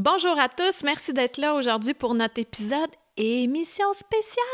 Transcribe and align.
Bonjour 0.00 0.38
à 0.38 0.48
tous, 0.48 0.84
merci 0.84 1.12
d'être 1.12 1.38
là 1.38 1.54
aujourd'hui 1.54 1.92
pour 1.92 2.14
notre 2.14 2.38
épisode 2.38 2.90
émission 3.16 3.92
spéciale 3.92 4.44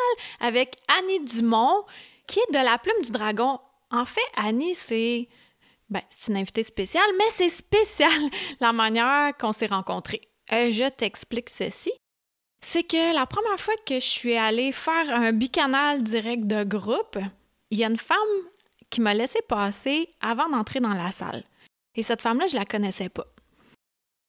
avec 0.40 0.74
Annie 0.88 1.22
Dumont, 1.22 1.84
qui 2.26 2.40
est 2.40 2.50
de 2.50 2.64
la 2.64 2.78
plume 2.78 3.02
du 3.02 3.10
dragon. 3.10 3.60
En 3.90 4.06
fait, 4.06 4.24
Annie, 4.36 4.74
c'est 4.74 5.28
ben, 5.90 6.00
une 6.28 6.38
invitée 6.38 6.62
spéciale, 6.62 7.10
mais 7.18 7.28
c'est 7.28 7.50
spécial 7.50 8.10
la 8.60 8.72
manière 8.72 9.36
qu'on 9.36 9.52
s'est 9.52 9.66
rencontrés. 9.66 10.22
Euh, 10.50 10.70
je 10.70 10.88
t'explique 10.88 11.50
ceci. 11.50 11.92
C'est 12.62 12.84
que 12.84 13.14
la 13.14 13.26
première 13.26 13.60
fois 13.60 13.74
que 13.84 13.96
je 13.96 14.06
suis 14.06 14.38
allée 14.38 14.72
faire 14.72 15.10
un 15.10 15.32
bicanal 15.32 16.02
direct 16.02 16.46
de 16.46 16.64
groupe, 16.64 17.18
il 17.70 17.78
y 17.78 17.84
a 17.84 17.88
une 17.88 17.98
femme 17.98 18.16
qui 18.88 19.02
m'a 19.02 19.12
laissé 19.12 19.40
passer 19.46 20.08
avant 20.22 20.48
d'entrer 20.48 20.80
dans 20.80 20.94
la 20.94 21.12
salle. 21.12 21.44
Et 21.96 22.02
cette 22.02 22.22
femme-là, 22.22 22.46
je 22.46 22.56
la 22.56 22.64
connaissais 22.64 23.10
pas. 23.10 23.26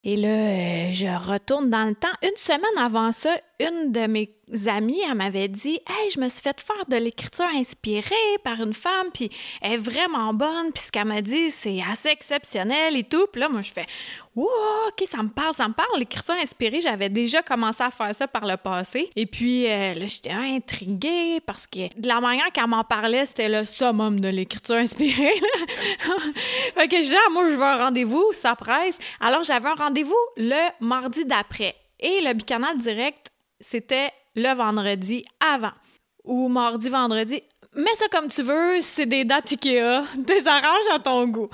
Et 0.08 0.16
là, 0.16 0.28
euh, 0.28 0.92
je 0.92 1.08
retourne 1.08 1.72
dans 1.72 1.86
le 1.86 1.96
temps. 1.96 2.08
Une 2.22 2.38
semaine 2.38 2.78
avant 2.78 3.12
ça, 3.12 3.36
une 3.60 3.92
de 3.92 4.08
mes 4.08 4.36
amies, 4.68 5.02
elle 5.10 5.16
m'avait 5.16 5.48
dit 5.48 5.80
Hey, 5.88 6.10
je 6.10 6.20
me 6.20 6.30
suis 6.30 6.42
fait 6.42 6.60
faire 6.62 6.86
de 6.88 6.98
l'écriture 6.98 7.48
inspirée 7.56 8.14
par 8.44 8.62
une 8.62 8.74
femme, 8.74 9.08
puis 9.14 9.30
elle 9.62 9.74
est 9.74 9.78
vraiment 9.78 10.34
bonne, 10.34 10.72
puis 10.74 10.84
ce 10.84 10.92
qu'elle 10.92 11.06
m'a 11.06 11.22
dit, 11.22 11.50
c'est 11.50 11.80
assez 11.90 12.10
exceptionnel 12.10 12.96
et 12.96 13.04
tout. 13.04 13.28
Puis 13.32 13.42
là, 13.42 13.50
moi, 13.50 13.62
je 13.62 13.72
fais 13.72 13.86
Wow, 14.36 14.50
OK, 14.90 15.08
ça 15.08 15.24
me 15.24 15.30
parle, 15.30 15.54
ça 15.54 15.68
me 15.68 15.74
parle. 15.74 15.98
L'écriture 15.98 16.36
inspirée, 16.36 16.82
j'avais 16.82 17.08
déjà 17.08 17.42
commencé 17.42 17.82
à 17.82 17.90
faire 17.90 18.14
ça 18.14 18.28
par 18.28 18.46
le 18.46 18.58
passé. 18.58 19.10
Et 19.16 19.26
puis 19.26 19.66
euh, 19.66 19.94
là, 19.94 20.06
j'étais 20.06 20.32
intriguée 20.32 21.40
parce 21.46 21.66
que 21.66 21.88
de 21.98 22.08
la 22.08 22.20
manière 22.20 22.52
qu'elle 22.52 22.68
m'en 22.68 22.84
parlait, 22.84 23.26
c'était 23.26 23.48
le 23.48 23.66
summum 23.66 24.20
de 24.20 24.28
l'écriture 24.28 24.76
inspirée. 24.76 25.34
fait 26.76 26.88
que 26.90 26.98
je 26.98 27.02
disais, 27.02 27.18
ah, 27.26 27.32
moi, 27.32 27.50
je 27.50 27.56
veux 27.56 27.64
un 27.64 27.86
rendez-vous, 27.86 28.34
ça 28.34 28.56
presse. 28.56 29.00
Alors, 29.22 29.44
j'avais 29.44 29.70
un 29.70 29.76
rendez-vous 29.76 30.14
le 30.36 30.70
mardi 30.82 31.24
d'après. 31.24 31.76
Et 32.02 32.20
le 32.22 32.34
bicanal 32.34 32.78
direct, 32.78 33.32
c'était 33.60 34.12
le 34.36 34.54
vendredi 34.56 35.26
avant. 35.40 35.74
Ou 36.24 36.48
mardi, 36.48 36.90
vendredi. 36.90 37.42
Mets 37.78 37.94
ça 37.96 38.08
comme 38.08 38.30
tu 38.30 38.42
veux, 38.42 38.80
c'est 38.82 39.06
des 39.06 39.26
dates 39.26 39.52
Ikea. 39.52 40.04
Désarrange 40.18 40.88
à 40.94 41.00
ton 41.00 41.28
goût. 41.28 41.50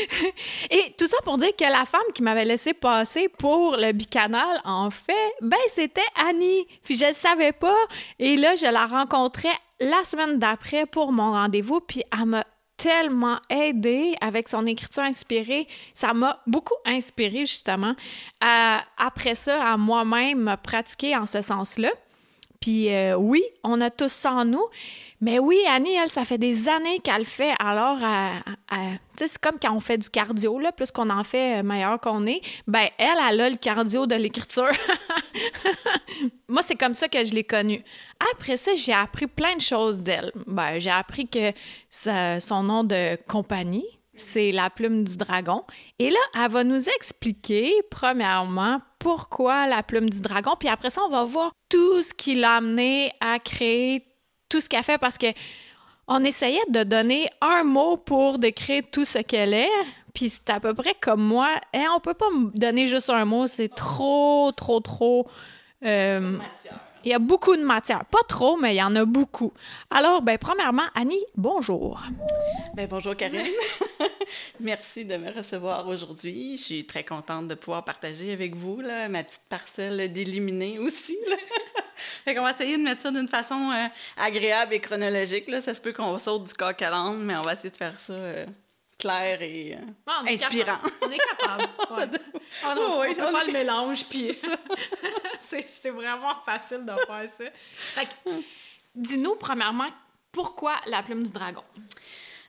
Et 0.70 0.94
tout 0.96 1.06
ça 1.06 1.18
pour 1.24 1.36
dire 1.36 1.54
que 1.54 1.64
la 1.64 1.84
femme 1.84 2.00
qui 2.14 2.22
m'avait 2.22 2.46
laissé 2.46 2.72
passer 2.72 3.28
pour 3.28 3.76
le 3.76 3.92
bicanal, 3.92 4.62
en 4.64 4.88
fait, 4.90 5.34
ben 5.42 5.58
c'était 5.68 6.00
Annie. 6.26 6.66
Puis 6.82 6.96
je 6.96 7.04
le 7.04 7.12
savais 7.12 7.52
pas. 7.52 7.76
Et 8.18 8.36
là, 8.36 8.56
je 8.56 8.64
la 8.64 8.86
rencontrais 8.86 9.52
la 9.78 10.02
semaine 10.04 10.38
d'après 10.38 10.86
pour 10.86 11.12
mon 11.12 11.32
rendez-vous. 11.32 11.80
Puis 11.80 12.02
elle 12.18 12.26
m'a 12.26 12.46
tellement 12.76 13.38
aidée 13.48 14.14
avec 14.20 14.48
son 14.48 14.66
écriture 14.66 15.02
inspirée. 15.02 15.68
Ça 15.94 16.14
m'a 16.14 16.40
beaucoup 16.46 16.76
inspiré 16.84 17.46
justement. 17.46 17.94
après 18.40 19.34
ça, 19.34 19.72
à 19.72 19.76
moi-même 19.76 20.56
pratiquer 20.62 21.16
en 21.16 21.26
ce 21.26 21.40
sens-là. 21.40 21.90
Puis 22.62 22.94
euh, 22.94 23.16
oui, 23.16 23.42
on 23.64 23.80
a 23.80 23.90
tous 23.90 24.12
ça 24.12 24.32
en 24.32 24.44
nous. 24.44 24.64
Mais 25.20 25.38
oui, 25.38 25.58
Annie, 25.68 25.94
elle, 25.94 26.08
ça 26.08 26.24
fait 26.24 26.38
des 26.38 26.68
années 26.68 27.00
qu'elle 27.00 27.24
fait. 27.24 27.52
Alors, 27.58 27.98
c'est 29.16 29.38
comme 29.38 29.56
quand 29.60 29.74
on 29.74 29.80
fait 29.80 29.98
du 29.98 30.08
cardio, 30.08 30.58
là, 30.58 30.72
plus 30.72 30.90
qu'on 30.90 31.10
en 31.10 31.24
fait, 31.24 31.60
euh, 31.60 31.62
meilleur 31.62 32.00
qu'on 32.00 32.26
est. 32.26 32.40
Ben, 32.66 32.88
elle, 32.98 33.18
elle 33.28 33.40
a 33.40 33.50
le 33.50 33.56
cardio 33.56 34.06
de 34.06 34.14
l'écriture. 34.14 34.70
Moi, 36.48 36.62
c'est 36.62 36.76
comme 36.76 36.94
ça 36.94 37.08
que 37.08 37.24
je 37.24 37.34
l'ai 37.34 37.44
connue. 37.44 37.84
Après 38.32 38.56
ça, 38.56 38.74
j'ai 38.74 38.92
appris 38.92 39.26
plein 39.26 39.56
de 39.56 39.60
choses 39.60 40.00
d'elle. 40.00 40.32
Ben, 40.46 40.78
j'ai 40.78 40.90
appris 40.90 41.28
que 41.28 41.52
son 41.90 42.62
nom 42.62 42.84
de 42.84 43.16
compagnie, 43.28 43.86
c'est 44.14 44.52
la 44.52 44.70
plume 44.70 45.04
du 45.04 45.16
dragon. 45.16 45.64
Et 45.98 46.10
là, 46.10 46.18
elle 46.34 46.50
va 46.50 46.64
nous 46.64 46.88
expliquer, 46.88 47.72
premièrement, 47.90 48.80
pourquoi 49.02 49.66
la 49.66 49.82
plume 49.82 50.08
du 50.08 50.20
dragon, 50.20 50.52
puis 50.58 50.68
après 50.68 50.88
ça, 50.90 51.02
on 51.02 51.10
va 51.10 51.24
voir 51.24 51.50
tout 51.68 52.02
ce 52.04 52.14
qui 52.14 52.36
l'a 52.36 52.56
amené 52.56 53.12
à 53.20 53.40
créer 53.40 54.06
tout 54.48 54.60
ce 54.60 54.68
qu'elle 54.68 54.84
fait 54.84 54.98
parce 54.98 55.18
que 55.18 55.26
on 56.06 56.22
essayait 56.22 56.62
de 56.68 56.84
donner 56.84 57.28
un 57.40 57.64
mot 57.64 57.96
pour 57.96 58.38
décrire 58.38 58.84
tout 58.92 59.04
ce 59.04 59.18
qu'elle 59.18 59.54
est, 59.54 59.70
puis 60.14 60.28
c'est 60.28 60.50
à 60.50 60.60
peu 60.60 60.72
près 60.72 60.94
comme 61.00 61.22
moi. 61.22 61.48
Et 61.72 61.78
hein, 61.78 61.88
on 61.96 62.00
peut 62.00 62.14
pas 62.14 62.30
me 62.30 62.56
donner 62.56 62.86
juste 62.86 63.10
un 63.10 63.24
mot, 63.24 63.48
c'est 63.48 63.74
trop, 63.74 64.52
trop, 64.52 64.78
trop. 64.80 65.28
Euh, 65.84 66.38
il 67.04 67.10
y 67.10 67.14
a 67.14 67.18
beaucoup 67.18 67.56
de 67.56 67.62
matière. 67.62 68.04
Pas 68.04 68.22
trop, 68.28 68.56
mais 68.56 68.74
il 68.74 68.78
y 68.78 68.82
en 68.82 68.94
a 68.96 69.04
beaucoup. 69.04 69.52
Alors, 69.90 70.22
ben, 70.22 70.38
premièrement, 70.38 70.86
Annie, 70.94 71.24
bonjour. 71.36 72.02
Ben, 72.74 72.86
bonjour, 72.88 73.16
Karine. 73.16 73.46
Merci 74.60 75.04
de 75.04 75.16
me 75.16 75.30
recevoir 75.30 75.88
aujourd'hui. 75.88 76.56
Je 76.56 76.62
suis 76.62 76.86
très 76.86 77.04
contente 77.04 77.48
de 77.48 77.54
pouvoir 77.54 77.84
partager 77.84 78.32
avec 78.32 78.54
vous 78.54 78.80
là, 78.80 79.08
ma 79.08 79.24
petite 79.24 79.42
parcelle 79.48 80.12
d'éliminer 80.12 80.78
aussi. 80.78 81.16
fait 82.24 82.34
qu'on 82.34 82.42
va 82.42 82.52
essayer 82.52 82.76
de 82.76 82.82
mettre 82.82 83.02
ça 83.02 83.10
d'une 83.10 83.28
façon 83.28 83.70
euh, 83.72 83.86
agréable 84.16 84.74
et 84.74 84.80
chronologique. 84.80 85.48
Là. 85.48 85.60
Ça 85.60 85.74
se 85.74 85.80
peut 85.80 85.92
qu'on 85.92 86.18
saute 86.18 86.44
du 86.44 86.54
coq 86.54 86.80
à 86.82 87.12
mais 87.14 87.36
on 87.36 87.42
va 87.42 87.54
essayer 87.54 87.70
de 87.70 87.76
faire 87.76 87.98
ça 87.98 88.12
euh, 88.12 88.46
clair 89.02 89.42
et 89.42 89.74
euh, 89.74 90.32
inspirant. 90.32 90.78
On 91.02 91.10
est 91.10 91.18
capable. 91.18 91.64
Ah 92.64 92.74
on, 92.78 93.00
oui, 93.00 93.14
peut 93.14 93.26
faire 93.26 93.46
le 93.46 93.52
mélange, 93.52 94.04
puis 94.04 94.36
c'est 95.40 95.90
vraiment 95.90 96.34
facile 96.44 96.84
de 96.84 96.92
faire 96.92 97.30
ça. 97.38 97.44
Fait 97.74 98.08
dis-nous, 98.94 99.36
premièrement, 99.36 99.88
pourquoi 100.30 100.74
la 100.86 101.02
plume 101.02 101.22
du 101.22 101.32
dragon? 101.32 101.64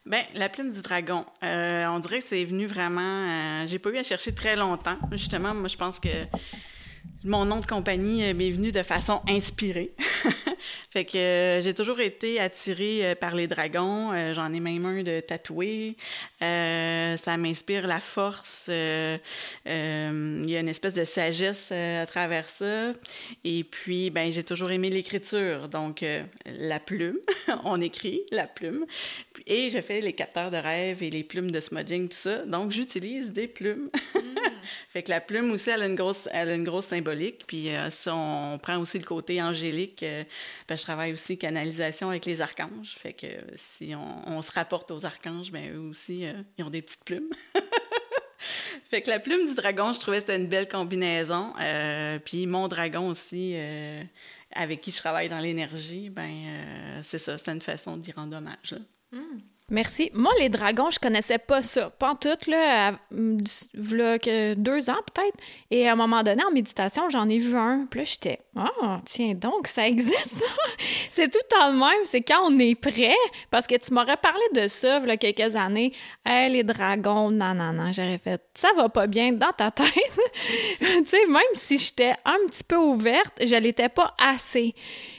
Ben, 0.06 0.24
la 0.34 0.50
plume 0.50 0.72
du 0.72 0.81
dragon, 0.81 1.25
on 1.41 2.00
dirait 2.00 2.19
que 2.19 2.28
c'est 2.28 2.44
venu 2.44 2.68
vraiment. 2.68 3.66
j'ai 3.66 3.80
pas 3.80 3.91
eu 3.91 3.97
à 3.97 4.03
chercher 4.03 4.35
très 4.35 4.58
longtemps. 4.58 4.97
Justement, 5.14 5.53
moi, 5.53 5.70
je 5.70 5.78
pense 5.78 6.02
que 6.02 6.09
mon 7.24 7.46
nom 7.46 7.59
de 7.59 7.66
compagnie 7.66 8.25
euh, 8.25 8.34
m'est 8.34 8.52
venu 8.52 8.72
de 8.72 8.84
façon 8.84 9.22
inspirée. 9.28 9.94
fait 10.90 11.06
que 11.06 11.18
euh, 11.18 11.62
j'ai 11.62 11.74
toujours 11.74 12.00
été 12.00 12.40
attirée 12.40 13.06
euh, 13.06 13.16
par 13.16 13.35
les 13.35 13.47
dragons. 13.47 14.12
J'en 14.34 14.53
ai 14.53 14.59
même 14.59 14.85
un 14.85 15.03
de 15.03 15.19
tatoué. 15.19 15.96
ça 16.40 17.38
m'inspire 17.38 17.88
la 17.88 18.00
force. 18.00 18.66
Il 18.68 19.19
y 19.66 20.56
a 20.56 20.59
une 20.59 20.69
espèce 20.69 20.94
de 20.94 21.03
sagesse 21.06 21.72
à 21.72 22.06
travers 22.06 22.50
ça. 22.50 22.94
Et 23.44 23.63
puis, 23.63 24.09
ben, 24.09 24.31
j'ai 24.31 24.44
toujours 24.44 24.72
aimé 24.72 24.90
l'écriture. 24.90 25.68
Donc, 25.69 26.06
la 26.46 26.79
plume, 26.79 27.18
on 27.63 27.81
écrit 27.81 28.23
la 28.31 28.47
plume. 28.47 28.85
Et 29.46 29.69
je 29.72 29.81
fais 29.81 30.02
les 30.02 30.13
capteurs 30.13 30.52
de 30.52 30.57
rêve 30.57 31.03
et 31.03 31.09
les 31.09 31.23
plumes 31.23 31.52
de 31.52 31.59
smudging, 31.59 32.09
tout 32.09 32.18
ça. 32.18 32.46
Donc, 32.46 32.72
j'utilise 32.72 33.31
des 33.31 33.47
plumes. 33.47 33.90
Mm. 34.16 34.19
fait 34.90 35.03
que 35.03 35.09
la 35.09 35.22
plume 35.22 35.52
aussi, 35.52 35.69
elle 35.69 35.81
a 35.81 35.85
une 35.85 35.96
grosse, 35.96 36.28
elle 36.31 36.50
a 36.50 36.56
une 36.56 36.63
grosse 36.63 36.88
symbolique. 36.88 37.44
Puis 37.47 37.69
euh, 37.69 37.90
ça, 37.90 38.16
on 38.16 38.57
prend 38.57 38.78
aussi 38.78 39.00
le 39.00 39.06
côté 39.06 39.41
angélique. 39.41 40.03
Euh, 40.72 40.78
je 40.78 40.81
travaille 40.81 41.14
aussi 41.14 41.38
canalisation 41.38 42.09
avec 42.09 42.25
les 42.25 42.41
archanges. 42.41 42.96
Fait 42.97 43.14
que 43.14 43.28
si 43.56 43.94
on, 43.96 44.41
se 44.41 44.52
rapporte 44.52 44.91
aux 44.91 45.06
archanges, 45.06 45.52
ben 45.52 45.74
eux 45.74 45.80
aussi, 45.80 46.25
euh, 46.25 46.34
ils 46.58 46.66
ont 46.66 46.69
des 46.69 46.81
petites 46.81 47.03
plumes. 47.03 47.30
fait 48.90 49.02
que 49.02 49.09
la 49.09 49.19
plume 49.19 49.46
du 49.47 49.53
dragon, 49.53 49.94
je 49.94 50.00
trouvais 50.00 50.18
que 50.18 50.22
c'était 50.22 50.38
une 50.38 50.50
belle 50.50 50.68
combinaison. 50.68 51.53
puis 52.25 52.47
mon 52.47 52.68
dragon 52.68 53.08
aussi, 53.09 53.56
avec 54.52 54.82
qui 54.82 54.91
je 54.91 54.97
travaille 54.97 55.29
dans 55.29 55.40
l'énergie, 55.40 56.09
ben 56.09 57.02
c'est 57.02 57.17
ça, 57.17 57.38
c'est 57.38 57.52
une 57.52 57.61
façon 57.61 57.97
d'y 57.97 58.11
rendre 58.11 58.38
hommage. 58.38 58.76
Hmm. 59.11 59.40
Merci. 59.73 60.11
Moi, 60.14 60.31
les 60.37 60.49
dragons, 60.49 60.91
je 60.91 60.99
connaissais 60.99 61.40
pas 61.40 61.64
ça. 61.64 61.90
Pas 61.90 62.14
tout, 62.14 62.37
là, 62.47 62.91
que 63.09 64.53
deux 64.53 64.87
ans 64.91 64.99
peut-être. 65.11 65.35
Et 65.72 65.90
à 65.90 65.93
un 65.93 65.96
moment 65.96 66.22
donné, 66.22 66.43
en 66.43 66.52
méditation, 66.52 67.09
j'en 67.09 67.28
ai 67.28 67.40
vu 67.40 67.58
un. 67.58 67.87
Puis 67.90 68.02
là, 68.02 68.05
j'étais, 68.05 68.40
ah, 68.55 68.99
tiens 69.03 69.34
donc, 69.34 69.66
ça 69.67 69.87
existe, 69.93 70.43
c'est 71.09 71.28
tout 71.28 71.40
le 71.41 71.58
temps 71.58 71.72
le 71.72 71.79
même. 71.79 72.05
C'est 72.05 72.22
quand 72.22 72.43
on 72.43 72.59
est 72.59 72.75
prêt. 72.75 73.16
Parce 73.49 73.66
que 73.66 73.73
tu 73.75 73.91
m'aurais 73.96 74.17
parlé 74.17 74.43
de 74.53 74.67
ça, 74.67 74.99
il 74.99 75.08
y 75.08 75.11
a 75.11 75.17
quelques 75.17 75.55
années. 75.55 75.91
Hey, 76.23 76.53
les 76.53 76.64
dragons, 76.64 77.31
non, 77.31 77.55
non, 77.55 77.73
non. 77.73 77.91
J'aurais 77.91 78.20
fait, 78.20 78.43
ça 78.53 78.70
va 78.78 78.90
pas 78.90 79.08
bien 79.08 79.34
dans 79.34 79.53
ta 79.53 79.72
tête. 79.72 79.87
tu 80.79 81.05
sais, 81.08 81.25
même 81.25 81.41
si 81.53 81.79
j'étais 81.79 82.14
un 82.25 82.37
petit 82.47 82.64
peu 82.64 82.78
ouverte, 82.78 83.41
je 83.43 83.55
l'étais 83.55 83.90
pas 83.90 84.14
assez. 84.20 84.75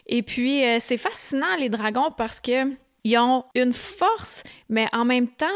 Et 0.06 0.23
puis, 0.23 0.65
euh, 0.65 0.79
c'est 0.79 0.97
fascinant, 0.97 1.56
les 1.59 1.71
dragons, 1.71 2.12
parce 2.17 2.41
que 2.41 2.84
ils 3.05 3.19
ont 3.19 3.45
une 3.55 3.73
force, 3.73 4.43
mais 4.69 4.89
en 4.93 5.05
même 5.05 5.29
temps, 5.29 5.47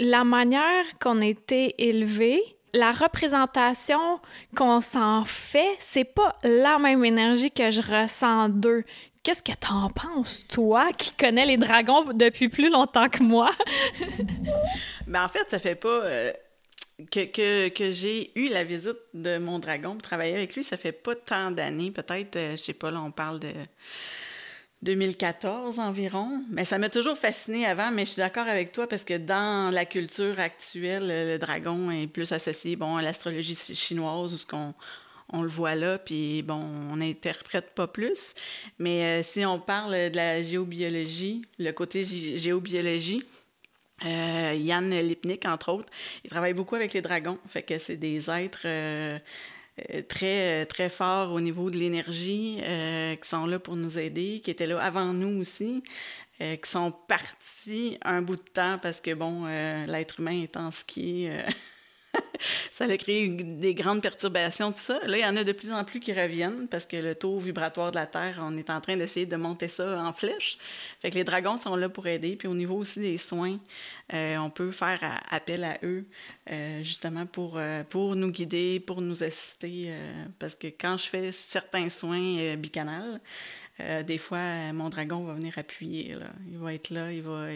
la 0.00 0.24
manière 0.24 0.84
qu'on 0.98 1.20
a 1.20 1.26
été 1.26 1.74
élevé 1.88 2.42
la 2.76 2.92
représentation 2.92 4.20
qu'on 4.54 4.80
s'en 4.80 5.24
fait, 5.24 5.76
c'est 5.78 6.04
pas 6.04 6.38
la 6.42 6.78
même 6.78 7.04
énergie 7.04 7.50
que 7.50 7.70
je 7.70 7.80
ressens 7.80 8.50
d'eux. 8.50 8.84
Qu'est-ce 9.22 9.42
que 9.42 9.52
t'en 9.52 9.88
penses, 9.90 10.46
toi, 10.46 10.92
qui 10.92 11.12
connais 11.12 11.46
les 11.46 11.56
dragons 11.56 12.04
depuis 12.12 12.48
plus 12.48 12.70
longtemps 12.70 13.08
que 13.08 13.22
moi? 13.22 13.50
Mais 15.06 15.18
en 15.18 15.28
fait, 15.28 15.46
ça 15.48 15.58
fait 15.58 15.74
pas... 15.74 15.88
Euh, 16.04 16.32
que, 17.10 17.68
que, 17.68 17.92
j'ai 17.92 18.30
eu 18.38 18.48
la 18.48 18.64
visite 18.64 18.96
de 19.12 19.36
mon 19.36 19.58
dragon 19.58 19.92
pour 19.92 20.02
travailler 20.02 20.34
avec 20.34 20.54
lui, 20.54 20.62
ça 20.62 20.78
fait 20.78 20.92
pas 20.92 21.14
tant 21.14 21.50
d'années, 21.50 21.90
peut-être, 21.90 22.36
euh, 22.36 22.52
je 22.52 22.56
sais 22.56 22.72
pas, 22.72 22.90
là, 22.90 23.02
on 23.02 23.10
parle 23.10 23.38
de 23.38 23.48
2014 24.86 25.80
environ. 25.80 26.42
Mais 26.50 26.64
ça 26.64 26.78
m'a 26.78 26.88
toujours 26.88 27.18
fasciné 27.18 27.66
avant, 27.66 27.90
mais 27.90 28.04
je 28.04 28.12
suis 28.12 28.20
d'accord 28.20 28.46
avec 28.46 28.70
toi 28.72 28.86
parce 28.86 29.04
que 29.04 29.18
dans 29.18 29.72
la 29.72 29.84
culture 29.84 30.38
actuelle, 30.38 31.08
le 31.08 31.38
dragon 31.38 31.90
est 31.90 32.06
plus 32.06 32.30
associé 32.32 32.76
bon, 32.76 32.96
à 32.96 33.02
l'astrologie 33.02 33.56
chinoise 33.74 34.32
ou 34.32 34.38
ce 34.38 34.46
qu'on 34.46 34.74
on 35.32 35.42
le 35.42 35.48
voit 35.48 35.74
là, 35.74 35.98
puis 35.98 36.42
bon, 36.42 36.62
on 36.92 36.96
n'interprète 36.96 37.74
pas 37.74 37.88
plus. 37.88 38.32
Mais 38.78 39.02
euh, 39.02 39.22
si 39.24 39.44
on 39.44 39.58
parle 39.58 39.92
de 40.10 40.16
la 40.16 40.40
géobiologie, 40.40 41.42
le 41.58 41.72
côté 41.72 42.04
géobiologie, 42.04 43.24
euh, 44.04 44.54
Yann 44.56 44.88
Lipnik, 44.90 45.44
entre 45.46 45.72
autres, 45.72 45.92
il 46.22 46.30
travaille 46.30 46.52
beaucoup 46.52 46.76
avec 46.76 46.92
les 46.92 47.02
dragons. 47.02 47.38
Fait 47.48 47.62
que 47.62 47.76
c'est 47.78 47.96
des 47.96 48.30
êtres 48.30 48.66
euh, 48.66 49.18
très, 50.08 50.66
très 50.66 50.88
forts 50.88 51.32
au 51.32 51.40
niveau 51.40 51.70
de 51.70 51.76
l'énergie, 51.76 52.60
euh, 52.62 53.14
qui 53.16 53.28
sont 53.28 53.46
là 53.46 53.58
pour 53.58 53.76
nous 53.76 53.98
aider, 53.98 54.40
qui 54.42 54.50
étaient 54.50 54.66
là 54.66 54.80
avant 54.82 55.12
nous 55.12 55.40
aussi, 55.40 55.82
euh, 56.40 56.56
qui 56.56 56.70
sont 56.70 56.92
partis 56.92 57.98
un 58.02 58.22
bout 58.22 58.36
de 58.36 58.42
temps 58.42 58.78
parce 58.82 59.00
que, 59.00 59.14
bon, 59.14 59.46
l'être 59.86 60.20
humain 60.20 60.42
étant 60.42 60.70
ce 60.70 60.84
qui 60.84 61.28
ça 62.70 62.84
a 62.84 62.96
créé 62.96 63.28
des 63.28 63.74
grandes 63.74 64.02
perturbations, 64.02 64.72
tout 64.72 64.78
ça. 64.78 64.98
Là, 65.06 65.16
il 65.18 65.22
y 65.22 65.26
en 65.26 65.36
a 65.36 65.44
de 65.44 65.52
plus 65.52 65.72
en 65.72 65.84
plus 65.84 66.00
qui 66.00 66.12
reviennent 66.12 66.68
parce 66.68 66.86
que 66.86 66.96
le 66.96 67.14
taux 67.14 67.38
vibratoire 67.38 67.90
de 67.90 67.96
la 67.96 68.06
Terre, 68.06 68.40
on 68.42 68.56
est 68.56 68.70
en 68.70 68.80
train 68.80 68.96
d'essayer 68.96 69.26
de 69.26 69.36
monter 69.36 69.68
ça 69.68 70.02
en 70.02 70.12
flèche. 70.12 70.58
Fait 71.00 71.10
que 71.10 71.14
les 71.14 71.24
dragons 71.24 71.56
sont 71.56 71.76
là 71.76 71.88
pour 71.88 72.06
aider. 72.06 72.36
Puis 72.36 72.48
au 72.48 72.54
niveau 72.54 72.76
aussi 72.76 73.00
des 73.00 73.18
soins, 73.18 73.58
euh, 74.12 74.36
on 74.36 74.50
peut 74.50 74.70
faire 74.70 75.20
appel 75.30 75.64
à 75.64 75.78
eux 75.82 76.06
euh, 76.50 76.82
justement 76.82 77.26
pour, 77.26 77.54
euh, 77.56 77.82
pour 77.84 78.14
nous 78.16 78.30
guider, 78.30 78.80
pour 78.80 79.00
nous 79.00 79.22
assister. 79.22 79.92
parce 80.38 80.54
que 80.54 80.68
quand 80.68 80.96
je 80.96 81.08
fais 81.08 81.32
certains 81.32 81.88
soins 81.88 82.56
bicanales, 83.80 84.02
des 84.02 84.18
fois, 84.18 84.72
mon 84.72 84.88
dragon 84.88 85.24
va 85.24 85.34
venir 85.34 85.58
appuyer. 85.58 86.14
Là. 86.14 86.26
Il 86.50 86.58
va 86.58 86.74
être 86.74 86.90
là, 86.90 87.12
il 87.12 87.22
va, 87.22 87.48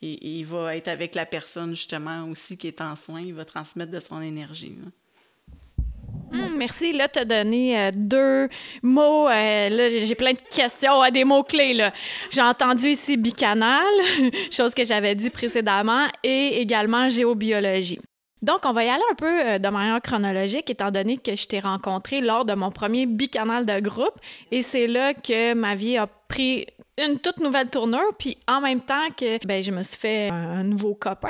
il, 0.00 0.44
va 0.44 0.76
être 0.76 0.88
avec 0.88 1.14
la 1.14 1.26
personne 1.26 1.70
justement 1.70 2.24
aussi 2.28 2.56
qui 2.56 2.68
est 2.68 2.80
en 2.80 2.96
soins, 2.96 3.20
il 3.20 3.34
va 3.34 3.44
transmettre 3.44 3.92
de 3.92 4.00
son 4.00 4.20
énergie. 4.20 4.76
Hum, 6.32 6.56
merci. 6.56 6.92
Là, 6.92 7.08
tu 7.08 7.18
as 7.18 7.24
donné 7.24 7.78
euh, 7.78 7.90
deux 7.94 8.48
mots. 8.82 9.28
Euh, 9.28 9.68
là, 9.68 9.88
j'ai 9.90 10.14
plein 10.14 10.32
de 10.32 10.40
questions, 10.54 11.00
à 11.00 11.10
des 11.10 11.24
mots-clés. 11.24 11.90
J'ai 12.30 12.40
entendu 12.40 12.88
ici 12.88 13.16
bicanal, 13.16 13.84
chose 14.50 14.74
que 14.74 14.84
j'avais 14.84 15.14
dit 15.14 15.30
précédemment, 15.30 16.08
et 16.22 16.60
également 16.60 17.08
géobiologie. 17.08 18.00
Donc, 18.42 18.60
on 18.64 18.72
va 18.72 18.84
y 18.84 18.88
aller 18.88 19.02
un 19.10 19.14
peu 19.14 19.46
euh, 19.46 19.58
de 19.58 19.68
manière 19.68 20.02
chronologique, 20.02 20.68
étant 20.68 20.90
donné 20.90 21.16
que 21.16 21.36
je 21.36 21.46
t'ai 21.46 21.60
rencontré 21.60 22.20
lors 22.20 22.44
de 22.44 22.54
mon 22.54 22.70
premier 22.72 23.06
bicanal 23.06 23.64
de 23.64 23.78
groupe. 23.78 24.18
Et 24.50 24.62
c'est 24.62 24.88
là 24.88 25.14
que 25.14 25.54
ma 25.54 25.76
vie 25.76 25.96
a 25.96 26.08
pris 26.28 26.66
une 26.98 27.20
toute 27.20 27.38
nouvelle 27.38 27.70
tournure, 27.70 28.10
puis 28.18 28.38
en 28.48 28.60
même 28.60 28.80
temps 28.80 29.08
que 29.16 29.44
ben, 29.46 29.62
je 29.62 29.70
me 29.70 29.82
suis 29.82 29.96
fait 29.96 30.28
un, 30.28 30.64
nouveau 30.64 30.94
copain. 30.94 31.28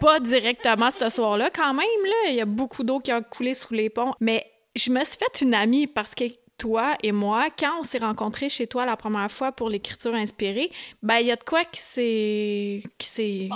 Pas 0.00 0.20
directement 0.20 0.90
ce 0.90 1.08
soir-là, 1.08 1.50
quand 1.50 1.72
même, 1.72 2.04
là, 2.04 2.30
il 2.30 2.34
y 2.34 2.40
a 2.40 2.44
beaucoup 2.44 2.82
d'eau 2.82 3.00
qui 3.00 3.10
a 3.10 3.20
coulé 3.20 3.54
sous 3.54 3.74
les 3.74 3.90
ponts, 3.90 4.14
mais 4.20 4.46
je 4.74 4.90
me 4.90 5.02
suis 5.04 5.16
fait 5.16 5.40
une 5.40 5.54
amie 5.54 5.86
parce 5.86 6.14
que 6.14 6.24
toi 6.58 6.96
et 7.02 7.12
moi, 7.12 7.48
quand 7.58 7.80
on 7.80 7.82
s'est 7.82 7.98
rencontrés 7.98 8.48
chez 8.48 8.66
toi 8.66 8.86
la 8.86 8.96
première 8.96 9.30
fois 9.30 9.52
pour 9.52 9.68
l'écriture 9.68 10.14
inspirée, 10.14 10.70
ben 11.02 11.16
il 11.16 11.26
y 11.26 11.32
a 11.32 11.36
de 11.36 11.42
quoi 11.42 11.64
qui 11.64 11.80
s'est 11.80 12.82
qui 12.98 13.08
s'est 13.08 13.48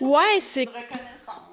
Ouais, 0.00 0.40
c'est 0.40 0.66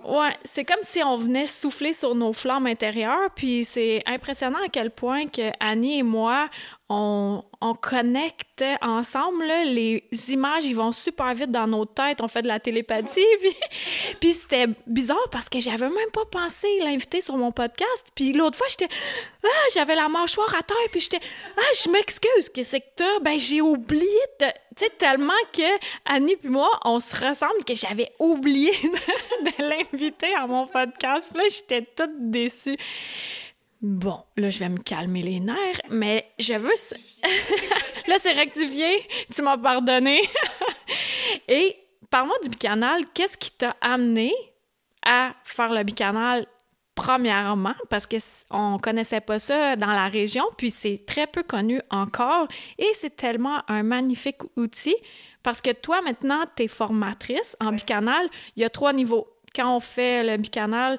Ouais, 0.08 0.38
c'est 0.46 0.64
comme 0.64 0.84
si 0.84 1.04
on 1.04 1.18
venait 1.18 1.48
souffler 1.48 1.92
sur 1.92 2.16
nos 2.16 2.32
flammes 2.32 2.66
intérieures, 2.66 3.30
puis 3.36 3.66
c'est 3.66 4.02
impressionnant 4.06 4.60
à 4.66 4.70
quel 4.70 4.90
point 4.90 5.28
que 5.28 5.52
Annie 5.60 6.00
et 6.00 6.04
moi, 6.04 6.48
on, 6.90 7.44
on 7.60 7.74
connecte 7.74 8.64
ensemble. 8.82 9.46
Les 9.66 10.04
images, 10.30 10.66
ils 10.66 10.76
vont 10.76 10.92
super 10.92 11.34
vite 11.34 11.52
dans 11.52 11.68
nos 11.68 11.86
têtes. 11.86 12.22
On 12.22 12.28
fait 12.28 12.42
de 12.42 12.48
la 12.48 12.60
télépathie. 12.60 13.26
Puis, 14.20 14.34
c'était 14.34 14.68
bizarre 14.86 15.30
parce 15.32 15.50
que 15.50 15.60
j'avais 15.60 15.90
même 15.90 16.12
pas 16.14 16.26
pensé 16.32 16.68
l'inviter 16.80 17.20
sur 17.22 17.38
mon 17.38 17.52
podcast. 17.52 18.06
Puis 18.16 18.32
l'autre 18.34 18.58
fois, 18.58 18.68
j'étais... 18.70 18.88
Ah, 19.44 19.68
j'avais 19.74 19.96
la 19.96 20.08
mâchoire 20.08 20.54
à 20.56 20.64
terre. 20.64 20.78
Puis 20.92 21.02
j'étais... 21.02 21.20
Ah, 21.58 21.74
je 21.84 21.90
m'excuse. 21.90 22.50
Qu'est-ce 22.54 22.78
que 22.78 22.84
t'as? 22.96 23.20
Ben, 23.22 23.40
j'ai 23.40 23.62
oublié 23.62 24.20
de... 24.40 24.46
Tu 24.78 24.86
sais, 24.86 24.92
tellement 24.92 25.34
que 25.52 25.64
Annie 26.06 26.36
puis 26.36 26.50
moi, 26.50 26.70
on 26.86 27.00
se 27.00 27.26
ressemble 27.26 27.64
que 27.66 27.74
j'avais 27.74 28.12
oublié 28.20 28.72
de, 28.84 29.64
l'inviter 29.64 30.36
à 30.36 30.46
mon 30.46 30.68
podcast. 30.68 31.32
Là, 31.34 31.44
j'étais 31.50 31.82
toute 31.82 32.30
déçue. 32.30 32.78
Bon, 33.82 34.24
là, 34.38 34.50
je 34.50 34.60
vais 34.60 34.70
me 34.70 34.80
calmer 34.80 35.22
les 35.22 35.40
nerfs, 35.40 35.82
mais 35.90 36.32
je 36.40 36.54
veux... 36.54 36.70
là, 38.08 38.16
c'est 38.20 38.34
rectifié. 38.34 39.08
Tu 39.34 39.42
m'as 39.42 39.58
pardonné. 39.58 40.20
Et 41.48 41.78
parle-moi 42.10 42.38
du 42.44 42.50
bicanal. 42.50 43.04
Qu'est-ce 43.14 43.38
qui 43.38 43.52
t'a 43.52 43.76
amené 43.82 44.34
à 45.06 45.36
faire 45.44 45.72
le 45.72 45.84
bicanal 45.84 46.48
premièrement, 46.98 47.76
parce 47.92 48.08
qu'on 48.08 48.80
connaissait 48.80 49.22
pas 49.22 49.38
ça 49.38 49.76
dans 49.76 49.86
la 49.92 50.08
région, 50.08 50.44
puis 50.58 50.72
c'est 50.72 51.04
très 51.06 51.28
peu 51.28 51.44
connu 51.44 51.80
encore, 51.92 52.48
et 52.80 52.90
c'est 52.94 53.16
tellement 53.16 53.62
un 53.68 53.84
magnifique 53.84 54.42
outil, 54.56 54.96
parce 55.44 55.62
que 55.62 55.72
toi, 55.72 56.02
maintenant, 56.02 56.44
tu 56.56 56.64
es 56.64 56.68
formatrice 56.68 57.56
en 57.62 57.72
bicanal. 57.72 58.28
Il 58.56 58.64
y 58.64 58.66
a 58.66 58.70
trois 58.70 58.94
niveaux. 58.94 59.28
Quand 59.56 59.76
on 59.76 59.80
fait 59.80 60.24
le 60.24 60.38
bicanal, 60.38 60.98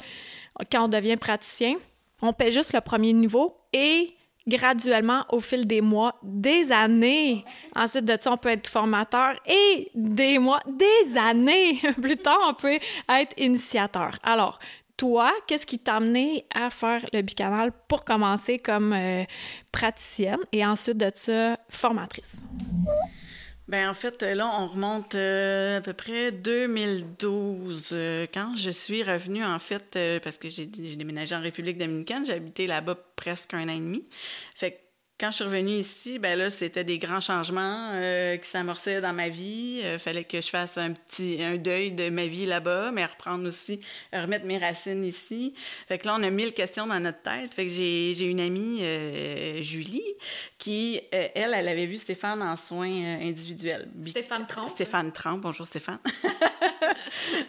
quand 0.70 0.84
on 0.84 0.88
devient 0.88 1.16
praticien, 1.16 1.75
on 2.22 2.32
paie 2.32 2.52
juste 2.52 2.72
le 2.72 2.80
premier 2.80 3.12
niveau 3.12 3.56
et 3.72 4.14
graduellement, 4.48 5.24
au 5.28 5.40
fil 5.40 5.66
des 5.66 5.80
mois, 5.80 6.16
des 6.22 6.72
années. 6.72 7.44
Ensuite 7.76 8.06
de 8.06 8.16
ça, 8.20 8.32
on 8.32 8.36
peut 8.36 8.48
être 8.48 8.66
formateur 8.66 9.34
et 9.46 9.90
des 9.94 10.38
mois, 10.38 10.60
des 10.66 11.18
années 11.18 11.80
plus 12.00 12.16
tard, 12.16 12.38
on 12.48 12.54
peut 12.54 12.78
être 13.08 13.34
initiateur. 13.36 14.18
Alors, 14.22 14.58
toi, 14.96 15.32
qu'est-ce 15.46 15.66
qui 15.66 15.78
t'a 15.78 15.96
amené 15.96 16.44
à 16.52 16.70
faire 16.70 17.06
le 17.12 17.22
bicanal 17.22 17.70
pour 17.86 18.04
commencer 18.04 18.58
comme 18.58 18.92
euh, 18.92 19.24
praticienne 19.70 20.40
et 20.50 20.66
ensuite 20.66 20.96
de 20.96 21.12
ça, 21.14 21.56
formatrice? 21.68 22.42
Ben 23.68 23.90
en 23.90 23.92
fait, 23.92 24.22
là, 24.22 24.50
on 24.60 24.66
remonte 24.66 25.14
euh, 25.14 25.76
à 25.76 25.80
peu 25.82 25.92
près 25.92 26.32
2012, 26.32 27.90
euh, 27.92 28.26
quand 28.32 28.54
je 28.56 28.70
suis 28.70 29.02
revenue, 29.02 29.44
en 29.44 29.58
fait, 29.58 29.94
euh, 29.96 30.20
parce 30.20 30.38
que 30.38 30.48
j'ai 30.48 30.64
déménagé 30.66 31.34
en 31.34 31.42
République 31.42 31.76
dominicaine, 31.76 32.25
j'ai 32.25 32.32
habité 32.32 32.66
là-bas 32.66 32.96
presque 33.14 33.52
un 33.52 33.68
an 33.68 33.72
et 33.72 33.78
demi. 33.78 34.08
Quand 35.18 35.32
je 35.32 35.37
suis 35.37 35.44
revenue 35.44 35.72
ici, 35.72 36.20
ben 36.20 36.38
là, 36.38 36.48
c'était 36.48 36.84
des 36.84 36.98
grands 36.98 37.20
changements 37.20 37.90
euh, 37.92 38.37
qui 38.37 38.48
s'amorçaient 38.48 39.00
dans 39.00 39.12
ma 39.12 39.28
vie. 39.28 39.80
Il 39.80 39.84
euh, 39.84 39.98
fallait 39.98 40.22
que 40.22 40.40
je 40.40 40.48
fasse 40.48 40.78
un 40.78 40.92
petit 40.92 41.42
un 41.42 41.56
deuil 41.56 41.90
de 41.90 42.08
ma 42.08 42.28
vie 42.28 42.46
là-bas, 42.46 42.92
mais 42.92 43.04
reprendre 43.04 43.46
aussi, 43.48 43.80
remettre 44.12 44.46
mes 44.46 44.58
racines 44.58 45.04
ici. 45.04 45.54
Fait 45.88 45.98
que 45.98 46.06
là, 46.06 46.14
on 46.18 46.22
a 46.22 46.30
mille 46.30 46.52
questions 46.52 46.87
dans 46.87 47.00
notre 47.00 47.20
tête. 47.22 47.52
Fait 47.52 47.66
que 47.66 47.72
j'ai 47.72 48.20
une 48.20 48.38
amie, 48.38 48.78
euh, 48.82 49.60
Julie, 49.60 50.04
qui, 50.56 51.00
elle, 51.10 51.52
elle 51.52 51.68
avait 51.68 51.87
vu 51.87 51.96
Stéphane 51.96 52.40
en 52.40 52.56
soins 52.56 53.18
individuels. 53.20 53.88
Stéphane 54.06 54.46
Tramp. 54.46 54.68
Stéphane 54.68 55.10
Tramp, 55.10 55.38
bonjour 55.38 55.66
Stéphane. 55.66 55.98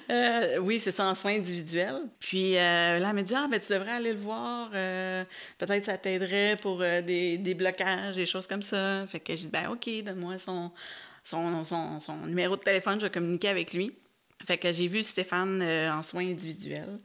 oui, 0.61 0.79
c'est 0.79 0.91
ça, 0.91 1.05
en 1.05 1.13
soins 1.13 1.35
individuels. 1.35 2.01
Puis 2.19 2.53
là, 2.53 2.95
elle 2.95 3.13
m'a 3.13 3.21
dit, 3.21 3.35
ah, 3.35 3.47
ben 3.49 3.59
tu 3.59 3.71
devrais 3.73 3.91
aller 3.91 4.13
le 4.13 4.19
voir. 4.19 4.71
Peut-être 4.71 5.85
ça 5.85 5.97
t'aiderait 5.97 6.57
pour 6.59 6.79
des, 6.79 7.37
des 7.37 7.53
blocages, 7.59 8.15
des 8.15 8.25
choses 8.25 8.47
comme 8.47 8.63
ça. 8.63 9.05
Fait 9.07 9.19
que 9.19 9.35
j'ai 9.35 9.45
dit, 9.45 9.49
ben 9.49 9.69
OK, 9.69 9.89
donne-moi 10.03 10.39
son, 10.39 10.71
son, 11.23 11.63
son, 11.63 12.17
numéro 12.25 12.55
de 12.55 12.61
téléphone, 12.61 12.99
je 12.99 13.05
vais 13.05 13.11
communiquer 13.11 13.49
avec 13.49 13.73
lui. 13.73 13.95
Fait 14.47 14.57
que 14.57 14.71
j'ai 14.71 14.87
vu 14.87 15.03
Stéphane 15.03 15.61
euh, 15.61 15.91
en 15.91 16.01
soins 16.01 16.25
individuels. 16.27 16.99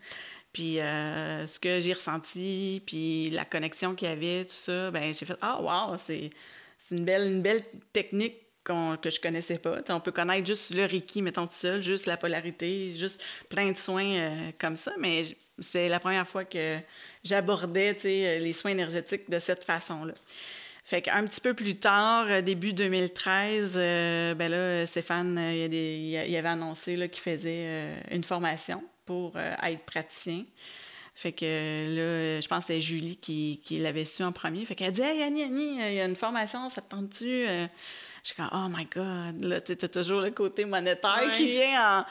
Puis 0.52 0.80
euh, 0.80 1.46
ce 1.46 1.58
que 1.58 1.80
j'ai 1.80 1.92
ressenti, 1.92 2.80
puis 2.86 3.30
la 3.30 3.44
connexion 3.44 3.94
qu'il 3.94 4.08
y 4.08 4.10
avait, 4.10 4.44
tout 4.44 4.54
ça, 4.54 4.90
ben 4.92 5.12
j'ai 5.12 5.26
fait 5.26 5.36
Ah, 5.40 5.60
wow, 5.60 5.96
c'est 5.98 6.30
une 6.92 7.04
belle, 7.04 7.32
une 7.32 7.42
belle 7.42 7.62
technique 7.92 8.44
que 8.64 9.10
je 9.10 9.20
connaissais 9.20 9.58
pas. 9.58 9.80
on 9.90 10.00
peut 10.00 10.12
connaître 10.12 10.46
juste 10.46 10.74
le 10.74 10.86
Reiki, 10.86 11.20
mettons 11.20 11.46
tout 11.46 11.54
seul, 11.54 11.82
juste 11.82 12.06
la 12.06 12.16
polarité, 12.16 12.94
juste 12.96 13.22
plein 13.48 13.70
de 13.70 13.76
soins 13.76 14.04
euh, 14.04 14.50
comme 14.58 14.76
ça, 14.76 14.92
mais 14.98 15.24
c'est 15.58 15.88
la 15.88 16.00
première 16.00 16.26
fois 16.26 16.44
que 16.44 16.78
j'abordais 17.24 17.96
les 18.04 18.52
soins 18.52 18.72
énergétiques 18.72 19.28
de 19.28 19.38
cette 19.38 19.64
façon-là. 19.64 20.14
Fait 20.84 21.00
qu'un 21.00 21.26
petit 21.26 21.40
peu 21.40 21.54
plus 21.54 21.76
tard, 21.76 22.26
euh, 22.28 22.42
début 22.42 22.74
2013, 22.74 23.72
euh, 23.76 24.34
ben 24.34 24.50
là, 24.50 24.86
Stéphane, 24.86 25.38
il, 25.38 26.36
avait 26.36 26.48
annoncé 26.48 26.94
qu'il 27.08 27.22
faisait 27.22 27.94
une 28.10 28.22
formation 28.22 28.84
pour 29.06 29.38
être 29.38 29.82
praticien. 29.86 30.44
Fait 31.14 31.32
que 31.32 31.44
là, 31.44 32.40
je 32.40 32.46
pense 32.48 32.66
que 32.66 32.74
c'est 32.74 32.80
Julie 32.82 33.16
qui, 33.16 33.62
qui 33.64 33.78
l'avait 33.78 34.04
su 34.04 34.22
en 34.24 34.32
premier. 34.32 34.66
Fait 34.66 34.74
qu'elle 34.74 34.92
dit 34.92 35.00
Hey 35.00 35.22
Annie, 35.22 35.44
Annie, 35.44 35.78
il 35.78 35.94
y 35.94 36.00
a 36.00 36.04
une 36.04 36.16
formation, 36.16 36.68
ça 36.68 36.82
te 36.82 36.90
tente-tu? 36.90 37.46
Je 38.24 38.32
suis 38.32 38.36
comme 38.36 38.48
Oh 38.54 38.74
my 38.74 38.86
God, 38.86 39.44
là, 39.44 39.60
tu 39.60 39.72
as 39.72 39.88
toujours 39.88 40.22
le 40.22 40.30
côté 40.30 40.64
monétaire 40.64 41.30
qui 41.36 41.50
vient 41.50 42.06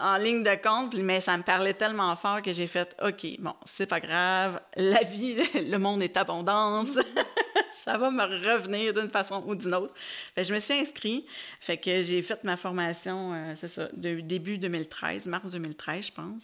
en, 0.00 0.14
en, 0.14 0.16
ligne 0.16 0.42
de 0.42 0.54
compte. 0.54 0.94
Mais 0.94 1.20
ça 1.20 1.36
me 1.36 1.42
parlait 1.42 1.74
tellement 1.74 2.16
fort 2.16 2.40
que 2.40 2.54
j'ai 2.54 2.66
fait 2.66 2.96
OK, 3.04 3.26
bon, 3.38 3.52
c'est 3.66 3.84
pas 3.84 4.00
grave, 4.00 4.62
la 4.76 5.02
vie, 5.02 5.36
le 5.54 5.76
monde 5.76 6.00
est 6.00 6.16
abondance. 6.16 6.88
ça 7.84 7.98
va 7.98 8.10
me 8.10 8.22
revenir 8.22 8.94
d'une 8.94 9.10
façon 9.10 9.44
ou 9.46 9.54
d'une 9.54 9.74
autre. 9.74 9.92
Fait 10.34 10.42
je 10.42 10.54
me 10.54 10.58
suis 10.58 10.72
inscrite. 10.72 11.26
Fait 11.60 11.76
que 11.76 12.02
j'ai 12.02 12.22
fait 12.22 12.42
ma 12.44 12.56
formation, 12.56 13.34
euh, 13.34 13.52
c'est 13.54 13.68
ça, 13.68 13.90
de 13.92 14.20
début 14.20 14.56
2013, 14.56 15.26
mars 15.26 15.50
2013, 15.50 16.06
je 16.06 16.12
pense. 16.12 16.42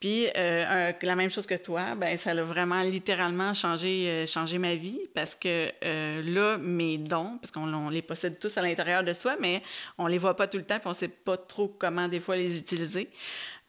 Puis 0.00 0.26
euh, 0.36 0.92
la 1.00 1.14
même 1.16 1.30
chose 1.30 1.46
que 1.46 1.54
toi, 1.54 1.94
ben 1.96 2.16
ça 2.18 2.30
a 2.30 2.42
vraiment 2.42 2.82
littéralement 2.82 3.54
changé, 3.54 4.08
euh, 4.08 4.26
changé 4.26 4.58
ma 4.58 4.74
vie 4.74 5.00
parce 5.14 5.34
que 5.34 5.70
euh, 5.82 6.22
là, 6.22 6.58
mes 6.58 6.98
dons, 6.98 7.38
parce 7.40 7.50
qu'on 7.50 7.88
les 7.88 8.02
possède 8.02 8.38
tous 8.38 8.56
à 8.58 8.62
l'intérieur 8.62 9.02
de 9.02 9.12
soi, 9.12 9.36
mais 9.40 9.62
on 9.96 10.06
les 10.06 10.18
voit 10.18 10.36
pas 10.36 10.46
tout 10.46 10.58
le 10.58 10.64
temps, 10.64 10.78
puis 10.78 10.88
on 10.88 10.94
sait 10.94 11.08
pas 11.08 11.36
trop 11.36 11.68
comment 11.68 12.08
des 12.08 12.20
fois 12.20 12.36
les 12.36 12.58
utiliser. 12.58 13.10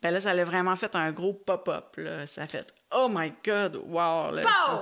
Ben 0.01 0.11
là, 0.11 0.19
ça 0.19 0.31
a 0.31 0.43
vraiment 0.43 0.75
fait 0.75 0.95
un 0.95 1.11
gros 1.11 1.33
pop-up. 1.33 1.99
Ça 2.27 2.43
a 2.43 2.47
fait 2.47 2.73
Oh 2.93 3.07
my 3.09 3.31
God, 3.43 3.77
wow! 3.87 4.31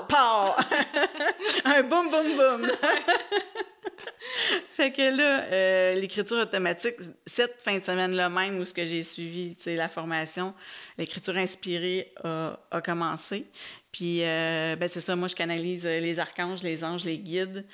Pow! 0.09 0.55
un 1.65 1.83
boum, 1.83 2.09
boum, 2.09 2.35
boum! 2.35 2.71
fait 4.71 4.91
que 4.91 5.15
là, 5.15 5.43
euh, 5.45 5.93
l'écriture 5.95 6.38
automatique, 6.38 6.95
cette 7.25 7.62
fin 7.62 7.77
de 7.77 7.83
semaine-là 7.83 8.29
même 8.29 8.57
où 8.59 8.65
ce 8.65 8.73
que 8.73 8.85
j'ai 8.85 9.03
suivi 9.03 9.55
la 9.65 9.89
formation, 9.89 10.53
l'écriture 10.97 11.38
inspirée 11.38 12.13
a, 12.23 12.81
commencé. 12.83 13.45
Puis, 13.91 14.23
euh, 14.23 14.75
ben 14.75 14.89
c'est 14.91 15.01
ça, 15.01 15.15
moi, 15.15 15.27
je 15.27 15.35
canalise 15.35 15.85
les 15.85 16.19
archanges, 16.19 16.63
les 16.63 16.83
anges, 16.83 17.05
les 17.05 17.19
guides. 17.19 17.65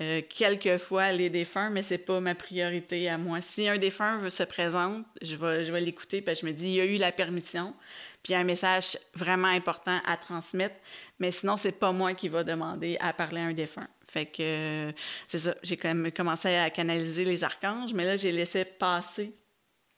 Euh, 0.00 0.22
quelquefois 0.28 1.12
les 1.12 1.30
défunts, 1.30 1.70
mais 1.70 1.82
c'est 1.82 1.98
pas 1.98 2.18
ma 2.18 2.34
priorité 2.34 3.08
à 3.08 3.16
moi. 3.16 3.40
Si 3.40 3.68
un 3.68 3.78
défunt 3.78 4.28
se 4.28 4.42
présente, 4.42 5.06
je 5.22 5.36
vais, 5.36 5.64
je 5.64 5.70
vais 5.70 5.80
l'écouter, 5.80 6.20
puis 6.20 6.34
je 6.34 6.44
me 6.44 6.52
dis, 6.52 6.66
il 6.66 6.74
y 6.74 6.80
a 6.80 6.84
eu 6.84 6.96
la 6.96 7.12
permission, 7.12 7.74
puis 8.24 8.34
un 8.34 8.42
message 8.42 8.98
vraiment 9.14 9.46
important 9.46 10.00
à 10.04 10.16
transmettre, 10.16 10.74
mais 11.20 11.30
sinon, 11.30 11.56
c'est 11.56 11.78
pas 11.78 11.92
moi 11.92 12.12
qui 12.14 12.28
va 12.28 12.42
demander 12.42 12.96
à 12.98 13.12
parler 13.12 13.40
à 13.40 13.44
un 13.44 13.52
défunt. 13.52 13.86
Fait 14.14 14.26
que 14.26 14.92
c'est 15.26 15.38
ça, 15.38 15.56
j'ai 15.64 15.76
quand 15.76 15.92
même 15.92 16.12
commencé 16.12 16.54
à 16.54 16.70
canaliser 16.70 17.24
les 17.24 17.42
archanges, 17.42 17.92
mais 17.92 18.04
là, 18.04 18.14
j'ai 18.14 18.30
laissé 18.30 18.64
passer 18.64 19.32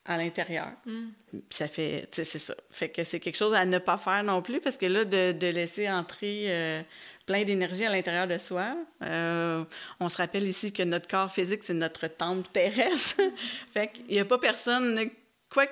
à 0.06 0.16
l'intérieur. 0.16 0.68
Mm. 0.86 1.08
Ça 1.50 1.68
fait, 1.68 2.08
c'est 2.12 2.24
ça. 2.24 2.54
Fait 2.70 2.88
que 2.88 3.04
c'est 3.04 3.20
quelque 3.20 3.36
chose 3.36 3.52
à 3.52 3.66
ne 3.66 3.76
pas 3.76 3.98
faire 3.98 4.24
non 4.24 4.40
plus, 4.40 4.58
parce 4.60 4.78
que 4.78 4.86
là, 4.86 5.04
de, 5.04 5.46
laisser 5.48 5.90
entrer 5.90 6.44
euh, 6.46 6.82
plein 7.26 7.44
d'énergie 7.44 7.84
à 7.84 7.90
l'intérieur 7.90 8.26
de 8.26 8.38
soi, 8.38 8.74
euh, 9.02 9.62
on 10.00 10.08
se 10.08 10.16
rappelle 10.16 10.44
ici 10.44 10.72
que 10.72 10.82
notre 10.82 11.08
corps 11.08 11.30
physique, 11.30 11.62
c'est 11.62 11.74
notre 11.74 12.06
temple 12.06 12.48
terrestre. 12.50 13.20
fait 13.74 13.88
qu'il 13.88 14.06
n'y 14.06 14.18
a 14.18 14.24
pas 14.24 14.38
personne 14.38 15.10
quoi, 15.48 15.66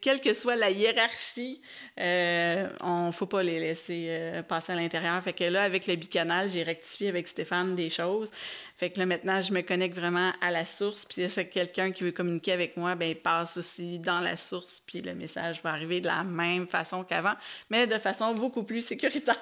quelle 0.00 0.20
que 0.20 0.32
soit 0.32 0.56
la 0.56 0.70
hiérarchie, 0.70 1.60
euh, 1.98 2.68
on 2.80 3.08
ne 3.08 3.12
faut 3.12 3.26
pas 3.26 3.42
les 3.42 3.58
laisser 3.58 4.06
euh, 4.08 4.42
passer 4.42 4.72
à 4.72 4.76
l'intérieur. 4.76 5.20
Fait 5.22 5.32
que 5.32 5.44
là, 5.44 5.62
avec 5.62 5.86
le 5.86 5.96
bicanal, 5.96 6.48
j'ai 6.50 6.62
rectifié 6.62 7.08
avec 7.08 7.26
Stéphane 7.28 7.74
des 7.74 7.90
choses. 7.90 8.30
Fait 8.78 8.90
que 8.90 8.98
là, 8.98 9.06
maintenant, 9.06 9.40
je 9.40 9.52
me 9.52 9.62
connecte 9.62 9.96
vraiment 9.96 10.32
à 10.40 10.50
la 10.50 10.66
source. 10.66 11.04
Puis 11.04 11.28
si 11.28 11.48
quelqu'un 11.48 11.92
qui 11.92 12.04
veut 12.04 12.12
communiquer 12.12 12.52
avec 12.52 12.76
moi, 12.76 12.94
ben 12.94 13.10
il 13.10 13.16
passe 13.16 13.56
aussi 13.56 13.98
dans 13.98 14.20
la 14.20 14.36
source. 14.36 14.82
Puis 14.86 15.00
le 15.00 15.14
message 15.14 15.60
va 15.62 15.70
arriver 15.70 16.00
de 16.00 16.06
la 16.06 16.24
même 16.24 16.66
façon 16.66 17.02
qu'avant, 17.02 17.34
mais 17.70 17.86
de 17.86 17.98
façon 17.98 18.34
beaucoup 18.34 18.62
plus 18.62 18.82
sécuritaire. 18.82 19.36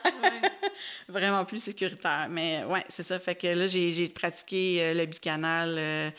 vraiment 1.09 1.45
plus 1.45 1.63
sécuritaire. 1.63 2.29
Mais 2.31 2.65
ouais, 2.65 2.85
c'est 2.89 3.03
ça. 3.03 3.19
Fait 3.19 3.35
que 3.35 3.49
là, 3.49 3.67
j'ai 3.67 4.09
pratiqué 4.09 4.79
euh, 4.81 4.95
le 4.95 5.07
bicanal 5.07 6.13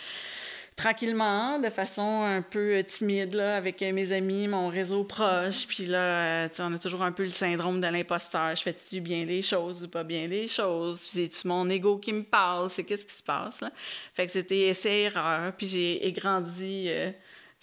tranquillement, 0.75 1.59
de 1.59 1.69
façon 1.69 2.23
un 2.23 2.41
peu 2.41 2.83
timide, 2.83 3.33
là, 3.33 3.55
avec 3.55 3.81
mes 3.81 4.11
amis, 4.11 4.47
mon 4.47 4.67
réseau 4.67 5.03
proche. 5.03 5.67
Puis 5.67 5.85
là, 5.85 6.45
euh, 6.45 6.49
on 6.59 6.73
a 6.73 6.79
toujours 6.79 7.03
un 7.03 7.11
peu 7.11 7.23
le 7.23 7.29
syndrome 7.29 7.79
de 7.79 7.87
l'imposteur. 7.87 8.55
Je 8.55 8.61
fais-tu 8.61 8.99
bien 9.01 9.25
les 9.25 9.41
choses 9.41 9.83
ou 9.83 9.87
pas 9.87 10.03
bien 10.03 10.27
les 10.27 10.47
choses? 10.47 10.99
C'est-tu 10.99 11.47
mon 11.47 11.69
ego 11.69 11.97
qui 11.97 12.13
me 12.13 12.23
parle? 12.23 12.69
C'est 12.69 12.83
qu'est-ce 12.83 13.05
qui 13.05 13.15
se 13.15 13.23
passe, 13.23 13.61
là? 13.61 13.71
Fait 14.13 14.25
que 14.25 14.31
c'était 14.31 14.67
essai-erreur. 14.67 15.53
Puis 15.57 15.67
j'ai 15.67 16.11
grandi... 16.11 16.85
Euh, 16.89 17.11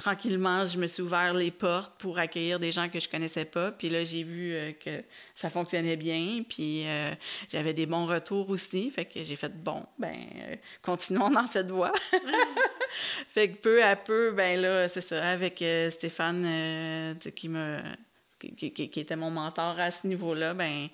tranquillement, 0.03 0.67
je 0.67 0.79
me 0.79 0.87
suis 0.89 1.03
ouvert 1.03 1.33
les 1.33 1.53
portes 1.53 1.93
pour 1.99 2.19
accueillir 2.19 2.59
des 2.59 2.73
gens 2.73 2.89
que 2.89 2.99
je 2.99 3.09
connaissais 3.09 3.45
pas. 3.45 3.71
Puis 3.71 3.89
là, 3.89 4.05
j'ai 4.05 4.25
vu 4.25 4.53
euh, 4.53 4.73
que 4.73 5.05
ça 5.35 5.49
fonctionnait 5.49 5.97
bien. 5.97 6.43
Puis 6.49 6.85
euh, 6.87 7.13
j'avais 7.51 7.73
des 7.73 7.87
bons 7.87 8.07
retours 8.07 8.51
aussi. 8.51 8.91
Fait 8.91 9.05
que 9.05 9.23
j'ai 9.23 9.37
fait 9.37 9.53
bon, 9.63 9.85
ben 9.99 10.17
euh, 10.37 10.57
continuons 10.83 11.31
dans 11.31 11.47
cette 11.47 11.71
voie. 11.71 11.93
fait 13.29 13.51
que 13.51 13.59
peu 13.59 13.83
à 13.83 13.97
peu, 13.97 14.33
ben 14.33 14.61
là, 14.61 14.89
c'est 14.89 15.01
ça, 15.01 15.23
avec 15.25 15.65
Stéphane 15.91 17.17
qui 17.35 17.49
me 17.49 17.81
qui, 18.39 18.73
qui, 18.73 19.01
était 19.01 19.17
mon 19.17 19.31
mentor 19.31 19.79
à 19.79 19.91
ce 19.91 20.07
niveau-là, 20.07 20.55
ben 20.55 20.89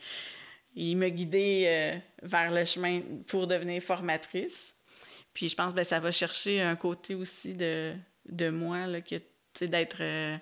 il 0.76 0.96
m'a 0.96 1.10
guidé 1.10 2.00
vers 2.22 2.50
le 2.50 2.64
chemin 2.64 3.00
pour 3.26 3.46
devenir 3.46 3.82
formatrice. 3.82 4.74
Puis 5.32 5.48
je 5.48 5.54
pense 5.54 5.70
que 5.70 5.76
ben, 5.76 5.84
ça 5.84 6.00
va 6.00 6.12
chercher 6.12 6.60
un 6.60 6.76
côté 6.76 7.14
aussi 7.14 7.54
de 7.54 7.94
de 8.28 8.50
moi, 8.50 8.86
là, 8.86 9.00
que, 9.00 9.16
d'être, 9.64 9.98
euh, 10.00 10.36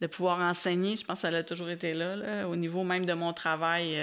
de 0.00 0.06
pouvoir 0.06 0.40
enseigner. 0.40 0.96
Je 0.96 1.04
pense 1.04 1.22
que 1.22 1.30
ça 1.30 1.36
a 1.36 1.42
toujours 1.42 1.70
été 1.70 1.94
là, 1.94 2.48
au 2.48 2.56
niveau 2.56 2.84
même 2.84 3.06
de 3.06 3.12
mon 3.12 3.32
travail 3.32 3.96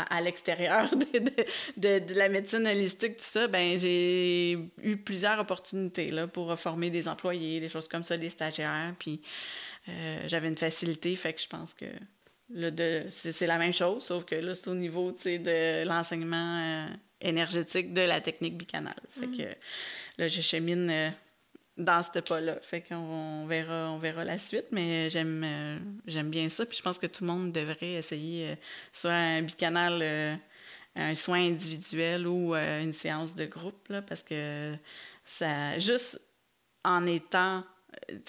euh, 0.00 0.16
à, 0.16 0.20
l'extérieur 0.20 0.90
de, 1.76 1.98
de, 1.98 2.14
la 2.14 2.28
médecine 2.28 2.66
holistique, 2.66 3.16
tout 3.16 3.24
ça. 3.24 3.48
Ben, 3.48 3.78
j'ai 3.78 4.52
eu 4.82 4.96
plusieurs 4.96 5.38
opportunités 5.38 6.08
là, 6.08 6.26
pour 6.26 6.58
former 6.58 6.90
des 6.90 7.08
employés, 7.08 7.60
des 7.60 7.68
choses 7.68 7.88
comme 7.88 8.04
ça, 8.04 8.16
des 8.16 8.30
stagiaires. 8.30 8.94
Puis 8.98 9.20
euh, 9.88 10.22
j'avais 10.26 10.48
une 10.48 10.56
facilité, 10.56 11.14
fait 11.16 11.32
que 11.32 11.40
je 11.40 11.48
pense 11.48 11.74
que 11.74 11.86
c'est, 13.10 13.46
la 13.46 13.58
même 13.58 13.72
chose, 13.72 14.04
sauf 14.04 14.24
que 14.24 14.34
là, 14.34 14.54
c'est 14.54 14.68
au 14.68 14.74
niveau 14.74 15.12
de 15.12 15.86
l'enseignement 15.86 16.88
énergétique 17.20 17.92
de 17.92 18.00
la 18.00 18.20
technique 18.20 18.56
bicanale. 18.56 19.00
Fait 19.18 19.26
mm. 19.26 19.36
que 19.36 19.56
là, 20.18 20.28
je 20.28 20.40
chemine 20.40 21.12
dans 21.84 22.02
ce 22.02 22.18
pas-là. 22.20 22.58
Fait 22.62 22.82
qu'on 22.82 23.46
verra, 23.46 23.90
on 23.90 23.98
verra 23.98 24.24
la 24.24 24.38
suite, 24.38 24.66
mais 24.72 25.10
j'aime 25.10 25.42
euh, 25.44 25.78
j'aime 26.06 26.30
bien 26.30 26.48
ça. 26.48 26.66
Puis 26.66 26.78
je 26.78 26.82
pense 26.82 26.98
que 26.98 27.06
tout 27.06 27.24
le 27.24 27.30
monde 27.30 27.52
devrait 27.52 27.94
essayer 27.94 28.50
euh, 28.50 28.54
soit 28.92 29.12
un 29.12 29.42
bicanal, 29.42 30.00
euh, 30.02 30.36
un 30.96 31.14
soin 31.14 31.40
individuel 31.40 32.26
ou 32.26 32.54
une 32.54 32.92
séance 32.92 33.34
de 33.34 33.46
groupe, 33.46 33.88
là, 33.88 34.02
parce 34.02 34.22
que 34.22 34.74
ça 35.24 35.78
juste 35.78 36.20
en 36.84 37.06
étant 37.06 37.64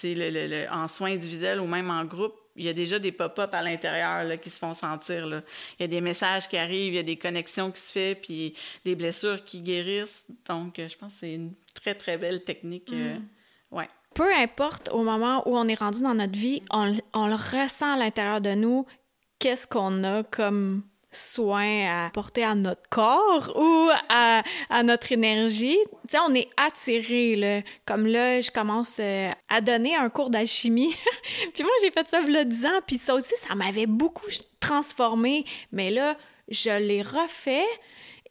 le, 0.02 0.30
le, 0.30 0.46
le, 0.46 0.66
en 0.70 0.88
soin 0.88 1.12
individuel 1.12 1.60
ou 1.60 1.66
même 1.66 1.90
en 1.90 2.04
groupe, 2.04 2.34
il 2.54 2.64
y 2.64 2.68
a 2.68 2.72
déjà 2.72 2.98
des 2.98 3.12
pop-up 3.12 3.52
à 3.52 3.62
l'intérieur 3.62 4.38
qui 4.38 4.50
se 4.50 4.58
font 4.58 4.74
sentir. 4.74 5.26
Là. 5.26 5.42
Il 5.78 5.82
y 5.82 5.84
a 5.84 5.88
des 5.88 6.00
messages 6.00 6.48
qui 6.48 6.56
arrivent, 6.56 6.92
il 6.92 6.96
y 6.96 6.98
a 6.98 7.02
des 7.02 7.16
connexions 7.16 7.70
qui 7.70 7.80
se 7.80 7.92
font, 7.92 8.20
puis 8.20 8.54
des 8.84 8.94
blessures 8.94 9.42
qui 9.42 9.60
guérissent. 9.60 10.24
Donc, 10.46 10.74
je 10.76 10.96
pense 10.96 11.14
que 11.14 11.18
c'est 11.20 11.34
une 11.34 11.54
très, 11.74 11.94
très 11.94 12.18
belle 12.18 12.44
technique. 12.44 12.92
Mm. 12.92 13.22
Peu 14.14 14.32
importe 14.34 14.90
au 14.92 15.02
moment 15.02 15.42
où 15.48 15.56
on 15.56 15.66
est 15.68 15.78
rendu 15.78 16.02
dans 16.02 16.14
notre 16.14 16.38
vie, 16.38 16.62
on, 16.70 16.86
le 16.86 17.34
ressent 17.34 17.94
à 17.94 17.96
l'intérieur 17.96 18.40
de 18.40 18.54
nous, 18.54 18.84
qu'est-ce 19.38 19.66
qu'on 19.66 20.04
a 20.04 20.22
comme 20.22 20.82
soin 21.10 22.06
à 22.06 22.10
porter 22.10 22.44
à 22.44 22.54
notre 22.54 22.88
corps 22.90 23.52
ou 23.56 23.90
à, 24.10 24.42
notre 24.82 25.12
énergie? 25.12 25.78
Tu 26.08 26.10
sais, 26.10 26.18
on 26.26 26.34
est 26.34 26.50
attiré, 26.58 27.36
là. 27.36 27.62
Comme 27.86 28.06
là, 28.06 28.40
je 28.40 28.50
commence 28.50 28.98
euh, 29.00 29.30
à 29.48 29.60
donner 29.62 29.96
un 29.96 30.10
cours 30.10 30.30
d'alchimie. 30.30 30.94
puis 31.54 31.62
moi, 31.62 31.72
j'ai 31.82 31.90
fait 31.90 32.06
ça 32.08 32.18
a 32.18 32.44
10 32.44 32.66
ans, 32.66 32.80
puis 32.86 32.98
ça 32.98 33.14
aussi, 33.14 33.34
ça 33.36 33.54
m'avait 33.54 33.86
beaucoup 33.86 34.28
transformé. 34.60 35.44
Mais 35.70 35.88
là, 35.88 36.16
je 36.48 36.70
l'ai 36.70 37.00
refait 37.00 37.66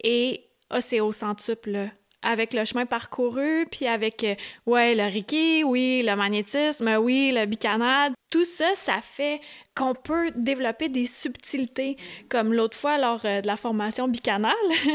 et 0.04 0.44
oh, 0.72 0.78
c'est 0.80 1.00
au 1.00 1.10
centuple, 1.10 1.90
avec 2.22 2.52
le 2.52 2.64
chemin 2.64 2.86
parcouru, 2.86 3.66
puis 3.70 3.86
avec, 3.86 4.24
euh, 4.24 4.34
ouais, 4.66 4.94
le 4.94 5.04
Reiki, 5.04 5.64
oui, 5.64 6.02
le 6.06 6.14
magnétisme, 6.16 6.96
oui, 7.00 7.32
le 7.34 7.46
bicanade. 7.46 8.12
Tout 8.30 8.44
ça, 8.46 8.74
ça 8.74 9.00
fait 9.02 9.40
qu'on 9.76 9.94
peut 9.94 10.30
développer 10.34 10.88
des 10.88 11.06
subtilités. 11.06 11.96
Comme 12.30 12.54
l'autre 12.54 12.78
fois, 12.78 12.96
lors 12.96 13.20
euh, 13.24 13.42
de 13.42 13.46
la 13.46 13.56
formation 13.56 14.08
bicanale, 14.08 14.54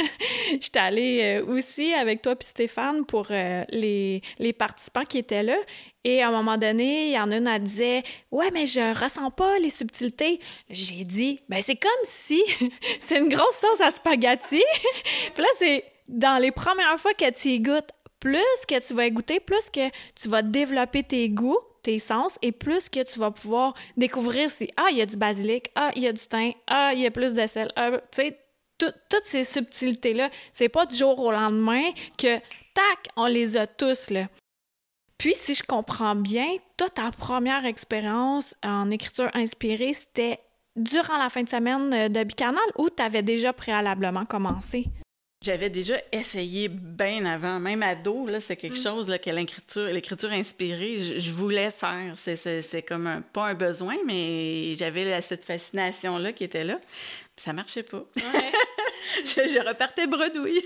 j'étais 0.52 0.80
allée 0.80 1.42
euh, 1.42 1.46
aussi 1.46 1.94
avec 1.94 2.22
toi 2.22 2.36
puis 2.36 2.48
Stéphane 2.48 3.06
pour 3.06 3.28
les, 3.30 4.22
les 4.40 4.54
participants 4.54 5.06
qui 5.06 5.20
étaient 5.20 5.44
là. 5.44 5.58
Et 6.04 6.22
à 6.24 6.30
un 6.30 6.32
moment 6.32 6.58
donné, 6.58 7.08
il 7.08 7.12
y 7.12 7.20
en 7.20 7.30
a 7.32 7.38
une, 7.38 7.52
qui 7.54 7.60
disait 7.60 8.04
Ouais, 8.32 8.50
mais 8.52 8.66
je 8.66 9.04
ressens 9.04 9.30
pas 9.32 9.60
les 9.60 9.70
subtilités. 9.70 10.40
J'ai 10.70 11.04
dit 11.04 11.40
Ben, 11.50 11.62
c'est 11.62 11.76
comme 11.76 11.92
si 12.04 12.42
c'est 13.00 13.18
une 13.18 13.28
grosse 13.28 13.58
sauce 13.58 13.82
à 13.82 13.92
spaghetti. 13.92 14.64
puis 15.36 15.44
là, 15.44 15.50
c'est 15.58 15.84
dans 16.08 16.42
les 16.42 16.52
premières 16.52 17.00
fois 17.00 17.14
que 17.14 17.30
tu 17.32 17.50
y 17.50 17.64
plus 18.20 18.42
que 18.68 18.80
tu 18.86 18.94
vas 18.94 19.10
goûter, 19.10 19.40
plus 19.40 19.70
que 19.70 19.90
tu 20.16 20.30
vas 20.30 20.42
développer 20.42 21.04
tes 21.04 21.30
goûts, 21.30 21.60
tes 21.84 22.00
sens 22.00 22.38
et 22.42 22.52
plus 22.52 22.90
que 22.90 23.04
tu 23.04 23.20
vas 23.20 23.32
pouvoir 23.32 23.74
découvrir 23.96 24.50
si, 24.50 24.70
ah, 24.76 24.88
il 24.92 24.98
y 24.98 25.02
a 25.02 25.06
du 25.06 25.18
basilic, 25.18 25.72
ah, 25.76 25.92
il 25.96 26.04
y 26.04 26.08
a 26.08 26.14
du 26.14 26.26
thym, 26.26 26.54
ah, 26.68 26.92
il 26.94 27.00
y 27.00 27.06
a 27.06 27.12
plus 27.12 27.34
de 27.34 27.48
sel. 27.48 27.72
Ah, 27.76 27.92
tu 27.92 28.08
sais, 28.12 28.40
toutes 28.78 29.26
ces 29.26 29.44
subtilités-là, 29.44 30.30
c'est 30.52 30.70
pas 30.70 30.86
du 30.86 30.96
jour 30.96 31.20
au 31.20 31.32
lendemain 31.32 31.84
que, 32.18 32.38
tac, 32.38 33.10
on 33.16 33.26
les 33.26 33.58
a 33.58 33.68
tous, 33.68 34.10
là. 34.10 34.28
Puis, 35.18 35.34
si 35.36 35.56
je 35.56 35.64
comprends 35.64 36.16
bien, 36.16 36.46
toi, 36.78 36.90
ta 36.90 37.10
première 37.10 37.66
expérience 37.66 38.54
en 38.64 38.92
écriture 38.92 39.32
inspirée, 39.34 39.94
c'était 39.94 40.40
durant 40.76 41.18
la 41.18 41.30
fin 41.30 41.42
de 41.42 41.50
semaine 41.50 41.92
euh, 41.92 42.08
de 42.08 42.24
Bicanal 42.24 42.64
ou 42.78 42.90
tu 42.92 43.02
avais 43.02 43.24
déjà 43.24 43.52
préalablement 43.52 44.26
commencé? 44.26 44.86
J'avais 45.40 45.70
déjà 45.70 45.96
essayé 46.12 46.68
bien 46.68 47.26
avant, 47.26 47.60
même 47.60 47.84
ado, 47.84 48.26
là, 48.26 48.42
c'est 48.42 48.56
quelque 48.56 48.80
mm. 48.80 48.84
chose 48.84 49.08
là, 49.08 49.20
que 49.20 49.30
l'écriture, 49.30 49.86
l'écriture 49.86 50.32
inspirée, 50.32 51.20
je, 51.20 51.32
voulais 51.32 51.70
faire. 51.70 52.16
C'est, 52.18 52.82
comme 52.82 53.06
un, 53.06 53.22
pas 53.22 53.50
un 53.50 53.54
besoin, 53.54 53.96
mais 54.06 54.74
j'avais 54.76 55.22
cette 55.22 55.44
fascination-là 55.44 56.34
qui 56.34 56.44
était 56.44 56.64
là. 56.64 56.80
Ça 57.38 57.54
marchait 57.54 57.84
pas. 57.84 58.04
je, 59.26 59.68
repartais 59.68 60.08
bredouille. 60.08 60.66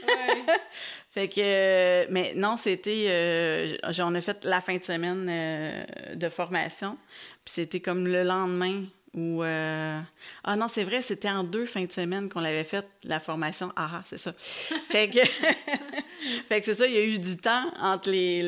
fait 1.11 1.27
que, 1.27 2.09
mais 2.09 2.33
non, 2.35 2.55
c'était, 2.55 3.07
euh, 3.09 3.77
j'en 3.89 4.15
ai 4.15 4.21
fait 4.21 4.45
la 4.45 4.61
fin 4.61 4.77
de 4.77 4.85
semaine 4.85 5.27
euh, 5.29 6.15
de 6.15 6.29
formation, 6.29 6.97
puis 7.43 7.55
c'était 7.55 7.81
comme 7.81 8.07
le 8.07 8.23
lendemain 8.23 8.85
ou 9.13 9.43
euh, 9.43 9.99
ah 10.45 10.55
non 10.55 10.69
c'est 10.69 10.85
vrai 10.85 11.01
c'était 11.01 11.29
en 11.29 11.43
deux 11.43 11.65
fins 11.65 11.83
de 11.83 11.91
semaine 11.91 12.29
qu'on 12.29 12.39
l'avait 12.39 12.63
fait 12.63 12.85
la 13.03 13.19
formation. 13.19 13.71
Ah, 13.75 13.89
ah 13.95 14.03
c'est 14.09 14.17
ça. 14.17 14.33
Fait 14.89 15.09
que 15.09 15.19
fait 16.47 16.59
que 16.59 16.65
c'est 16.65 16.75
ça 16.75 16.87
il 16.87 16.93
y 16.93 16.97
a 16.97 17.03
eu 17.03 17.19
du 17.19 17.35
temps 17.35 17.73
entre 17.81 18.09
les 18.09 18.41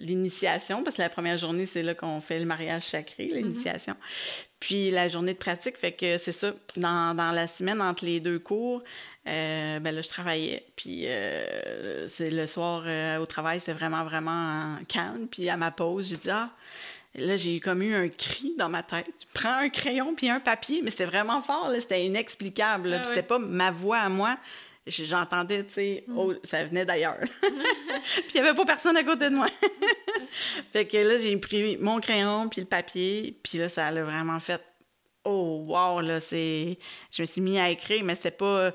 l'initiation 0.00 0.82
parce 0.82 0.96
que 0.96 1.02
la 1.02 1.08
première 1.08 1.38
journée 1.38 1.64
c'est 1.64 1.82
là 1.82 1.94
qu'on 1.94 2.20
fait 2.20 2.38
le 2.38 2.44
mariage 2.44 2.82
sacré 2.82 3.26
mm-hmm. 3.26 3.36
l'initiation 3.36 3.96
puis 4.60 4.90
la 4.90 5.08
journée 5.08 5.34
de 5.34 5.38
pratique. 5.38 5.76
Fait 5.76 5.92
que 5.92 6.16
c'est 6.16 6.32
ça 6.32 6.52
dans, 6.76 7.14
dans, 7.14 7.32
la 7.32 7.46
semaine 7.46 7.80
entre 7.80 8.04
les 8.04 8.20
deux 8.20 8.38
cours 8.38 8.82
euh, 9.26 9.78
ben 9.78 9.94
là 9.94 10.02
je 10.02 10.08
travaillais 10.08 10.66
puis 10.76 11.06
euh, 11.06 12.06
c'est 12.08 12.30
le 12.30 12.46
soir 12.46 12.84
au 13.18 13.26
travail 13.26 13.60
c'est 13.64 13.72
vraiment 13.72 14.04
vraiment 14.04 14.76
calme 14.88 15.26
puis 15.30 15.48
à 15.48 15.56
ma 15.56 15.70
pause 15.70 16.10
j'ai 16.10 16.16
dit 16.16 16.30
ah 16.30 16.50
Là, 17.16 17.36
j'ai 17.36 17.60
comme 17.60 17.82
eu 17.82 17.94
un 17.94 18.08
cri 18.08 18.54
dans 18.58 18.68
ma 18.68 18.82
tête. 18.82 19.06
Prends 19.32 19.58
un 19.58 19.68
crayon 19.68 20.14
puis 20.14 20.28
un 20.28 20.40
papier, 20.40 20.80
mais 20.82 20.90
c'était 20.90 21.04
vraiment 21.04 21.42
fort, 21.42 21.70
c'était 21.78 22.04
inexplicable. 22.04 22.92
Ah 22.92 23.04
c'était 23.04 23.22
pas 23.22 23.38
ma 23.38 23.70
voix 23.70 23.98
à 23.98 24.08
moi. 24.08 24.36
J'entendais, 24.86 25.64
tu 25.64 25.72
sais, 25.72 26.04
mm. 26.08 26.18
oh, 26.18 26.34
ça 26.42 26.64
venait 26.64 26.84
d'ailleurs. 26.84 27.18
puis 27.40 28.34
il 28.34 28.40
n'y 28.40 28.46
avait 28.46 28.56
pas 28.56 28.64
personne 28.64 28.96
à 28.96 29.02
côté 29.02 29.30
de 29.30 29.34
moi. 29.34 29.46
fait 30.72 30.86
que 30.86 30.96
là, 30.98 31.18
j'ai 31.18 31.36
pris 31.38 31.78
mon 31.78 32.00
crayon 32.00 32.48
puis 32.48 32.60
le 32.60 32.66
papier, 32.66 33.38
puis 33.42 33.58
là, 33.58 33.68
ça 33.68 33.90
l'a 33.90 34.04
vraiment 34.04 34.40
fait 34.40 34.60
oh 35.24 35.64
wow 35.66 36.00
là 36.00 36.20
c'est 36.20 36.78
je 37.10 37.22
me 37.22 37.26
suis 37.26 37.40
mis 37.40 37.58
à 37.58 37.70
écrire 37.70 38.04
mais 38.04 38.14
c'était 38.14 38.30
pas 38.30 38.72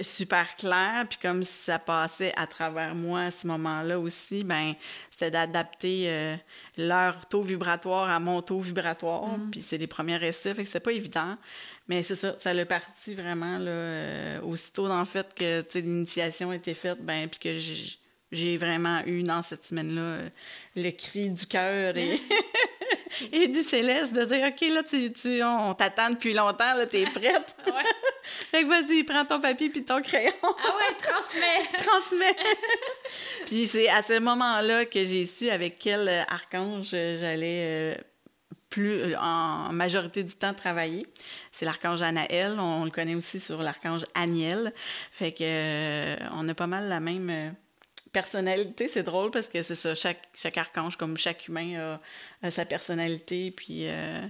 super 0.00 0.56
clair, 0.56 1.06
puis 1.08 1.18
comme 1.20 1.44
ça 1.44 1.78
passait 1.78 2.32
à 2.36 2.46
travers 2.46 2.94
moi 2.94 3.22
à 3.22 3.30
ce 3.30 3.46
moment-là 3.46 3.98
aussi, 3.98 4.44
ben 4.44 4.74
c'était 5.10 5.30
d'adapter 5.30 6.04
euh, 6.06 6.36
leur 6.76 7.26
taux 7.26 7.42
vibratoire 7.42 8.08
à 8.08 8.20
mon 8.20 8.42
taux 8.42 8.60
vibratoire, 8.60 9.38
mm. 9.38 9.50
puis 9.50 9.60
c'est 9.60 9.78
les 9.78 9.86
premiers 9.86 10.24
essais, 10.24 10.54
fait 10.54 10.64
que 10.64 10.70
c'est 10.70 10.80
pas 10.80 10.92
évident, 10.92 11.36
mais 11.88 12.02
c'est 12.02 12.16
ça, 12.16 12.38
ça 12.38 12.54
l'a 12.54 12.66
parti 12.66 13.14
vraiment, 13.14 13.58
là, 13.58 13.70
euh, 13.70 14.40
aussitôt, 14.42 14.90
en 14.90 15.04
fait, 15.04 15.34
que, 15.34 15.64
l'initiation 15.74 16.52
était 16.52 16.74
faite, 16.74 16.98
ben 17.00 17.28
puis 17.28 17.40
que 17.40 17.58
j'ai 18.32 18.56
vraiment 18.56 19.02
eu 19.06 19.22
dans 19.22 19.42
cette 19.42 19.66
semaine-là 19.66 20.00
euh, 20.00 20.28
le 20.76 20.90
cri 20.90 21.30
du 21.30 21.46
cœur 21.46 21.96
et... 21.96 22.20
et 23.32 23.48
du 23.48 23.62
céleste 23.62 24.12
de 24.12 24.24
dire 24.24 24.48
OK, 24.48 24.60
là, 24.72 24.82
tu, 24.82 25.12
tu 25.12 25.42
on, 25.42 25.74
t'attend 25.74 26.10
depuis 26.10 26.32
longtemps, 26.32 26.74
là, 26.74 26.86
t'es 26.86 27.04
prête. 27.04 27.56
ouais. 27.66 27.72
Fait 28.50 28.64
que 28.64 28.68
vas-y, 28.68 29.04
prends 29.04 29.24
ton 29.24 29.40
papier 29.40 29.68
puis 29.68 29.84
ton 29.84 30.00
crayon. 30.02 30.32
ah 30.42 30.48
ouais, 30.48 30.96
transmets. 31.02 31.78
transmets. 31.78 32.36
puis 33.46 33.66
c'est 33.66 33.88
à 33.88 34.02
ce 34.02 34.18
moment-là 34.18 34.84
que 34.84 35.04
j'ai 35.04 35.26
su 35.26 35.50
avec 35.50 35.78
quel 35.78 36.08
euh, 36.08 36.22
archange 36.28 36.90
j'allais. 36.90 37.64
Euh, 37.64 37.94
plus 38.68 39.00
euh, 39.00 39.18
en 39.18 39.72
majorité 39.72 40.22
du 40.22 40.32
temps 40.34 40.54
travailler. 40.54 41.04
C'est 41.50 41.64
l'archange 41.64 42.02
Anaël, 42.02 42.54
on, 42.60 42.84
le 42.84 42.92
connaît 42.92 43.16
aussi 43.16 43.40
sur 43.40 43.60
l'archange 43.64 44.06
Aniel. 44.14 44.72
Fait 45.10 45.32
que 45.32 46.16
on 46.34 46.48
a 46.48 46.54
pas 46.54 46.68
mal 46.68 46.88
la 46.88 47.00
même 47.00 47.52
personnalité, 48.12 48.88
c'est 48.88 49.02
drôle 49.02 49.30
parce 49.30 49.48
que 49.48 49.62
c'est 49.62 49.74
ça, 49.74 49.94
chaque, 49.94 50.28
chaque 50.34 50.58
archange, 50.58 50.96
comme 50.96 51.16
chaque 51.16 51.48
humain, 51.48 51.98
a, 52.42 52.50
sa 52.50 52.64
personnalité, 52.64 53.50
puis 53.50 53.82
euh, 53.84 54.26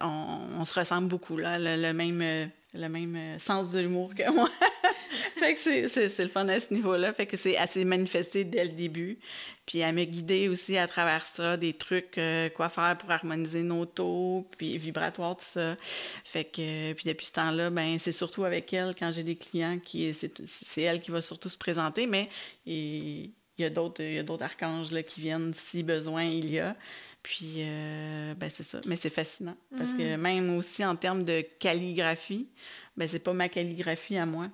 on, 0.00 0.64
se 0.64 0.78
ressemble 0.78 1.08
beaucoup, 1.08 1.36
là, 1.36 1.58
le, 1.58 1.92
même, 1.92 2.20
euh, 2.22 2.46
le 2.74 2.88
même 2.88 3.16
euh, 3.16 3.38
sens 3.38 3.70
de 3.70 3.80
l'humour 3.80 4.14
que 4.14 4.30
moi. 4.32 4.48
fait 5.38 5.54
que 5.54 5.88
c'est, 5.88 6.18
le 6.18 6.28
fun 6.28 6.48
à 6.48 6.60
ce 6.60 6.72
niveau-là, 6.72 7.12
fait 7.12 7.26
que 7.26 7.36
c'est 7.36 7.56
assez 7.56 7.84
manifesté 7.84 8.44
dès 8.44 8.64
le 8.64 8.70
début. 8.70 9.18
Puis 9.66 9.80
elle 9.80 9.94
m'a 9.94 10.04
guidé 10.04 10.48
aussi 10.48 10.76
à 10.76 10.86
travers 10.86 11.24
ça, 11.24 11.56
des 11.56 11.72
trucs, 11.72 12.18
quoi 12.54 12.68
faire 12.68 12.96
pour 12.98 13.10
harmoniser 13.10 13.62
nos 13.62 13.86
taux, 13.86 14.48
puis 14.56 14.78
vibratoire, 14.78 15.36
tout 15.36 15.44
ça. 15.44 15.76
Fait 16.24 16.44
que, 16.44 16.92
puis 16.92 17.04
depuis 17.04 17.26
ce 17.26 17.32
temps-là, 17.32 17.70
ben 17.70 17.98
c'est 17.98 18.12
surtout 18.12 18.44
avec 18.44 18.72
elle, 18.72 18.94
quand 18.98 19.12
j'ai 19.12 19.22
des 19.22 19.36
clients, 19.36 19.78
qui 19.78 20.12
c'est, 20.14 20.82
elle 20.82 21.00
qui 21.00 21.12
va 21.12 21.22
surtout 21.22 21.48
se 21.48 21.58
présenter, 21.58 22.06
mais 22.06 22.28
il 22.66 23.32
y 23.58 23.64
a 23.64 23.70
d'autres, 23.70 24.02
il 24.02 24.14
y 24.14 24.18
a 24.18 24.22
d'autres 24.22 24.44
archanges 24.44 24.90
là, 24.90 25.02
qui 25.02 25.20
viennent 25.20 25.52
si 25.54 25.82
besoin 25.82 26.24
il 26.24 26.50
y 26.50 26.58
a. 26.58 26.76
Puis, 27.22 27.56
euh, 27.58 28.34
ben 28.34 28.50
c'est 28.52 28.62
ça. 28.62 28.80
Mais 28.86 28.96
c'est 28.96 29.10
fascinant. 29.10 29.56
Parce 29.76 29.92
que 29.92 30.16
mm. 30.16 30.20
même 30.20 30.56
aussi 30.56 30.84
en 30.84 30.96
termes 30.96 31.24
de 31.24 31.42
calligraphie, 31.58 32.48
ben 32.96 33.08
c'est 33.08 33.18
pas 33.18 33.32
ma 33.32 33.48
calligraphie 33.48 34.16
à 34.16 34.26
moi. 34.26 34.48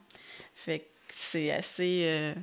Fait 0.55 0.81
que 0.81 0.85
c'est 1.15 1.53
assez, 1.53 2.03
euh, 2.07 2.35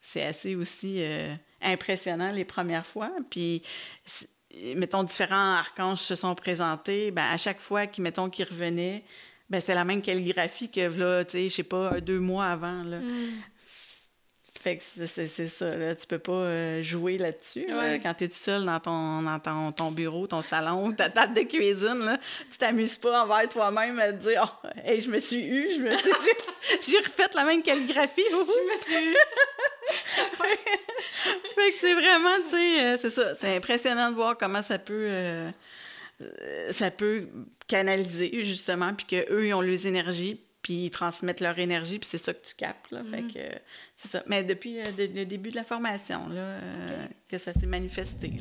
c'est 0.00 0.24
assez 0.24 0.54
aussi 0.54 0.96
euh, 0.98 1.34
impressionnant 1.62 2.32
les 2.32 2.44
premières 2.44 2.86
fois. 2.86 3.10
Puis, 3.30 3.62
mettons, 4.76 5.04
différents 5.04 5.54
archanges 5.54 6.00
se 6.00 6.16
sont 6.16 6.34
présentés. 6.34 7.10
Ben, 7.10 7.24
à 7.24 7.38
chaque 7.38 7.60
fois 7.60 7.86
qu'ils, 7.86 8.04
mettons, 8.04 8.28
qu'ils 8.28 8.48
revenaient, 8.48 9.04
ben, 9.48 9.62
c'est 9.64 9.74
la 9.74 9.84
même 9.84 10.02
calligraphie 10.02 10.70
que, 10.70 10.80
là, 10.80 11.24
tu 11.24 11.32
sais, 11.32 11.48
je 11.48 11.54
sais 11.54 11.62
pas, 11.62 12.00
deux 12.00 12.20
mois 12.20 12.46
avant, 12.46 12.82
là. 12.82 13.00
Mm. 13.00 13.42
Fait 14.62 14.76
que 14.76 14.84
c'est 14.84 15.48
ça, 15.48 15.76
là. 15.76 15.96
Tu 15.96 16.06
peux 16.06 16.20
pas 16.20 16.32
euh, 16.32 16.82
jouer 16.84 17.18
là-dessus. 17.18 17.66
Quand 18.00 18.14
tu 18.14 18.24
es 18.24 18.28
tout 18.28 18.36
seul 18.36 18.64
dans, 18.64 18.78
ton, 18.78 19.20
dans 19.22 19.72
ton, 19.72 19.90
bureau, 19.90 20.28
ton 20.28 20.40
salon, 20.40 20.92
ta 20.92 21.08
table 21.08 21.34
de 21.34 21.40
cuisine, 21.40 21.98
là, 22.04 22.16
tu 22.48 22.58
t'amuses 22.58 22.96
pas 22.96 23.24
envers 23.24 23.48
toi-même 23.48 23.98
à 23.98 24.12
te 24.12 24.28
dire 24.28 24.56
Oh, 24.64 24.68
hey, 24.84 25.00
je 25.00 25.10
me 25.10 25.18
suis 25.18 25.44
eu, 25.44 25.74
je 25.74 25.80
me 25.80 25.96
suis. 25.96 26.12
J'ai 26.88 26.98
refait 26.98 27.28
la 27.34 27.42
même 27.42 27.60
calligraphie. 27.60 28.22
je 28.30 28.36
me 28.36 28.76
suis 28.76 29.10
eu. 29.10 29.16
fait 31.56 31.72
que 31.72 31.78
c'est 31.80 31.94
vraiment, 31.94 32.36
tu 32.48 32.56
sais, 32.56 32.84
euh, 32.84 32.98
c'est 33.02 33.10
ça. 33.10 33.34
C'est 33.34 33.56
impressionnant 33.56 34.10
de 34.10 34.14
voir 34.14 34.38
comment 34.38 34.62
ça 34.62 34.78
peut. 34.78 35.06
Euh, 35.08 35.50
ça 36.70 36.92
peut 36.92 37.26
canaliser, 37.66 38.30
justement, 38.44 38.94
puis 38.94 39.06
qu'eux, 39.06 39.44
ils 39.44 39.54
ont 39.54 39.60
les 39.60 39.88
énergies 39.88 40.40
puis 40.62 40.84
ils 40.84 40.90
transmettent 40.90 41.40
leur 41.40 41.58
énergie, 41.58 41.98
puis 41.98 42.08
c'est 42.10 42.18
ça 42.18 42.32
que 42.32 42.46
tu 42.46 42.54
captes. 42.54 42.90
Là. 42.90 43.02
Fait 43.10 43.22
que 43.22 43.58
c'est 43.96 44.08
ça. 44.08 44.22
Mais 44.26 44.44
depuis 44.44 44.78
euh, 44.78 44.84
le 44.96 45.24
début 45.24 45.50
de 45.50 45.56
la 45.56 45.64
formation, 45.64 46.28
là, 46.28 46.40
euh, 46.40 47.06
que 47.28 47.38
ça 47.38 47.52
s'est 47.52 47.66
manifesté. 47.66 48.32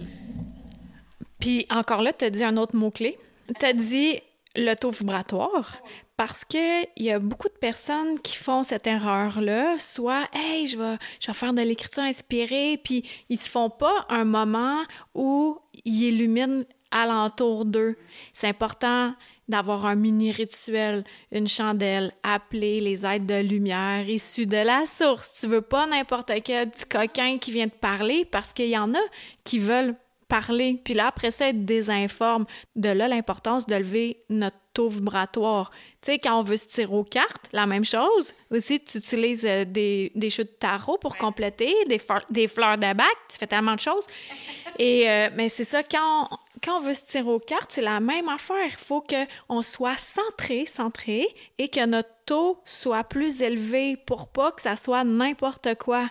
Puis 1.39 1.65
encore 1.69 2.03
là, 2.03 2.13
tu 2.13 2.25
as 2.25 2.29
dit 2.29 2.43
un 2.43 2.57
autre 2.57 2.75
mot-clé. 2.75 3.17
Tu 3.59 3.65
as 3.65 3.73
dit 3.73 4.19
l'auto 4.55 4.91
vibratoire 4.91 5.81
parce 6.15 6.45
qu'il 6.45 6.87
y 6.97 7.09
a 7.09 7.17
beaucoup 7.17 7.47
de 7.47 7.57
personnes 7.59 8.19
qui 8.19 8.37
font 8.37 8.61
cette 8.61 8.85
erreur-là, 8.85 9.77
soit 9.79 10.27
Hey, 10.33 10.67
je 10.67 10.77
vais, 10.77 10.97
je 11.19 11.27
vais 11.27 11.33
faire 11.33 11.53
de 11.53 11.61
l'écriture 11.61 12.03
inspirée, 12.03 12.79
puis 12.83 13.09
ils 13.29 13.39
se 13.39 13.49
font 13.49 13.71
pas 13.71 14.05
un 14.09 14.25
moment 14.25 14.83
où 15.15 15.57
ils 15.83 16.03
illuminent 16.03 16.63
alentour 16.91 17.65
d'eux. 17.65 17.97
C'est 18.33 18.49
important 18.49 19.15
d'avoir 19.47 19.85
un 19.85 19.95
mini 19.95 20.31
rituel, 20.31 21.03
une 21.31 21.47
chandelle, 21.47 22.13
appeler 22.23 22.79
les 22.79 23.05
aides 23.05 23.25
de 23.25 23.41
lumière 23.41 24.07
issues 24.09 24.47
de 24.47 24.57
la 24.57 24.85
source. 24.85 25.33
Tu 25.39 25.47
veux 25.47 25.61
pas 25.61 25.85
n'importe 25.87 26.31
quel 26.43 26.69
petit 26.69 26.85
coquin 26.85 27.37
qui 27.37 27.51
vient 27.51 27.67
te 27.67 27.77
parler 27.77 28.25
parce 28.25 28.53
qu'il 28.53 28.69
y 28.69 28.77
en 28.77 28.93
a 28.93 29.01
qui 29.43 29.59
veulent 29.59 29.95
parler. 30.31 30.79
Puis 30.81 30.93
là, 30.93 31.07
après 31.07 31.29
ça, 31.29 31.49
être 31.49 31.65
désinforme. 31.65 32.45
De 32.77 32.87
là, 32.87 33.09
l'importance 33.09 33.65
de 33.65 33.75
lever 33.75 34.23
notre 34.29 34.55
taux 34.73 34.87
vibratoire. 34.87 35.71
Tu 36.01 36.13
sais, 36.13 36.19
quand 36.19 36.39
on 36.39 36.43
veut 36.43 36.55
se 36.55 36.67
tirer 36.67 36.93
aux 36.93 37.03
cartes, 37.03 37.49
la 37.51 37.65
même 37.65 37.83
chose. 37.83 38.33
Aussi, 38.49 38.79
tu 38.79 38.99
utilises 38.99 39.45
euh, 39.45 39.65
des, 39.65 40.13
des 40.15 40.29
chutes 40.29 40.53
de 40.53 40.57
tarot 40.57 40.97
pour 40.97 41.17
compléter, 41.17 41.75
des, 41.89 41.99
des 42.29 42.47
fleurs 42.47 42.77
de 42.77 42.93
bac, 42.93 43.13
tu 43.29 43.37
fais 43.37 43.47
tellement 43.47 43.75
de 43.75 43.81
choses. 43.81 44.07
Et 44.79 45.09
euh, 45.09 45.29
mais 45.35 45.49
c'est 45.49 45.65
ça, 45.65 45.83
quand 45.83 46.29
quand 46.63 46.77
on 46.77 46.81
veut 46.81 46.93
se 46.93 47.03
tirer 47.03 47.29
aux 47.29 47.39
cartes, 47.39 47.71
c'est 47.71 47.81
la 47.81 47.99
même 47.99 48.29
affaire. 48.29 48.65
Il 48.65 48.71
faut 48.71 49.01
qu'on 49.01 49.61
soit 49.61 49.97
centré, 49.97 50.65
centré, 50.65 51.27
et 51.57 51.69
que 51.69 51.85
notre 51.85 52.09
taux 52.25 52.59
soit 52.65 53.03
plus 53.03 53.41
élevé 53.41 53.97
pour 53.97 54.27
pas 54.27 54.51
que 54.51 54.61
ça 54.61 54.75
soit 54.75 55.03
n'importe 55.03 55.75
quoi. 55.75 56.09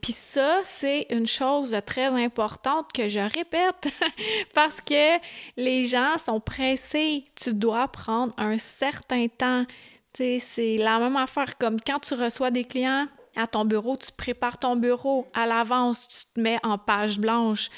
Puis 0.00 0.12
ça, 0.12 0.60
c'est 0.64 1.06
une 1.10 1.26
chose 1.26 1.76
très 1.84 2.06
importante 2.06 2.92
que 2.92 3.08
je 3.08 3.20
répète 3.20 3.92
parce 4.54 4.80
que 4.80 5.18
les 5.56 5.86
gens 5.86 6.16
sont 6.16 6.40
pressés. 6.40 7.24
Tu 7.34 7.52
dois 7.52 7.88
prendre 7.88 8.32
un 8.38 8.58
certain 8.58 9.26
temps. 9.28 9.66
c'est 10.14 10.76
la 10.78 10.98
même 10.98 11.16
affaire 11.16 11.58
comme 11.58 11.78
quand 11.80 12.00
tu 12.00 12.14
reçois 12.14 12.50
des 12.50 12.64
clients 12.64 13.08
à 13.36 13.46
ton 13.46 13.64
bureau, 13.64 13.96
tu 13.96 14.12
prépares 14.12 14.58
ton 14.58 14.76
bureau 14.76 15.26
à 15.32 15.46
l'avance, 15.46 16.06
tu 16.08 16.24
te 16.34 16.40
mets 16.40 16.58
en 16.62 16.78
page 16.78 17.18
blanche, 17.18 17.70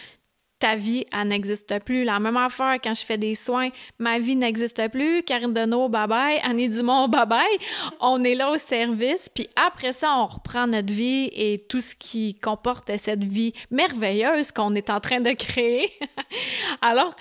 ta 0.65 0.77
vie, 0.77 1.05
elle 1.13 1.29
n'existe 1.29 1.79
plus. 1.81 2.05
La 2.05 2.19
même 2.19 2.39
affaire 2.39 2.79
quand 2.83 2.95
je 2.95 3.05
fais 3.05 3.19
des 3.19 3.35
soins, 3.35 3.69
ma 3.99 4.19
vie 4.19 4.35
n'existe 4.35 4.89
plus. 4.89 5.23
Karine 5.23 5.53
Deneau, 5.53 5.91
bye-bye. 5.91 6.41
Annie 6.43 6.71
Dumont, 6.71 7.07
bye-bye. 7.07 7.59
On 8.01 8.25
est 8.25 8.35
là 8.35 8.51
au 8.51 8.57
service, 8.57 9.29
puis 9.29 9.47
après 9.57 9.93
ça, 9.93 10.17
on 10.17 10.25
reprend 10.25 10.67
notre 10.67 10.91
vie 10.91 11.29
et 11.35 11.59
tout 11.69 11.83
ce 11.83 11.95
qui 11.95 12.35
comporte 12.37 12.97
cette 12.97 13.25
vie 13.25 13.53
merveilleuse 13.71 14.53
qu'on 14.53 14.75
est 14.75 14.89
en 14.89 15.01
train 15.01 15.21
de 15.21 15.33
créer. 15.33 15.93
Alors, 16.81 17.15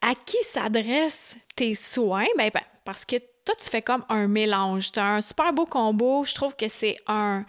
à 0.00 0.16
qui 0.16 0.38
s'adressent 0.42 1.36
tes 1.54 1.74
soins? 1.74 2.26
Ben, 2.36 2.50
ben, 2.52 2.62
parce 2.84 3.04
que 3.04 3.18
toi, 3.44 3.54
tu 3.56 3.70
fais 3.70 3.82
comme 3.82 4.04
un 4.08 4.26
mélange. 4.26 4.90
Tu 4.90 4.98
as 4.98 5.06
un 5.06 5.20
super 5.20 5.52
beau 5.52 5.66
combo. 5.66 6.24
Je 6.24 6.34
trouve 6.34 6.56
que 6.56 6.66
c'est 6.66 6.96
un 7.06 7.44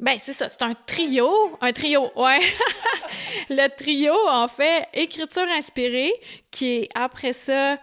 ben, 0.00 0.18
c'est 0.18 0.32
ça, 0.32 0.48
c'est 0.48 0.62
un 0.62 0.74
trio. 0.74 1.56
Un 1.60 1.72
trio, 1.72 2.10
ouais. 2.16 2.40
le 3.48 3.68
trio, 3.68 4.14
en 4.28 4.48
fait, 4.48 4.88
écriture 4.92 5.46
inspirée, 5.56 6.12
qui 6.50 6.76
est 6.76 6.88
après 6.94 7.32
ça, 7.32 7.78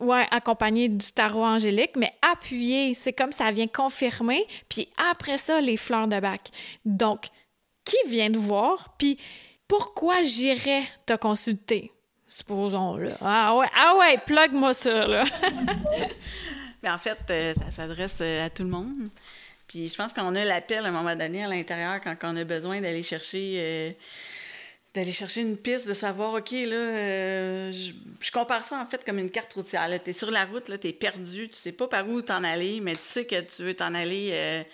ouais, 0.00 0.26
accompagné 0.30 0.88
du 0.88 1.12
tarot 1.12 1.44
angélique, 1.44 1.92
mais 1.96 2.12
appuyé. 2.20 2.94
C'est 2.94 3.12
comme 3.12 3.32
ça 3.32 3.52
vient 3.52 3.68
confirmer. 3.68 4.46
Puis 4.68 4.88
après 4.96 5.38
ça, 5.38 5.60
les 5.60 5.76
fleurs 5.76 6.08
de 6.08 6.18
bac. 6.18 6.50
Donc, 6.84 7.28
qui 7.84 7.96
vient 8.08 8.30
te 8.30 8.38
voir? 8.38 8.94
Puis 8.98 9.18
pourquoi 9.68 10.22
j'irais 10.22 10.82
te 11.06 11.14
consulter? 11.14 11.92
Supposons, 12.26 12.96
là. 12.96 13.12
Ah 13.20 13.56
ouais, 13.56 13.66
ah 13.76 13.96
ouais, 13.98 14.18
plug-moi 14.18 14.74
ça, 14.74 15.06
là. 15.06 15.24
Mais 16.82 16.90
en 16.90 16.98
fait, 16.98 17.18
euh, 17.30 17.54
ça 17.54 17.70
s'adresse 17.70 18.16
euh, 18.20 18.46
à 18.46 18.50
tout 18.50 18.62
le 18.62 18.68
monde. 18.68 19.10
Puis 19.70 19.88
je 19.88 19.94
pense 19.94 20.12
qu'on 20.12 20.34
a 20.34 20.44
l'appel 20.44 20.84
à 20.84 20.88
un 20.88 20.90
moment 20.90 21.14
donné 21.14 21.44
à 21.44 21.48
l'intérieur 21.48 22.00
quand 22.02 22.16
on 22.24 22.36
a 22.36 22.42
besoin 22.42 22.80
d'aller 22.80 23.04
chercher 23.04 23.54
euh, 23.58 23.90
d'aller 24.94 25.12
chercher 25.12 25.42
une 25.42 25.56
piste, 25.56 25.86
de 25.86 25.94
savoir, 25.94 26.34
OK, 26.34 26.50
là, 26.50 26.76
euh, 26.76 27.70
je, 27.70 28.30
compare 28.32 28.66
ça 28.66 28.80
en 28.80 28.86
fait 28.86 29.04
comme 29.04 29.20
une 29.20 29.30
carte 29.30 29.52
routière. 29.52 29.88
Tu 30.02 30.10
es 30.10 30.12
sur 30.12 30.32
la 30.32 30.44
route, 30.44 30.64
tu 30.64 30.88
es 30.88 30.92
perdu, 30.92 31.48
tu 31.48 31.56
sais 31.56 31.70
pas 31.70 31.86
par 31.86 32.08
où 32.08 32.20
t'en 32.20 32.42
aller, 32.42 32.80
mais 32.80 32.94
tu 32.94 33.02
sais 33.02 33.24
que 33.24 33.40
tu 33.42 33.62
veux 33.62 33.74
t'en 33.74 33.94
aller 33.94 34.30
euh, 34.32 34.64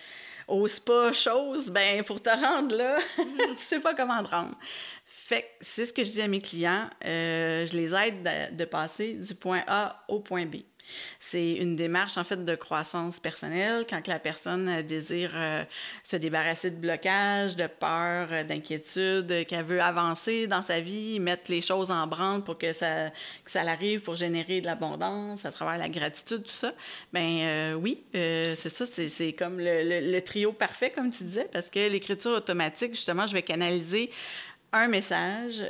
au 0.47 0.67
spa, 0.67 1.13
chose, 1.13 1.69
ben 1.69 2.03
pour 2.03 2.19
te 2.19 2.31
rendre 2.31 2.75
là, 2.75 2.97
tu 3.17 3.63
sais 3.63 3.79
pas 3.79 3.93
comment 3.93 4.23
te 4.23 4.29
rendre. 4.29 4.57
Fait 5.05 5.43
que 5.43 5.47
c'est 5.61 5.85
ce 5.85 5.93
que 5.93 6.03
je 6.03 6.09
dis 6.09 6.21
à 6.23 6.27
mes 6.27 6.41
clients, 6.41 6.89
je 7.03 7.77
les 7.77 7.93
aide 7.93 8.55
de 8.55 8.65
passer 8.65 9.13
du 9.13 9.35
point 9.35 9.63
A 9.67 10.03
au 10.07 10.21
point 10.21 10.47
B. 10.47 10.55
C'est 11.19 11.53
une 11.53 11.75
démarche, 11.75 12.17
en 12.17 12.23
fait, 12.23 12.43
de 12.43 12.55
croissance 12.55 13.19
personnelle 13.19 13.85
quand 13.89 14.07
la 14.07 14.19
personne 14.19 14.69
euh, 14.69 14.81
désire 14.81 15.31
euh, 15.35 15.63
se 16.03 16.15
débarrasser 16.15 16.71
de 16.71 16.75
blocage, 16.75 17.55
de 17.55 17.67
peur, 17.67 18.29
euh, 18.31 18.43
d'inquiétude, 18.43 19.45
qu'elle 19.47 19.65
veut 19.65 19.81
avancer 19.81 20.47
dans 20.47 20.63
sa 20.63 20.79
vie, 20.79 21.19
mettre 21.19 21.51
les 21.51 21.61
choses 21.61 21.91
en 21.91 22.07
branle 22.07 22.43
pour 22.43 22.57
que 22.57 22.73
ça, 22.73 23.09
que 23.43 23.51
ça 23.51 23.61
arrive 23.61 24.01
pour 24.01 24.15
générer 24.15 24.61
de 24.61 24.65
l'abondance 24.65 25.45
à 25.45 25.51
travers 25.51 25.77
la 25.77 25.89
gratitude, 25.89 26.43
tout 26.43 26.49
ça. 26.49 26.73
Ben 27.13 27.75
oui, 27.75 28.03
c'est 28.13 28.69
ça, 28.69 28.85
c'est 28.85 29.33
comme 29.33 29.59
le, 29.59 30.11
le, 30.11 30.21
trio 30.21 30.51
parfait, 30.51 30.89
comme 30.89 31.09
tu 31.09 31.23
disais, 31.23 31.47
parce 31.51 31.69
que 31.69 31.89
l'écriture 31.89 32.31
automatique, 32.31 32.93
justement, 32.93 33.27
je 33.27 33.33
vais 33.33 33.41
canaliser 33.41 34.09
un 34.73 34.87
message 34.87 35.63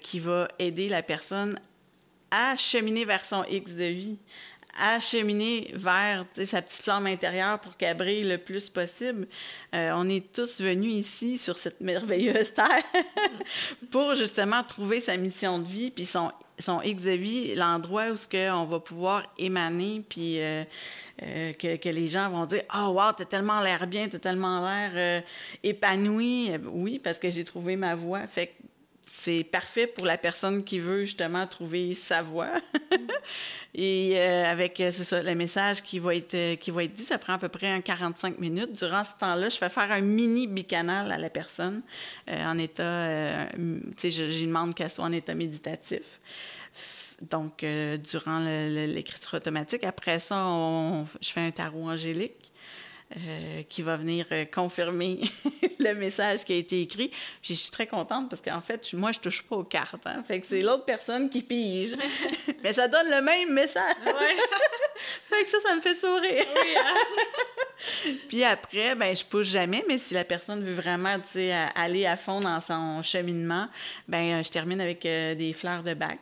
qui 0.00 0.20
va 0.20 0.48
aider 0.58 0.88
la 0.88 1.02
personne 1.02 1.58
à 2.32 2.56
cheminer 2.56 3.04
vers 3.04 3.24
son 3.24 3.44
X 3.44 3.72
de 3.72 3.84
vie, 3.84 4.18
à 4.78 5.00
cheminer 5.00 5.70
vers 5.74 6.24
sa 6.46 6.62
petite 6.62 6.82
flamme 6.82 7.06
intérieure 7.06 7.60
pour 7.60 7.76
qu'elle 7.76 7.96
brille 7.96 8.26
le 8.26 8.38
plus 8.38 8.70
possible. 8.70 9.28
Euh, 9.74 9.90
on 9.94 10.08
est 10.08 10.32
tous 10.32 10.62
venus 10.62 10.94
ici 10.94 11.36
sur 11.36 11.58
cette 11.58 11.82
merveilleuse 11.82 12.52
terre 12.54 12.82
pour 13.90 14.14
justement 14.14 14.62
trouver 14.62 15.00
sa 15.00 15.16
mission 15.18 15.58
de 15.58 15.68
vie, 15.68 15.90
puis 15.90 16.06
son, 16.06 16.32
son 16.58 16.80
X 16.80 17.02
de 17.02 17.10
vie, 17.10 17.54
l'endroit 17.54 18.08
où 18.08 18.16
ce 18.16 18.50
on 18.50 18.64
va 18.64 18.80
pouvoir 18.80 19.24
émaner, 19.36 20.02
puis 20.08 20.40
euh, 20.40 20.64
euh, 21.22 21.52
que, 21.52 21.76
que, 21.76 21.90
les 21.90 22.08
gens 22.08 22.30
vont 22.30 22.46
dire 22.46 22.62
«Oh, 22.74 22.92
wow, 22.92 23.12
t'as 23.14 23.26
tellement 23.26 23.60
l'air 23.60 23.86
bien, 23.86 24.08
t'as 24.08 24.18
tellement 24.18 24.66
l'air 24.66 25.22
épanoui.» 25.62 26.50
Oui, 26.64 26.98
parce 26.98 27.18
que 27.18 27.28
j'ai 27.28 27.44
trouvé 27.44 27.76
ma 27.76 27.94
voie. 27.94 28.22
C'est 29.24 29.44
parfait 29.44 29.86
pour 29.86 30.04
la 30.04 30.18
personne 30.18 30.64
qui 30.64 30.80
veut 30.80 31.04
justement 31.04 31.46
trouver 31.46 31.94
sa 31.94 32.22
voix. 32.22 32.50
Et 33.74 34.14
euh, 34.16 34.50
avec, 34.50 34.80
euh, 34.80 34.90
c'est 34.90 35.04
ça, 35.04 35.22
le 35.22 35.34
message 35.36 35.80
qui 35.80 36.00
va, 36.00 36.16
être, 36.16 36.34
euh, 36.34 36.56
qui 36.56 36.72
va 36.72 36.82
être 36.82 36.92
dit, 36.92 37.04
ça 37.04 37.18
prend 37.18 37.34
à 37.34 37.38
peu 37.38 37.48
près 37.48 37.80
45 37.80 38.40
minutes. 38.40 38.72
Durant 38.72 39.04
ce 39.04 39.12
temps-là, 39.20 39.48
je 39.48 39.56
fais 39.56 39.68
faire 39.68 39.92
un 39.92 40.00
mini 40.00 40.48
bicanal 40.48 41.12
à 41.12 41.18
la 41.18 41.30
personne 41.30 41.82
en 42.28 42.58
état, 42.58 43.46
tu 43.56 43.92
sais, 43.96 44.10
je, 44.10 44.44
demande 44.44 44.74
qu'elle 44.74 44.90
soit 44.90 45.04
en 45.04 45.12
état 45.12 45.34
méditatif. 45.34 46.02
Donc, 47.20 47.64
durant 47.64 48.40
l'écriture 48.40 49.34
automatique. 49.34 49.84
Après 49.84 50.18
ça, 50.18 50.44
je 51.20 51.30
fais 51.30 51.40
un 51.40 51.50
tarot 51.52 51.88
angélique. 51.88 52.41
Euh, 53.16 53.62
qui 53.68 53.82
va 53.82 53.96
venir 53.96 54.26
euh, 54.32 54.46
confirmer 54.46 55.20
le 55.78 55.92
message 55.94 56.44
qui 56.44 56.54
a 56.54 56.56
été 56.56 56.80
écrit. 56.80 57.08
Puis 57.42 57.54
je 57.54 57.60
suis 57.60 57.70
très 57.70 57.86
contente 57.86 58.30
parce 58.30 58.40
qu'en 58.40 58.62
fait, 58.62 58.90
moi, 58.94 59.12
je 59.12 59.18
touche 59.18 59.42
pas 59.42 59.56
aux 59.56 59.64
cartes. 59.64 60.06
Hein. 60.06 60.22
Fait 60.26 60.40
que 60.40 60.46
c'est 60.46 60.62
l'autre 60.62 60.86
personne 60.86 61.28
qui 61.28 61.42
pige. 61.42 61.94
Mais 62.62 62.72
ça 62.72 62.88
donne 62.88 63.10
le 63.10 63.20
même 63.20 63.52
message. 63.52 63.96
fait 65.28 65.44
que 65.44 65.48
ça, 65.50 65.58
ça 65.60 65.74
me 65.74 65.82
fait 65.82 65.94
sourire. 65.94 66.44
Hein. 66.56 66.94
Puis 68.28 68.44
après, 68.44 68.94
ben 68.94 69.14
je 69.14 69.24
pousse 69.24 69.48
jamais, 69.48 69.82
mais 69.88 69.98
si 69.98 70.14
la 70.14 70.22
personne 70.22 70.62
veut 70.62 70.74
vraiment 70.74 71.16
aller 71.74 72.06
à 72.06 72.16
fond 72.16 72.40
dans 72.40 72.60
son 72.60 73.02
cheminement, 73.02 73.66
ben 74.06 74.42
je 74.44 74.50
termine 74.50 74.80
avec 74.80 75.04
euh, 75.04 75.34
des 75.34 75.52
fleurs 75.52 75.82
de 75.82 75.92
bac. 75.94 76.20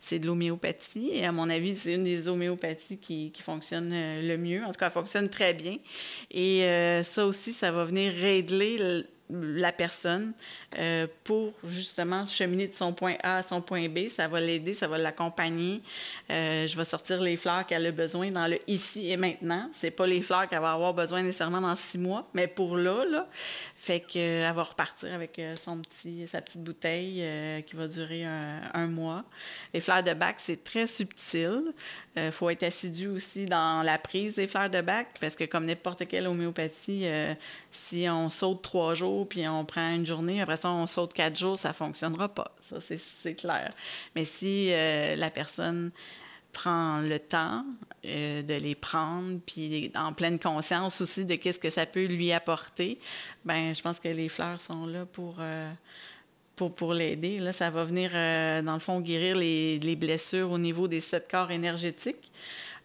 c'est 0.00 0.18
de 0.18 0.26
l'homéopathie. 0.26 1.10
Et 1.12 1.26
à 1.26 1.32
mon 1.32 1.50
avis, 1.50 1.76
c'est 1.76 1.92
une 1.92 2.04
des 2.04 2.26
homéopathies 2.26 2.98
qui, 2.98 3.30
qui 3.32 3.42
fonctionne 3.42 3.90
le 3.90 4.36
mieux. 4.38 4.64
En 4.64 4.68
tout 4.68 4.78
cas, 4.78 4.86
elle 4.86 4.92
fonctionne 4.92 5.28
très 5.28 5.52
bien. 5.52 5.75
Et 6.30 6.64
euh, 6.64 7.02
ça 7.02 7.26
aussi, 7.26 7.52
ça 7.52 7.70
va 7.70 7.84
venir 7.84 8.12
régler 8.12 9.04
la 9.28 9.72
personne 9.72 10.32
euh, 10.78 11.06
pour 11.24 11.52
justement 11.64 12.24
cheminer 12.26 12.68
de 12.68 12.74
son 12.74 12.92
point 12.92 13.14
A 13.22 13.38
à 13.38 13.42
son 13.42 13.60
point 13.60 13.88
B. 13.88 14.06
Ça 14.08 14.28
va 14.28 14.40
l'aider, 14.40 14.74
ça 14.74 14.86
va 14.86 14.98
l'accompagner. 14.98 15.82
Euh, 16.30 16.66
je 16.66 16.76
vais 16.76 16.84
sortir 16.84 17.20
les 17.20 17.36
fleurs 17.36 17.66
qu'elle 17.66 17.86
a 17.86 17.92
besoin 17.92 18.30
dans 18.30 18.46
le 18.46 18.58
ici 18.66 19.10
et 19.10 19.16
maintenant. 19.16 19.68
C'est 19.72 19.90
pas 19.90 20.06
les 20.06 20.22
fleurs 20.22 20.48
qu'elle 20.48 20.60
va 20.60 20.72
avoir 20.72 20.94
besoin 20.94 21.22
nécessairement 21.22 21.60
dans 21.60 21.76
six 21.76 21.98
mois, 21.98 22.28
mais 22.34 22.46
pour 22.46 22.76
là, 22.76 23.04
là. 23.04 23.28
Fait 23.86 24.00
qu'elle 24.00 24.52
va 24.52 24.64
repartir 24.64 25.14
avec 25.14 25.40
son 25.62 25.78
petit, 25.78 26.26
sa 26.26 26.42
petite 26.42 26.62
bouteille 26.62 27.24
qui 27.66 27.76
va 27.76 27.86
durer 27.86 28.24
un, 28.24 28.86
mois. 28.88 29.24
Les 29.72 29.80
fleurs 29.80 30.02
de 30.02 30.12
bac, 30.12 30.36
c'est 30.38 30.64
très 30.64 30.88
subtil. 30.88 31.72
Il 32.16 32.32
faut 32.32 32.50
être 32.50 32.64
assidu 32.64 33.06
aussi 33.06 33.46
dans 33.46 33.84
la 33.84 33.98
prise 33.98 34.34
des 34.34 34.48
fleurs 34.48 34.70
de 34.70 34.80
bac 34.80 35.08
parce 35.20 35.36
que 35.36 35.44
comme 35.44 35.66
n'importe 35.66 36.08
quelle 36.08 36.26
homéopathie, 36.26 37.06
si 37.70 38.06
on 38.08 38.28
saute 38.28 38.62
trois 38.62 38.94
jours 38.94 39.28
puis 39.28 39.46
on 39.46 39.64
prend 39.64 39.94
une 39.94 40.06
journée, 40.06 40.40
après 40.40 40.56
ça, 40.56 40.70
on 40.70 40.86
saute 40.88 41.12
quatre 41.12 41.38
jours, 41.38 41.58
ça 41.58 41.68
ne 41.68 41.74
fonctionnera 41.74 42.28
pas. 42.28 42.56
Ça, 42.62 42.76
c'est 42.80 43.34
clair. 43.34 43.72
Mais 44.14 44.24
si 44.24 44.72
euh, 44.72 45.16
la 45.16 45.30
personne 45.30 45.90
prend 46.56 47.00
le 47.00 47.18
temps 47.18 47.64
euh, 48.06 48.40
de 48.42 48.54
les 48.54 48.74
prendre, 48.74 49.38
puis 49.44 49.92
en 49.94 50.14
pleine 50.14 50.38
conscience 50.38 51.02
aussi 51.02 51.26
de 51.26 51.34
qu'est-ce 51.34 51.58
que 51.58 51.68
ça 51.68 51.84
peut 51.84 52.06
lui 52.06 52.32
apporter, 52.32 52.98
ben 53.44 53.74
je 53.74 53.82
pense 53.82 54.00
que 54.00 54.08
les 54.08 54.28
fleurs 54.28 54.60
sont 54.60 54.86
là 54.86 55.04
pour... 55.06 55.36
Euh, 55.40 55.70
pour, 56.54 56.74
pour 56.74 56.94
l'aider. 56.94 57.38
Là, 57.38 57.52
ça 57.52 57.68
va 57.68 57.84
venir, 57.84 58.12
dans 58.12 58.72
le 58.72 58.80
fond, 58.80 59.02
guérir 59.02 59.36
les, 59.36 59.78
les, 59.78 59.94
blessures 59.94 60.50
au 60.50 60.56
niveau 60.56 60.88
des 60.88 61.02
sept 61.02 61.30
corps 61.30 61.50
énergétiques. 61.50 62.32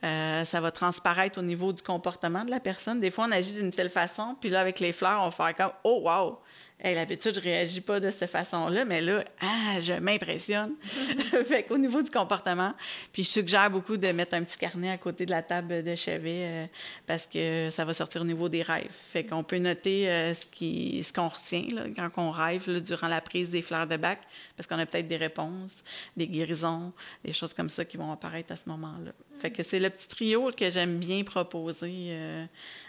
ça 0.02 0.60
va 0.60 0.72
transparaître 0.72 1.40
au 1.40 1.42
niveau 1.42 1.72
du 1.72 1.82
comportement 1.82 2.44
de 2.44 2.52
la 2.52 2.60
personne. 2.60 3.00
Des 3.00 3.12
fois, 3.12 3.28
on 3.30 3.32
agit 3.32 3.54
d'une 3.54 3.72
telle 3.72 3.90
façon, 3.90 4.36
puis 4.42 4.50
là, 4.50 4.60
avec 4.60 4.82
les 4.82 4.92
fleurs, 4.92 5.22
on 5.22 5.30
va 5.30 5.32
faire 5.32 5.56
comme 5.56 5.74
«Oh, 5.86 6.02
wow! 6.04 6.40
Hey, 6.84 6.96
L'habitude, 6.96 7.36
je 7.36 7.40
réagis 7.40 7.80
pas 7.80 8.00
de 8.00 8.10
cette 8.10 8.32
façon-là, 8.32 8.86
mais 8.86 9.02
là, 9.02 9.24
ah, 9.40 9.80
je 9.80 9.94
m'impressionne. 9.94 10.74
fait 11.46 11.62
qu'au 11.62 11.78
niveau 11.78 12.02
du 12.02 12.10
comportement, 12.10 12.74
puis 13.14 13.24
je 13.24 13.30
suggère 13.30 13.70
beaucoup 13.70 13.98
de 13.98 14.08
mettre 14.08 14.34
un 14.34 14.42
petit 14.42 14.58
carnet 14.58 14.90
à 14.90 14.98
côté 14.98 15.28
de 15.28 15.30
la 15.30 15.44
table 15.44 15.84
de 15.84 15.96
chevet 15.96 16.42
euh, 16.44 16.66
parce 17.06 17.28
que 17.28 17.70
ça 17.70 17.86
va 17.86 17.94
sortir 17.94 18.22
au 18.22 18.26
niveau 18.26 18.50
des 18.50 18.64
rêves. 18.64 18.92
Fait 19.14 19.24
qu'on 19.24 19.44
peut 19.44 19.60
noter 19.60 20.10
euh, 20.10 20.34
ce 20.34 21.14
qu'on 21.14 21.28
retient 21.28 21.68
quand 21.96 22.10
on 22.18 22.32
rêve 22.32 22.82
durant 22.82 23.10
la 23.10 23.22
prise 23.22 23.52
des 23.52 23.62
fleurs 23.62 23.86
de 23.86 23.98
bac, 23.98 24.20
parce 24.58 24.66
qu'on 24.66 24.80
a 24.80 24.86
peut-être 24.88 25.08
des 25.08 25.18
réponses, 25.18 25.84
des 26.18 26.28
guérisons, 26.28 26.94
des 27.24 27.32
choses 27.32 27.54
comme 27.54 27.70
ça 27.70 27.86
qui 27.86 27.98
vont 27.98 28.12
apparaître 28.12 28.54
à 28.54 28.56
ce 28.56 28.68
moment-là. 28.70 29.12
Fait 29.40 29.52
que 29.52 29.62
c'est 29.62 29.80
le 29.80 29.92
petit 29.92 30.08
trio 30.08 30.52
que 30.52 30.68
j'aime 30.72 30.98
bien 30.98 31.24
proposer 31.24 32.08
euh, 32.10 32.46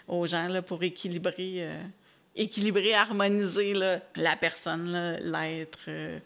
aux 0.07 0.25
gens 0.25 0.49
pour 0.65 0.81
équilibrer 0.81 1.69
équilibrer, 2.35 2.93
harmoniser 2.93 3.73
la 4.15 4.35
personne, 4.35 5.17
l'être 5.21 5.85
euh, 5.87 6.19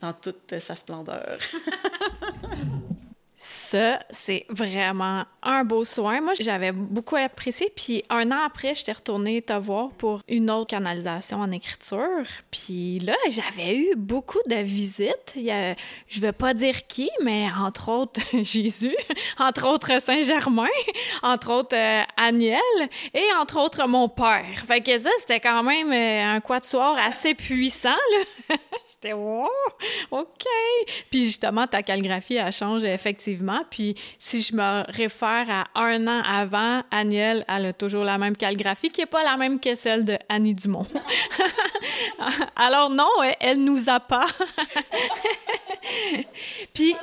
dans 0.00 0.12
toute 0.12 0.58
sa 0.58 0.74
splendeur. 0.74 1.38
Ça, 3.42 4.00
c'est 4.10 4.44
vraiment 4.50 5.24
un 5.42 5.64
beau 5.64 5.86
soin. 5.86 6.20
Moi, 6.20 6.34
j'avais 6.38 6.72
beaucoup 6.72 7.16
apprécié. 7.16 7.72
Puis 7.74 8.04
un 8.10 8.30
an 8.32 8.44
après, 8.44 8.74
j'étais 8.74 8.92
retournée 8.92 9.40
te 9.40 9.54
voir 9.54 9.92
pour 9.92 10.20
une 10.28 10.50
autre 10.50 10.66
canalisation 10.66 11.38
en 11.38 11.50
écriture. 11.50 12.26
Puis 12.50 12.98
là, 12.98 13.16
j'avais 13.30 13.78
eu 13.78 13.94
beaucoup 13.96 14.40
de 14.46 14.56
visites. 14.56 15.36
Je 15.36 16.20
veux 16.20 16.32
pas 16.32 16.52
dire 16.52 16.86
qui, 16.86 17.08
mais 17.22 17.46
entre 17.58 17.90
autres 17.90 18.20
Jésus, 18.42 18.94
entre 19.38 19.66
autres 19.66 20.02
Saint-Germain, 20.02 20.68
entre 21.22 21.50
autres 21.50 21.76
euh, 21.76 22.02
Aniel 22.18 22.60
et 23.14 23.24
entre 23.40 23.58
autres 23.58 23.88
mon 23.88 24.10
père. 24.10 24.44
Fait 24.66 24.82
que 24.82 24.98
ça, 24.98 25.08
c'était 25.18 25.40
quand 25.40 25.62
même 25.62 25.90
euh, 25.90 26.36
un 26.36 26.40
quatuor 26.40 26.94
assez 26.98 27.32
puissant. 27.34 27.96
J'étais 28.90 29.14
wow, 29.14 29.48
OK. 30.10 30.44
Puis 31.10 31.24
justement, 31.24 31.66
ta 31.66 31.82
calligraphie, 31.82 32.34
elle 32.34 32.52
change 32.52 32.84
effectivement. 32.84 33.29
Puis 33.70 33.94
si 34.18 34.42
je 34.42 34.54
me 34.54 34.90
réfère 34.90 35.46
à 35.48 35.66
un 35.74 36.06
an 36.06 36.22
avant, 36.22 36.82
Aniel, 36.90 37.44
elle 37.48 37.66
a 37.66 37.72
toujours 37.72 38.04
la 38.04 38.18
même 38.18 38.36
calligraphie, 38.36 38.88
qui 38.88 39.00
n'est 39.00 39.06
pas 39.06 39.22
la 39.22 39.36
même 39.36 39.60
que 39.60 39.74
celle 39.74 40.04
de 40.04 40.18
Annie 40.28 40.54
Dumont. 40.54 40.86
Alors 42.56 42.90
non, 42.90 43.08
elle, 43.40 43.62
nous 43.62 43.88
a 43.88 44.00
pas. 44.00 44.26
Puis, 46.74 46.94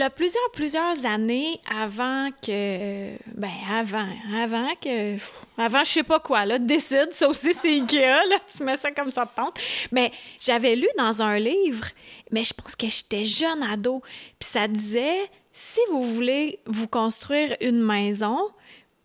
a 0.00 0.10
plusieurs, 0.10 0.50
plusieurs 0.52 1.06
années 1.06 1.60
avant 1.70 2.30
que. 2.42 3.16
Ben, 3.34 3.50
avant, 3.70 4.08
avant 4.34 4.74
que. 4.80 5.16
Avant, 5.58 5.84
je 5.84 5.90
sais 5.90 6.02
pas 6.02 6.20
quoi, 6.20 6.44
là, 6.44 6.58
décide, 6.58 7.12
ça 7.12 7.28
aussi, 7.28 7.54
c'est 7.54 7.68
Ikea, 7.68 8.24
là, 8.28 8.36
tu 8.54 8.62
mets 8.62 8.76
ça 8.76 8.90
comme 8.90 9.10
ça 9.10 9.24
de 9.24 9.30
tente. 9.34 9.58
Mais 9.90 10.12
j'avais 10.40 10.76
lu 10.76 10.88
dans 10.98 11.22
un 11.22 11.38
livre 11.38 11.86
mais 12.30 12.44
je 12.44 12.54
pense 12.54 12.76
que 12.76 12.88
j'étais 12.88 13.24
jeune 13.24 13.62
ado. 13.62 14.02
Puis 14.38 14.48
ça 14.50 14.68
disait, 14.68 15.30
si 15.52 15.80
vous 15.90 16.02
voulez 16.02 16.60
vous 16.66 16.88
construire 16.88 17.56
une 17.60 17.80
maison, 17.80 18.38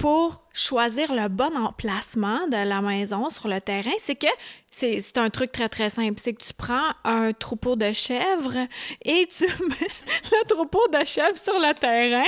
pour 0.02 0.42
choisir 0.52 1.14
le 1.14 1.28
bon 1.28 1.56
emplacement 1.56 2.48
de 2.48 2.68
la 2.68 2.82
maison 2.82 3.30
sur 3.30 3.48
le 3.48 3.62
terrain, 3.62 3.92
c'est 4.00 4.16
que 4.16 4.28
c'est 4.72 5.18
un 5.18 5.30
truc 5.30 5.52
très 5.52 5.70
très 5.70 5.92
simple. 5.92 6.16
C'est 6.18 6.34
que 6.34 6.44
tu 6.44 6.54
prends 6.54 6.90
un 7.04 7.34
troupeau 7.34 7.76
de 7.76 7.94
chèvres 7.94 8.68
et 9.04 9.28
tu 9.28 9.46
mets 9.64 9.88
le 10.32 10.48
troupeau 10.48 10.82
de 10.92 11.06
chèvres 11.06 11.38
sur 11.38 11.54
le 11.54 11.74
terrain. 11.76 12.26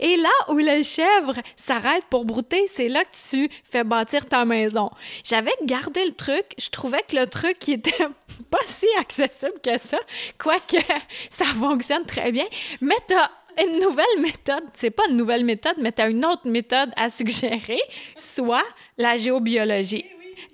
Et 0.00 0.16
là 0.16 0.30
où 0.48 0.58
les 0.58 0.82
chèvres 0.82 1.36
s'arrêtent 1.54 2.06
pour 2.10 2.24
brouter, 2.24 2.66
c'est 2.66 2.88
là 2.88 3.04
que 3.04 3.14
tu 3.30 3.48
fais 3.64 3.84
bâtir 3.84 4.26
ta 4.26 4.44
maison. 4.44 4.90
J'avais 5.22 5.54
gardé 5.62 6.04
le 6.04 6.12
truc. 6.12 6.46
Je 6.58 6.70
trouvais 6.70 7.04
que 7.08 7.14
le 7.14 7.28
truc 7.28 7.58
qui 7.60 7.74
était 7.74 8.08
pas 8.50 8.58
si 8.66 8.86
accessible 8.98 9.60
que 9.62 9.78
ça, 9.78 9.98
quoique 10.38 10.82
ça 11.30 11.44
fonctionne 11.44 12.04
très 12.04 12.32
bien. 12.32 12.46
Mais 12.80 12.96
t'as 13.06 13.30
une 13.60 13.78
nouvelle 13.78 14.20
méthode, 14.20 14.64
c'est 14.74 14.90
pas 14.90 15.04
une 15.08 15.16
nouvelle 15.16 15.44
méthode, 15.44 15.76
mais 15.78 15.92
tu 15.92 16.02
as 16.02 16.08
une 16.08 16.24
autre 16.24 16.46
méthode 16.48 16.90
à 16.96 17.10
suggérer, 17.10 17.80
soit 18.16 18.64
la 18.96 19.16
géobiologie. 19.16 20.04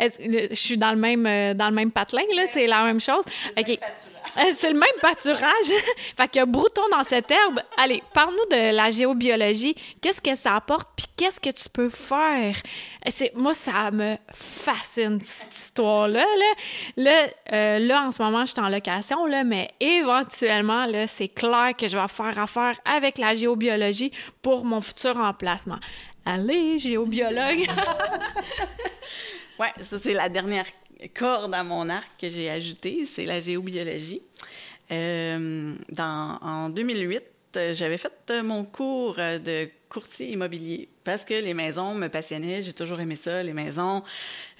je 0.00 0.54
suis 0.54 0.76
dans 0.76 0.92
le 0.92 0.98
même 0.98 1.26
euh, 1.26 1.54
dans 1.54 1.68
le 1.68 1.74
même 1.74 1.90
patelin 1.90 2.22
là, 2.34 2.46
c'est 2.46 2.66
la 2.66 2.84
même 2.84 3.00
chose. 3.00 3.24
OK. 3.58 3.78
C'est 4.54 4.70
le 4.70 4.78
même 4.78 4.88
pâturage. 5.00 5.42
fait 6.16 6.28
qu'il 6.28 6.38
y 6.38 6.42
a 6.42 6.46
brouton 6.46 6.82
dans 6.92 7.02
cette 7.02 7.30
herbe. 7.30 7.60
Allez, 7.76 8.02
parle-nous 8.14 8.56
de 8.56 8.74
la 8.74 8.90
géobiologie. 8.90 9.74
Qu'est-ce 10.00 10.20
que 10.20 10.34
ça 10.34 10.54
apporte, 10.56 10.88
puis 10.96 11.06
qu'est-ce 11.16 11.40
que 11.40 11.50
tu 11.50 11.68
peux 11.68 11.88
faire? 11.88 12.54
C'est, 13.08 13.34
moi, 13.34 13.54
ça 13.54 13.90
me 13.90 14.16
fascine, 14.32 15.20
cette 15.24 15.54
histoire-là. 15.54 16.24
Là, 16.96 17.26
euh, 17.52 17.78
là, 17.80 18.02
en 18.04 18.12
ce 18.12 18.22
moment, 18.22 18.44
je 18.44 18.52
suis 18.52 18.60
en 18.60 18.68
location, 18.68 19.26
mais 19.44 19.70
éventuellement, 19.80 20.86
c'est 21.08 21.28
clair 21.28 21.72
que 21.76 21.88
je 21.88 21.98
vais 21.98 22.08
faire 22.08 22.38
affaire 22.38 22.74
avec 22.84 23.18
la 23.18 23.34
géobiologie 23.34 24.12
pour 24.42 24.64
mon 24.64 24.80
futur 24.80 25.16
emplacement. 25.16 25.78
Allez, 26.24 26.78
géobiologue! 26.78 27.66
ouais, 29.58 29.72
ça, 29.82 29.98
c'est 29.98 30.12
la 30.12 30.28
dernière 30.28 30.66
corde 31.14 31.54
à 31.54 31.62
mon 31.62 31.88
arc 31.88 32.08
que 32.20 32.30
j'ai 32.30 32.50
ajouté, 32.50 33.06
c'est 33.06 33.24
la 33.24 33.40
géobiologie. 33.40 34.22
Euh, 34.90 35.74
en 35.98 36.68
2008, 36.70 37.22
j'avais 37.72 37.98
fait 37.98 38.42
mon 38.42 38.64
cours 38.64 39.16
de 39.16 39.68
courtier 39.88 40.30
immobilier 40.30 40.88
parce 41.02 41.24
que 41.24 41.34
les 41.34 41.54
maisons 41.54 41.94
me 41.94 42.08
passionnaient. 42.08 42.62
J'ai 42.62 42.72
toujours 42.72 43.00
aimé 43.00 43.16
ça. 43.16 43.42
Les 43.42 43.52
maisons, 43.52 44.02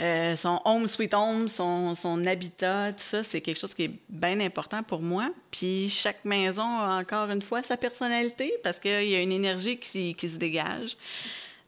euh, 0.01 0.35
son 0.37 0.61
home 0.65 0.89
sweet 0.89 1.15
home, 1.15 1.49
son, 1.49 2.27
habitat, 2.27 2.93
tout 2.93 3.03
ça, 3.03 3.23
c'est 3.23 3.41
quelque 3.41 3.59
chose 3.59 3.75
qui 3.75 3.85
est 3.85 3.91
bien 4.09 4.41
important 4.41 4.83
pour 4.83 5.03
moi. 5.03 5.31
Puis 5.51 5.91
chaque 5.91 6.25
maison 6.25 6.63
a 6.63 6.99
encore 7.01 7.31
une 7.31 7.43
fois 7.43 7.63
sa 7.63 7.77
personnalité 7.77 8.55
parce 8.63 8.79
qu'il 8.79 9.09
y 9.09 9.15
a 9.15 9.21
une 9.21 9.33
énergie 9.33 9.79
qui 9.79 10.15
se 10.19 10.37
dégage. 10.37 10.97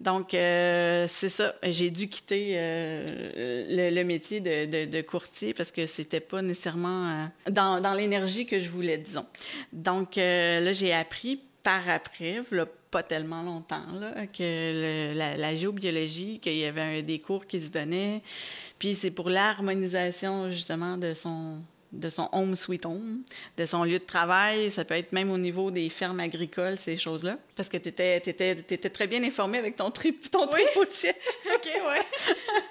Donc, 0.00 0.32
euh, 0.32 1.06
c'est 1.08 1.28
ça. 1.28 1.54
J'ai 1.62 1.90
dû 1.90 2.08
quitter 2.08 2.52
euh, 2.54 3.90
le, 3.90 4.02
métier 4.02 4.40
de, 4.40 5.00
courtier 5.02 5.52
parce 5.52 5.70
que 5.70 5.86
c'était 5.86 6.20
pas 6.20 6.40
nécessairement 6.40 7.28
euh, 7.46 7.50
dans, 7.50 7.94
l'énergie 7.94 8.46
que 8.46 8.58
je 8.58 8.70
voulais, 8.70 8.96
disons. 8.96 9.26
Donc, 9.72 10.16
là, 10.16 10.72
j'ai 10.72 10.94
appris 10.94 11.40
par 11.62 11.88
après, 11.90 12.42
pas 12.90 13.02
tellement 13.02 13.42
longtemps, 13.42 13.82
que 14.36 15.12
la, 15.14 15.54
géobiologie, 15.54 16.38
qu'il 16.40 16.56
y 16.56 16.64
avait 16.64 17.02
des 17.02 17.18
cours 17.18 17.46
qui 17.46 17.60
se 17.60 17.68
donnaient. 17.68 18.22
Puis 18.78 18.94
c'est 18.94 19.10
pour 19.10 19.28
l'harmonisation, 19.28 20.50
justement, 20.50 20.96
de 20.96 21.12
son, 21.12 21.58
de 21.92 22.08
son 22.08 22.28
home 22.32 22.54
sweet 22.54 22.86
home, 22.86 23.22
de 23.56 23.66
son 23.66 23.84
lieu 23.84 23.98
de 23.98 24.04
travail. 24.04 24.70
Ça 24.70 24.84
peut 24.84 24.94
être 24.94 25.12
même 25.12 25.30
au 25.30 25.38
niveau 25.38 25.70
des 25.70 25.88
fermes 25.88 26.20
agricoles, 26.20 26.78
ces 26.78 26.96
choses-là. 26.96 27.38
Parce 27.56 27.68
que 27.68 27.76
tu 27.76 27.88
étais, 27.88 28.16
étais, 28.18 28.52
étais, 28.52 28.90
très 28.90 29.06
bien 29.06 29.22
informé 29.22 29.58
avec 29.58 29.76
ton, 29.76 29.90
tri, 29.90 30.14
ton 30.14 30.48
oui. 30.52 30.60
de 30.76 30.92
chien. 30.92 31.12
OK, 31.54 31.66
ouais. 31.66 32.02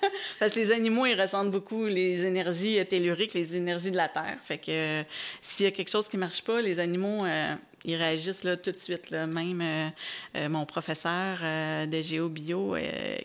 Parce 0.40 0.54
que 0.54 0.60
les 0.60 0.72
animaux, 0.72 1.06
ils 1.06 1.20
ressentent 1.20 1.52
beaucoup 1.52 1.86
les 1.86 2.24
énergies 2.24 2.84
telluriques, 2.88 3.34
les 3.34 3.56
énergies 3.56 3.92
de 3.92 3.98
la 3.98 4.08
terre. 4.08 4.38
Fait 4.44 4.58
que 4.58 4.72
euh, 4.72 5.04
s'il 5.42 5.66
y 5.66 5.68
a 5.68 5.72
quelque 5.72 5.90
chose 5.90 6.08
qui 6.08 6.18
marche 6.18 6.44
pas, 6.44 6.62
les 6.62 6.80
animaux, 6.80 7.26
euh, 7.26 7.56
ils 7.86 7.96
réagissent 7.96 8.44
là, 8.44 8.58
tout 8.58 8.72
de 8.72 8.80
suite. 8.80 9.10
Là. 9.10 9.26
Même 9.26 9.62
euh, 9.62 9.90
euh, 10.36 10.50
mon 10.50 10.66
professeur 10.66 11.40
euh, 11.42 11.86
de 11.86 12.02
géo-bio, 12.02 12.76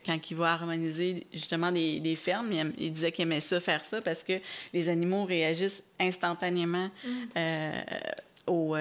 quand 0.06 0.30
il 0.30 0.36
va 0.36 0.52
harmoniser 0.52 1.26
justement 1.32 1.72
des, 1.72 2.16
fermes, 2.16 2.52
il, 2.78 2.92
disait 2.92 3.12
qu'il 3.12 3.22
aimait 3.22 3.40
ça, 3.40 3.60
faire 3.60 3.84
ça, 3.84 4.00
parce 4.00 4.22
que 4.22 4.34
les 4.72 4.88
animaux 4.88 5.24
réagissent 5.24 5.82
instantanément 5.98 6.90
mm. 7.04 7.40
au, 8.46 8.76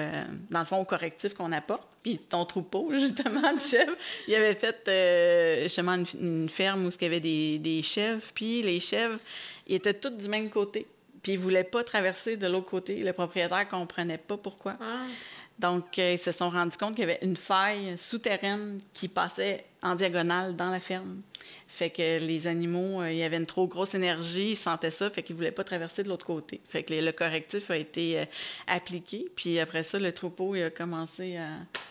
dans 0.50 0.58
le 0.60 0.64
fond, 0.64 0.78
au 0.78 0.84
correctif 0.84 1.34
qu'on 1.34 1.52
apporte. 1.52 1.82
Puis 2.02 2.18
ton 2.18 2.44
troupeau, 2.44 2.90
justement, 2.92 3.52
de 3.52 3.60
chèvres, 3.60 3.96
il 4.28 4.34
avait 4.34 4.54
fait 4.54 5.64
justement 5.64 5.96
une, 6.20 6.48
ferme 6.48 6.86
où 6.86 6.90
il 6.90 7.02
y 7.02 7.06
avait 7.06 7.20
des, 7.20 7.58
des 7.58 7.82
chèvres, 7.82 8.22
puis 8.34 8.62
les 8.62 8.80
chèvres, 8.80 9.18
ils 9.66 9.76
étaient 9.76 9.94
toutes 9.94 10.18
du 10.18 10.28
même 10.28 10.50
côté. 10.50 10.86
Puis 11.24 11.32
ils 11.32 11.38
ne 11.38 11.42
voulaient 11.42 11.64
pas 11.64 11.82
traverser 11.82 12.36
de 12.36 12.46
l'autre 12.46 12.68
côté. 12.68 12.96
Le 12.96 13.14
propriétaire 13.14 13.64
ne 13.64 13.64
comprenait 13.64 14.18
pas 14.18 14.36
pourquoi. 14.36 14.76
Ah. 14.78 15.06
Donc, 15.58 15.98
euh, 15.98 16.12
ils 16.12 16.18
se 16.18 16.32
sont 16.32 16.50
rendus 16.50 16.76
compte 16.76 16.96
qu'il 16.96 17.02
y 17.02 17.10
avait 17.10 17.20
une 17.22 17.36
faille 17.36 17.96
souterraine 17.96 18.80
qui 18.92 19.06
passait 19.06 19.64
en 19.82 19.94
diagonale 19.94 20.56
dans 20.56 20.70
la 20.70 20.80
ferme. 20.80 21.22
Fait 21.68 21.90
que 21.90 22.18
les 22.18 22.46
animaux, 22.48 23.02
euh, 23.02 23.12
il 23.12 23.18
y 23.18 23.22
avait 23.22 23.36
une 23.36 23.46
trop 23.46 23.68
grosse 23.68 23.94
énergie, 23.94 24.50
ils 24.50 24.56
sentaient 24.56 24.90
ça, 24.90 25.10
fait 25.10 25.22
qu'ils 25.22 25.36
ne 25.36 25.38
voulaient 25.38 25.52
pas 25.52 25.62
traverser 25.62 26.02
de 26.02 26.08
l'autre 26.08 26.26
côté. 26.26 26.60
Fait 26.68 26.82
que 26.82 26.92
le 26.92 27.12
correctif 27.12 27.70
a 27.70 27.76
été 27.76 28.20
euh, 28.20 28.24
appliqué, 28.66 29.30
puis 29.36 29.60
après 29.60 29.84
ça, 29.84 29.98
le 29.98 30.12
troupeau 30.12 30.56
il 30.56 30.64
a 30.64 30.70
commencé 30.70 31.36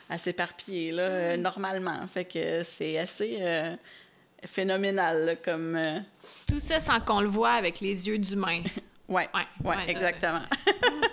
à, 0.10 0.17
s'éparpiller 0.17 0.91
là, 0.91 1.38
normalement. 1.38 2.06
Fait 2.13 2.26
que 2.26 2.63
c'est 2.63 2.99
assez 2.99 3.39
phénoménal 4.45 5.38
comme... 5.43 5.80
Tout 6.47 6.60
ça 6.60 6.80
sans 6.80 6.99
qu'on 6.99 7.21
le 7.21 7.30
voit 7.30 7.54
avec 7.54 7.80
les 7.80 8.08
yeux 8.08 8.19
d'humain. 8.19 8.62
oui, 9.08 9.23
ouais, 9.34 9.47
ouais, 9.63 9.76
exactement. 9.88 10.41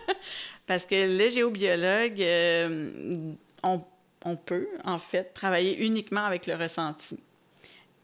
Parce 0.71 0.87
que 0.87 0.95
les 0.95 1.33
géobiologues, 1.33 2.23
euh, 2.23 3.33
on, 3.65 4.37
peut, 4.37 4.69
en 4.85 5.01
fait, 5.01 5.35
travailler 5.35 5.85
uniquement 5.85 6.25
avec 6.25 6.47
le 6.47 6.55
ressenti. 6.55 7.19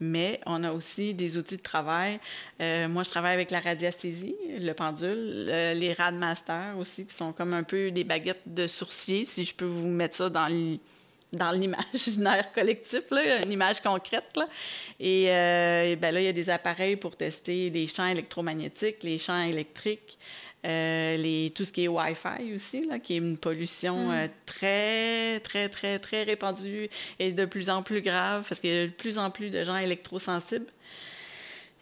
Mais 0.01 0.41
on 0.47 0.65
a 0.65 0.73
aussi 0.73 1.15
des 1.15 1.39
outils 1.39 1.59
de 1.59 1.63
travail. 1.63 2.19
Euh, 2.61 2.89
moi, 2.89 3.05
je 3.05 3.11
travaille 3.11 3.35
avec 3.35 3.53
la 3.53 3.61
radiesthésie, 3.61 4.35
le 4.59 4.73
pendule, 4.73 5.45
les 5.47 5.93
Radmaster 5.93 6.77
aussi, 6.77 7.07
qui 7.07 7.15
sont 7.15 7.33
comme 7.33 7.55
un 7.55 7.63
peu 7.63 7.93
des 7.93 8.03
baguettes 8.03 8.43
de 8.47 8.67
sourcier, 8.67 9.25
si 9.25 9.45
je 9.45 9.55
peux 9.55 9.65
vous 9.65 9.87
mettre 9.87 10.17
ça 10.17 10.29
dans 10.29 10.49
dans 11.33 11.51
l'imaginaire 11.51 12.53
collectif, 12.55 13.03
une 13.43 13.53
image 13.53 13.81
concrète. 13.81 14.39
Et, 15.01 15.27
euh, 15.29 15.97
ben 15.97 16.13
là, 16.13 16.21
il 16.21 16.25
y 16.25 16.29
a 16.29 16.33
des 16.33 16.51
appareils 16.51 16.97
pour 16.97 17.17
tester 17.17 17.71
les 17.71 17.87
champs 17.87 18.07
électromagnétiques, 18.07 19.03
les 19.03 19.19
champs 19.19 19.43
électriques, 19.43 20.19
euh, 20.67 21.17
les, 21.17 21.53
tout 21.55 21.65
ce 21.65 21.73
qui 21.73 21.85
est 21.85 21.89
Wi-Fi 21.89 22.53
aussi, 22.55 22.87
là, 22.87 22.99
qui 22.99 23.15
est 23.15 23.19
une 23.19 23.39
pollution 23.39 24.09
mm. 24.09 24.13
euh, 24.13 24.29
très, 24.47 25.41
très, 25.41 25.69
très, 25.69 25.99
très 25.99 26.25
répandue 26.25 26.89
et 27.19 27.33
de 27.33 27.45
plus 27.45 27.71
en 27.71 27.83
plus 27.83 28.03
grave 28.03 28.45
parce 28.49 28.61
qu'il 28.61 28.71
y 28.71 28.79
a 28.79 28.87
de 28.87 28.93
plus 28.93 29.19
en 29.19 29.31
plus 29.31 29.51
de 29.51 29.63
gens 29.63 29.77
électrosensibles. 29.77 30.67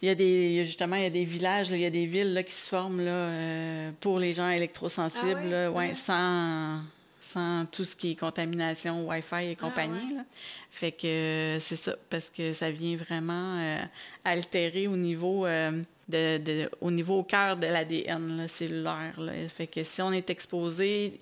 Il 0.01 0.07
y 0.07 0.11
a 0.11 0.15
des, 0.15 0.65
justement, 0.65 0.97
il 0.97 1.03
y 1.03 1.07
a 1.07 1.09
des 1.09 1.25
villages, 1.25 1.69
il 1.69 1.79
y 1.79 1.85
a 1.85 1.89
des 1.89 2.05
villes 2.05 2.33
là, 2.33 2.43
qui 2.43 2.51
se 2.51 2.67
forment 2.67 3.03
là, 3.03 3.11
euh, 3.11 3.91
pour 4.01 4.19
les 4.19 4.33
gens 4.33 4.49
électrosensibles, 4.49 5.53
ah 5.53 5.71
ouais, 5.71 5.95
sans, 5.95 6.81
sans 7.35 7.65
tout 7.65 7.83
ce 7.83 7.95
qui 7.95 8.11
est 8.11 8.15
contamination, 8.15 9.07
Wi-Fi 9.07 9.43
et 9.43 9.57
ah 9.59 9.61
compagnie. 9.61 10.15
Fait 10.71 10.93
que 10.93 11.57
c'est 11.59 11.75
ça, 11.75 11.95
parce 12.09 12.29
que 12.29 12.53
ça 12.53 12.71
vient 12.71 12.95
vraiment 12.95 13.59
altérer 14.23 14.87
au 14.87 14.95
niveau 14.95 15.45
de, 16.07 16.69
au 16.79 16.91
niveau 16.91 17.19
au 17.19 17.23
cœur 17.23 17.57
de 17.57 17.67
l'ADN 17.67 18.47
cellulaire. 18.47 19.19
Là. 19.19 19.33
Fait 19.49 19.67
que 19.67 19.83
si 19.83 20.01
on 20.01 20.11
est 20.11 20.29
exposé 20.29 21.19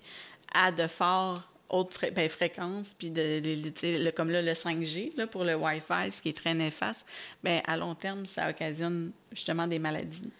à 0.52 0.70
de 0.70 0.86
fortes 0.86 1.42
hautes 1.68 1.98
ben, 2.14 2.28
fréquences, 2.28 2.94
puis 2.96 3.10
de, 3.10 4.10
comme 4.10 4.30
là, 4.30 4.40
le 4.40 4.52
5G 4.52 5.16
là, 5.16 5.26
pour 5.26 5.44
le 5.44 5.56
Wi-Fi, 5.56 6.10
ce 6.12 6.22
qui 6.22 6.28
est 6.28 6.36
très 6.36 6.54
néfaste, 6.54 7.04
bien, 7.42 7.60
à 7.66 7.76
long 7.76 7.94
terme, 7.94 8.26
ça 8.26 8.48
occasionne 8.48 9.10
justement 9.32 9.66
des 9.66 9.78
maladies. 9.80 10.30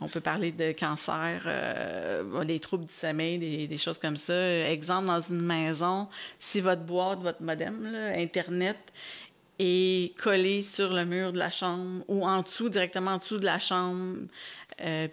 On 0.00 0.08
peut 0.08 0.20
parler 0.20 0.52
de 0.52 0.72
cancer, 0.72 1.42
euh, 1.46 2.44
des 2.44 2.58
troubles 2.58 2.86
du 2.86 2.92
sommeil, 2.92 3.38
des, 3.38 3.78
choses 3.78 3.98
comme 3.98 4.16
ça. 4.16 4.68
Exemple, 4.68 5.06
dans 5.06 5.20
une 5.20 5.40
maison, 5.40 6.08
si 6.38 6.60
votre 6.60 6.82
boîte, 6.82 7.20
votre 7.20 7.42
modem, 7.42 7.86
Internet, 8.16 8.92
et 9.58 10.12
collé 10.18 10.62
sur 10.62 10.92
le 10.92 11.04
mur 11.04 11.32
de 11.32 11.38
la 11.38 11.50
chambre 11.50 12.04
ou 12.08 12.26
en 12.26 12.42
dessous, 12.42 12.68
directement 12.68 13.12
en 13.12 13.18
dessous 13.18 13.38
de 13.38 13.44
la 13.44 13.58
chambre, 13.58 14.26
euh, 14.80 15.08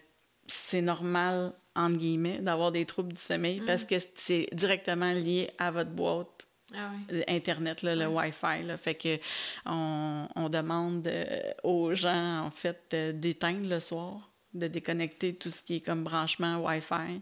c'est 0.47 0.81
normal, 0.81 1.53
entre 1.75 1.97
guillemets, 1.97 2.39
d'avoir 2.39 2.71
des 2.71 2.85
troubles 2.85 3.13
du 3.13 3.21
sommeil 3.21 3.61
mm. 3.61 3.65
parce 3.65 3.85
que 3.85 3.95
c'est 4.15 4.47
directement 4.51 5.11
lié 5.11 5.49
à 5.57 5.71
votre 5.71 5.91
boîte. 5.91 6.47
Ah 6.73 6.91
Internet, 7.27 7.83
le 7.83 8.07
Wi-Fi. 8.07 8.63
Là, 8.63 8.77
fait 8.77 8.95
que 8.95 9.19
on, 9.65 10.27
on 10.37 10.47
demande 10.47 11.05
euh, 11.05 11.41
aux 11.63 11.93
gens, 11.93 12.45
en 12.45 12.51
fait, 12.51 12.95
d'éteindre 13.19 13.67
le 13.67 13.81
soir, 13.81 14.30
de 14.53 14.67
déconnecter 14.67 15.35
tout 15.35 15.51
ce 15.51 15.63
qui 15.63 15.75
est 15.77 15.81
comme 15.81 16.03
branchement 16.03 16.57
Wi-Fi. 16.57 17.21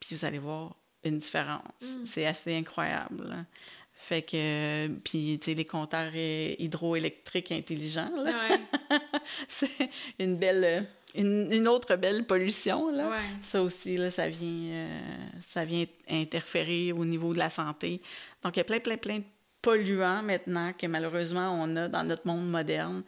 Puis 0.00 0.14
vous 0.14 0.24
allez 0.24 0.38
voir 0.38 0.76
une 1.04 1.18
différence. 1.18 1.62
Mm. 1.80 2.06
C'est 2.06 2.26
assez 2.26 2.56
incroyable. 2.56 3.46
Fait 4.00 4.22
que, 4.22 4.86
puis, 5.04 5.38
tu 5.40 5.50
sais, 5.50 5.54
les 5.54 5.64
compteurs 5.64 6.14
hydroélectriques 6.14 7.50
intelligents, 7.50 8.10
c'est 9.48 9.90
une 10.20 10.38
belle, 10.38 10.86
une, 11.16 11.66
autre 11.66 11.96
belle 11.96 12.24
pollution, 12.24 12.90
là. 12.90 13.20
Ça 13.42 13.60
aussi, 13.60 13.96
là, 13.96 14.12
ça 14.12 14.28
vient, 14.28 14.70
euh, 14.70 15.00
ça 15.46 15.64
vient 15.64 15.84
interférer 16.08 16.92
au 16.92 17.04
niveau 17.04 17.34
de 17.34 17.38
la 17.38 17.50
santé. 17.50 18.00
Donc, 18.44 18.56
il 18.56 18.60
y 18.60 18.62
a 18.62 18.64
plein, 18.64 18.78
plein, 18.78 18.96
plein 18.96 19.18
de 19.18 19.24
polluants 19.62 20.22
maintenant 20.22 20.72
que 20.72 20.86
malheureusement 20.86 21.50
on 21.50 21.74
a 21.76 21.88
dans 21.88 22.04
notre 22.04 22.26
monde 22.26 22.48
moderne 22.48 23.02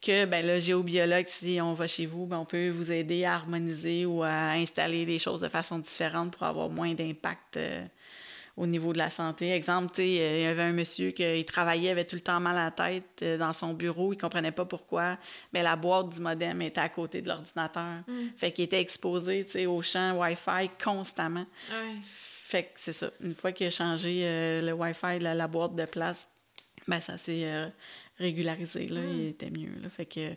que 0.00 0.24
ben 0.24 0.46
le 0.46 0.60
géobiologue, 0.60 1.26
si 1.26 1.60
on 1.60 1.74
va 1.74 1.86
chez 1.86 2.06
vous, 2.06 2.26
ben, 2.26 2.38
on 2.38 2.44
peut 2.44 2.70
vous 2.70 2.92
aider 2.92 3.24
à 3.24 3.34
harmoniser 3.34 4.06
ou 4.06 4.22
à 4.22 4.50
installer 4.52 5.04
les 5.04 5.18
choses 5.18 5.40
de 5.40 5.48
façon 5.48 5.78
différente 5.78 6.36
pour 6.36 6.46
avoir 6.46 6.68
moins 6.68 6.94
d'impact 6.94 7.56
euh, 7.56 7.84
au 8.58 8.66
niveau 8.66 8.92
de 8.92 8.98
la 8.98 9.10
santé. 9.10 9.52
Exemple, 9.52 10.00
il 10.00 10.14
y 10.14 10.44
avait 10.44 10.62
un 10.62 10.72
monsieur 10.72 11.12
qui 11.12 11.44
travaillait, 11.44 11.90
avait 11.90 12.04
tout 12.04 12.16
le 12.16 12.22
temps 12.22 12.40
mal 12.40 12.56
à 12.56 12.64
la 12.64 12.70
tête 12.70 13.20
euh, 13.22 13.38
dans 13.38 13.52
son 13.52 13.72
bureau, 13.72 14.12
il 14.12 14.18
comprenait 14.18 14.52
pas 14.52 14.64
pourquoi, 14.64 15.16
mais 15.52 15.62
la 15.62 15.76
boîte 15.76 16.10
du 16.10 16.20
modem 16.20 16.60
était 16.62 16.80
à 16.80 16.88
côté 16.88 17.22
de 17.22 17.28
l'ordinateur. 17.28 18.02
Mm. 18.06 18.28
Fait 18.36 18.52
qu'il 18.52 18.64
était 18.64 18.80
exposé, 18.80 19.46
au 19.66 19.82
champ 19.82 20.18
Wi-Fi 20.18 20.70
constamment. 20.82 21.46
Fait 22.02 22.64
que 22.64 22.70
c'est 22.76 22.92
ça. 22.92 23.10
Une 23.20 23.34
fois 23.34 23.52
qu'il 23.52 23.66
a 23.66 23.70
changé 23.70 24.22
euh, 24.24 24.60
le 24.62 24.72
Wi-Fi, 24.72 25.18
la, 25.20 25.34
la, 25.34 25.46
boîte 25.46 25.76
de 25.76 25.84
place, 25.84 26.26
ben 26.88 26.98
ça 26.98 27.18
s'est 27.18 27.44
euh, 27.44 27.68
régularisé, 28.18 28.88
là, 28.88 29.00
il 29.00 29.26
hmm. 29.26 29.28
était 29.28 29.50
mieux. 29.50 29.72
Là. 29.80 29.88
Fait 29.88 30.06
que, 30.06 30.34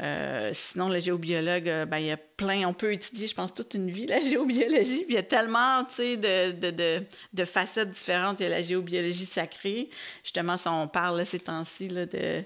euh, 0.00 0.50
sinon, 0.52 0.88
le 0.88 0.98
géobiologue, 0.98 1.68
euh, 1.68 1.86
ben, 1.86 1.98
il 1.98 2.06
y 2.06 2.10
a 2.10 2.16
plein, 2.16 2.66
on 2.66 2.74
peut 2.74 2.92
étudier, 2.92 3.28
je 3.28 3.34
pense, 3.34 3.54
toute 3.54 3.74
une 3.74 3.90
vie, 3.90 4.06
la 4.06 4.20
géobiologie, 4.22 5.04
puis 5.04 5.10
il 5.10 5.14
y 5.14 5.18
a 5.18 5.22
tellement, 5.22 5.82
de, 5.82 6.52
de, 6.52 6.70
de, 6.70 7.04
de, 7.32 7.44
facettes 7.44 7.90
différentes. 7.90 8.40
Il 8.40 8.44
y 8.44 8.46
a 8.46 8.50
la 8.50 8.62
géobiologie 8.62 9.26
sacrée. 9.26 9.90
Justement, 10.22 10.56
si 10.56 10.68
on 10.68 10.88
parle, 10.88 11.24
ces 11.24 11.40
temps-ci, 11.40 11.88
de 11.88 12.44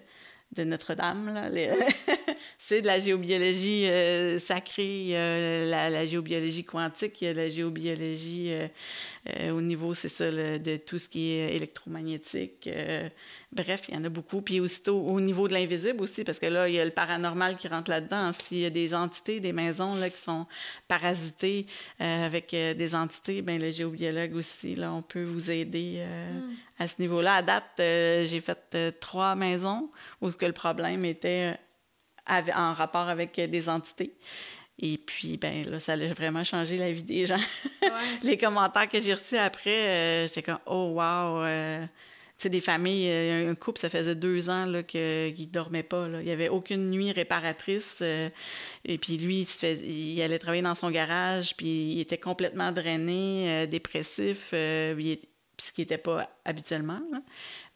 de 0.56 0.64
Notre-Dame. 0.64 1.50
c'est 2.58 2.80
de 2.80 2.86
la 2.86 3.00
géobiologie 3.00 3.86
euh, 3.86 4.38
sacrée, 4.38 5.08
la, 5.10 5.90
la, 5.90 6.06
géobiologie 6.06 6.64
quantique, 6.64 7.20
il 7.20 7.24
y 7.26 7.28
a 7.28 7.34
la 7.34 7.48
géobiologie 7.50 8.54
au 9.50 9.60
niveau, 9.60 9.94
c'est 9.94 10.08
ça, 10.08 10.30
de 10.30 10.76
tout 10.76 10.98
ce 10.98 11.08
qui 11.08 11.32
est 11.32 11.54
électromagnétique. 11.56 12.68
Bref, 13.50 13.82
il 13.88 13.94
y 13.94 13.96
en 13.96 14.04
a 14.04 14.10
beaucoup. 14.10 14.42
Puis 14.42 14.60
aussitôt 14.60 15.00
au 15.00 15.20
niveau 15.20 15.48
de 15.48 15.54
l'invisible 15.54 16.02
aussi, 16.02 16.22
parce 16.22 16.38
que 16.38 16.46
là, 16.46 16.68
il 16.68 16.74
y 16.74 16.80
a 16.80 16.84
le 16.84 16.90
paranormal 16.90 17.56
qui 17.56 17.66
rentre 17.66 17.90
là-dedans. 17.90 18.30
S'il 18.32 18.58
y 18.58 18.66
a 18.66 18.70
des 18.70 18.94
entités, 18.94 19.40
des 19.40 19.52
maisons 19.52 19.94
là, 19.94 20.10
qui 20.10 20.20
sont 20.20 20.46
parasitées 20.86 21.66
euh, 22.00 22.26
avec 22.26 22.52
euh, 22.52 22.74
des 22.74 22.94
entités, 22.94 23.40
bien, 23.40 23.56
le 23.58 23.70
géobiologue 23.70 24.34
aussi, 24.34 24.74
là, 24.74 24.92
on 24.92 25.00
peut 25.00 25.24
vous 25.24 25.50
aider 25.50 25.96
euh, 25.98 26.40
mm. 26.40 26.54
à 26.78 26.88
ce 26.88 26.96
niveau-là. 27.00 27.34
À 27.36 27.42
date, 27.42 27.72
j'ai 27.78 28.42
fait 28.42 29.00
trois 29.00 29.34
maisons 29.34 29.90
où 30.20 30.30
que 30.30 30.46
le 30.46 30.52
problème 30.52 31.04
était 31.06 31.58
en 32.26 32.74
rapport 32.74 33.08
avec 33.08 33.40
des 33.40 33.68
entités. 33.70 34.12
Et 34.80 34.98
puis, 34.98 35.36
ben 35.36 35.68
là, 35.68 35.80
ça 35.80 35.94
a 35.94 36.12
vraiment 36.12 36.44
changé 36.44 36.76
la 36.76 36.92
vie 36.92 37.02
des 37.02 37.26
gens. 37.26 37.40
Les 38.22 38.38
commentaires 38.38 38.88
que 38.88 39.00
j'ai 39.00 39.14
reçus 39.14 39.36
après, 39.36 40.26
j'étais 40.28 40.42
comme 40.42 40.60
«Oh, 40.66 40.92
wow! 40.94 41.44
sais, 42.38 42.48
des 42.48 42.60
familles, 42.60 43.08
euh, 43.10 43.50
un 43.50 43.54
couple, 43.54 43.80
ça 43.80 43.90
faisait 43.90 44.14
deux 44.14 44.48
ans 44.48 44.82
qu'ils 44.86 45.00
ne 45.00 45.46
dormaient 45.46 45.82
pas. 45.82 46.08
Là. 46.08 46.20
Il 46.20 46.24
n'y 46.24 46.30
avait 46.30 46.48
aucune 46.48 46.90
nuit 46.90 47.12
réparatrice. 47.12 47.98
Euh, 48.00 48.30
et 48.84 48.98
puis 48.98 49.16
lui, 49.18 49.46
il, 49.62 50.22
allait 50.22 50.38
travailler 50.38 50.62
dans 50.62 50.74
son 50.74 50.90
garage, 50.90 51.56
puis 51.56 51.92
il 51.92 52.00
était 52.00 52.18
complètement 52.18 52.72
drainé, 52.72 53.64
euh, 53.64 53.66
dépressif, 53.66 54.48
ce 54.50 55.72
qui 55.74 55.80
n'était 55.80 55.98
pas 55.98 56.30
habituellement. 56.44 57.00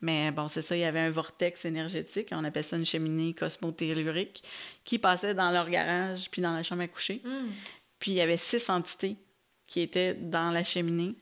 Mais 0.03 0.33
bon, 0.33 0.49
c'est 0.49 0.63
ça, 0.63 0.77
il 0.77 0.81
y 0.81 0.85
avait 0.85 1.01
un 1.01 1.11
vortex 1.11 1.65
énergétique, 1.65 2.29
on 2.33 2.45
appelle 2.45 2.65
ça 2.65 2.77
une 2.77 2.85
cheminée 2.85 3.35
cosmotellurique, 3.35 4.43
qui 4.85 4.99
passait 4.99 5.33
dans 5.33 5.51
leur 5.51 5.71
garage, 5.71 6.29
puis 6.31 6.43
dans 6.43 6.55
la 6.55 6.65
chambre 6.65 6.83
à 6.83 6.89
coucher. 6.89 7.23
Hmm. 7.25 7.51
Puis 8.01 8.11
il 8.11 8.15
y 8.17 8.21
avait 8.21 8.37
six 8.37 8.69
entités 8.69 9.17
qui 9.69 9.81
étaient 9.81 10.15
dans 10.15 10.51
la 10.51 10.65
cheminée. 10.65 11.15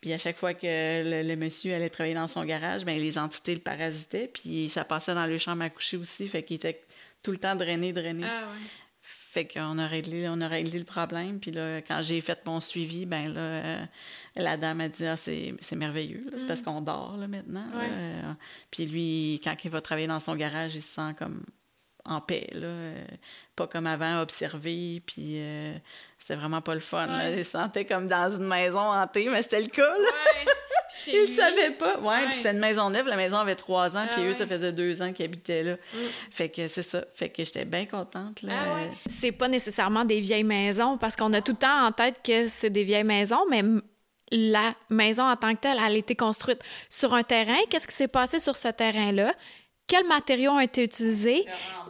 Puis 0.00 0.12
à 0.12 0.18
chaque 0.18 0.36
fois 0.36 0.54
que 0.54 0.66
le, 0.66 1.36
monsieur 1.36 1.74
allait 1.74 1.90
travailler 1.90 2.14
dans 2.14 2.28
son 2.28 2.44
garage, 2.44 2.84
bien, 2.84 2.96
les 2.96 3.18
entités 3.18 3.54
le 3.54 3.60
parasitaient. 3.60 4.28
Puis 4.28 4.68
ça 4.68 4.84
passait 4.84 5.14
dans 5.14 5.26
le 5.26 5.38
chambre 5.38 5.62
à 5.62 5.70
coucher 5.70 5.96
aussi. 5.96 6.28
Fait 6.28 6.42
qu'il 6.42 6.56
était 6.56 6.82
tout 7.22 7.30
le 7.30 7.38
temps 7.38 7.54
drainé, 7.54 7.92
drainé. 7.92 8.26
Ah, 8.26 8.48
ouais. 8.52 8.68
Fait 9.06 9.46
qu'on 9.46 9.78
a 9.78 9.86
réglé, 9.86 10.26
on 10.28 10.40
a 10.40 10.48
réglé 10.48 10.78
le 10.78 10.84
problème. 10.84 11.38
Puis 11.40 11.50
là, 11.50 11.82
quand 11.82 12.00
j'ai 12.00 12.20
fait 12.20 12.38
mon 12.46 12.60
suivi, 12.60 13.04
ben 13.04 13.34
là, 13.34 13.40
euh, 13.40 13.84
la 14.36 14.56
dame 14.56 14.80
a 14.80 14.88
dit 14.88 15.04
ah, 15.06 15.16
c'est, 15.16 15.54
merveilleux, 15.76 16.24
c'est 16.36 16.46
parce 16.46 16.60
mm. 16.60 16.64
qu'on 16.64 16.80
dort 16.80 17.16
là, 17.18 17.28
maintenant. 17.28 17.66
puis 18.70 18.86
lui, 18.86 19.40
quand 19.44 19.54
il 19.62 19.70
va 19.70 19.80
travailler 19.80 20.06
dans 20.06 20.20
son 20.20 20.36
garage, 20.36 20.74
il 20.74 20.82
se 20.82 20.94
sent 20.94 21.14
comme 21.18 21.42
en 22.04 22.20
paix, 22.20 22.48
là. 22.52 22.66
Euh, 22.66 23.04
pas 23.56 23.66
comme 23.66 23.86
avant, 23.86 24.20
observé, 24.20 25.02
puis 25.06 25.40
euh, 25.40 25.74
c'était 26.18 26.36
vraiment 26.36 26.60
pas 26.60 26.74
le 26.74 26.80
fun. 26.80 27.08
Il 27.30 27.44
se 27.44 27.50
sentait 27.52 27.84
comme 27.84 28.08
dans 28.08 28.30
une 28.36 28.46
maison 28.46 28.80
hantée, 28.80 29.28
mais 29.30 29.42
c'était 29.42 29.60
le 29.60 29.68
cas, 29.68 29.82
là. 29.82 29.94
Ouais. 29.96 30.52
Ils 31.12 31.30
ne 31.30 31.36
savaient 31.36 31.70
pas. 31.70 31.98
Ouais, 31.98 32.24
puis 32.26 32.34
c'était 32.34 32.52
une 32.52 32.58
maison 32.58 32.90
neuve. 32.90 33.06
La 33.06 33.16
maison 33.16 33.36
avait 33.36 33.54
trois 33.54 33.96
ans, 33.96 34.06
puis 34.10 34.22
ah 34.24 34.28
eux, 34.28 34.32
ça 34.32 34.46
faisait 34.46 34.72
deux 34.72 35.02
ans 35.02 35.12
qu'ils 35.12 35.24
habitaient 35.24 35.62
là. 35.62 35.72
Mm. 35.74 35.98
Fait 36.30 36.48
que 36.48 36.68
c'est 36.68 36.82
ça. 36.82 37.04
Fait 37.14 37.28
que 37.28 37.44
j'étais 37.44 37.64
bien 37.64 37.86
contente. 37.86 38.42
Là. 38.42 38.52
Ah 38.54 38.76
c'est 39.06 39.32
pas 39.32 39.48
nécessairement 39.48 40.04
des 40.04 40.20
vieilles 40.20 40.44
maisons, 40.44 40.98
parce 40.98 41.16
qu'on 41.16 41.32
a 41.32 41.40
tout 41.40 41.52
le 41.52 41.58
temps 41.58 41.86
en 41.86 41.92
tête 41.92 42.20
que 42.24 42.46
c'est 42.46 42.70
des 42.70 42.84
vieilles 42.84 43.04
maisons, 43.04 43.44
mais 43.50 43.62
la 44.30 44.74
maison 44.90 45.24
en 45.24 45.36
tant 45.36 45.54
que 45.54 45.60
telle, 45.60 45.78
elle 45.84 45.94
a 45.94 45.96
été 45.96 46.16
construite 46.16 46.60
sur 46.88 47.14
un 47.14 47.22
terrain. 47.22 47.58
Qu'est-ce 47.70 47.86
qui 47.86 47.94
s'est 47.94 48.08
passé 48.08 48.38
sur 48.38 48.56
ce 48.56 48.68
terrain-là? 48.68 49.34
Quels 49.86 50.06
matériaux 50.06 50.52
ont 50.52 50.60
été 50.60 50.84
utilisés. 50.84 51.44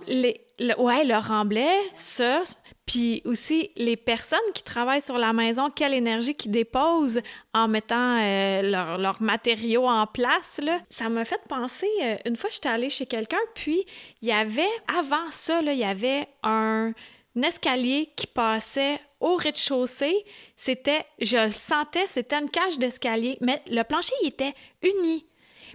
Les, 0.07 0.45
le, 0.59 0.79
ouais, 0.81 1.05
le 1.05 1.17
remblai, 1.17 1.71
ça. 1.95 2.43
Puis 2.87 3.23
aussi, 3.25 3.71
les 3.77 3.97
personnes 3.97 4.39
qui 4.55 4.63
travaillent 4.63 5.01
sur 5.01 5.17
la 5.19 5.33
maison, 5.33 5.71
quelle 5.71 5.95
énergie 5.95 6.35
qu'ils 6.35 6.51
déposent 6.51 7.21
en 7.55 7.67
mettant 7.67 8.19
euh, 8.21 8.63
leurs 8.63 9.23
matériaux 9.23 9.89
en 9.89 10.07
place. 10.07 10.61
Là. 10.63 10.81
Ça 10.91 11.09
m'a 11.09 11.25
fait 11.25 11.41
penser, 11.49 11.89
euh, 12.03 12.17
une 12.27 12.37
fois 12.37 12.51
j'étais 12.51 12.69
allée 12.69 12.91
chez 12.91 13.07
quelqu'un, 13.07 13.39
puis 13.55 13.85
il 14.21 14.29
y 14.29 14.33
avait, 14.33 14.69
avant 14.87 15.31
ça, 15.31 15.61
il 15.63 15.73
y 15.73 15.85
avait 15.85 16.29
un, 16.43 16.93
un 17.37 17.43
escalier 17.43 18.13
qui 18.15 18.27
passait 18.27 19.01
au 19.19 19.37
rez-de-chaussée. 19.37 20.25
C'était, 20.55 21.07
je 21.21 21.39
le 21.39 21.53
sentais, 21.53 22.07
c'était 22.07 22.37
une 22.37 22.51
cage 22.51 22.79
d'escalier, 22.79 23.39
mais 23.41 23.63
le 23.67 23.83
plancher 23.83 24.15
il 24.23 24.29
était 24.29 24.55
uni. 24.83 25.27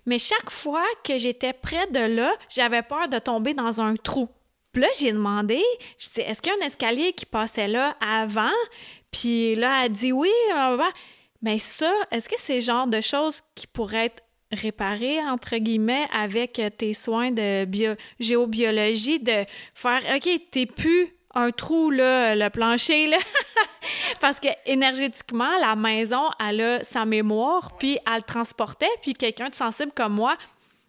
Mais 0.10 0.18
chaque 0.18 0.49
fois 0.49 0.86
que 1.03 1.20
j'étais 1.20 1.53
près 1.53 1.86
de 1.86 1.99
là, 1.99 2.34
j'avais 2.49 2.82
peur 2.82 3.10
de 3.10 3.20
tomber 3.20 3.53
dans 3.53 3.80
un 3.80 3.95
trou. 3.95 4.28
Puis 4.72 4.82
là, 4.82 4.88
j'ai 4.99 5.12
demandé, 5.12 5.62
je 5.99 6.10
dis, 6.10 6.22
est-ce 6.22 6.41
qu'il 6.41 6.51
y 6.51 6.55
a 6.55 6.57
un 6.60 6.66
escalier 6.66 7.14
qui 7.14 7.28
passait 7.28 7.68
là 7.68 7.95
avant? 8.01 8.49
Puis 9.12 9.53
là, 9.53 9.86
elle 9.86 9.91
dit 9.91 10.12
oui. 10.12 10.32
Mais 11.43 11.60
ça, 11.60 11.93
est-ce 12.10 12.28
que 12.28 12.38
c'est 12.39 12.55
le 12.55 12.62
genre 12.62 12.88
de 12.88 13.01
choses 13.01 13.41
qui 13.53 13.68
pourraient 13.68 14.07
être 14.07 14.24
réparées, 14.51 15.24
entre 15.24 15.55
guillemets, 15.57 16.07
avec 16.12 16.60
tes 16.76 16.95
soins 16.95 17.30
de 17.30 17.66
bio 17.66 17.93
géobiologie, 18.20 19.20
de 19.20 19.45
faire, 19.76 20.01
OK, 20.16 20.28
t'es 20.49 20.66
plus 20.66 21.14
un 21.36 21.52
trou, 21.52 21.90
le 21.92 22.50
plancher, 22.50 23.08
là. 23.08 23.18
Parce 24.20 24.40
que 24.40 24.50
énergétiquement, 24.66 25.58
la 25.60 25.76
maison, 25.76 26.30
elle 26.40 26.62
a 26.62 26.84
sa 26.84 27.06
mémoire, 27.06 27.78
puis 27.78 27.98
elle 28.08 28.18
le 28.18 28.24
transportait, 28.24 28.90
puis 29.02 29.14
quelqu'un 29.14 29.50
de 29.50 29.56
sensible 29.56 29.92
comme 29.96 30.14
moi, 30.14 30.38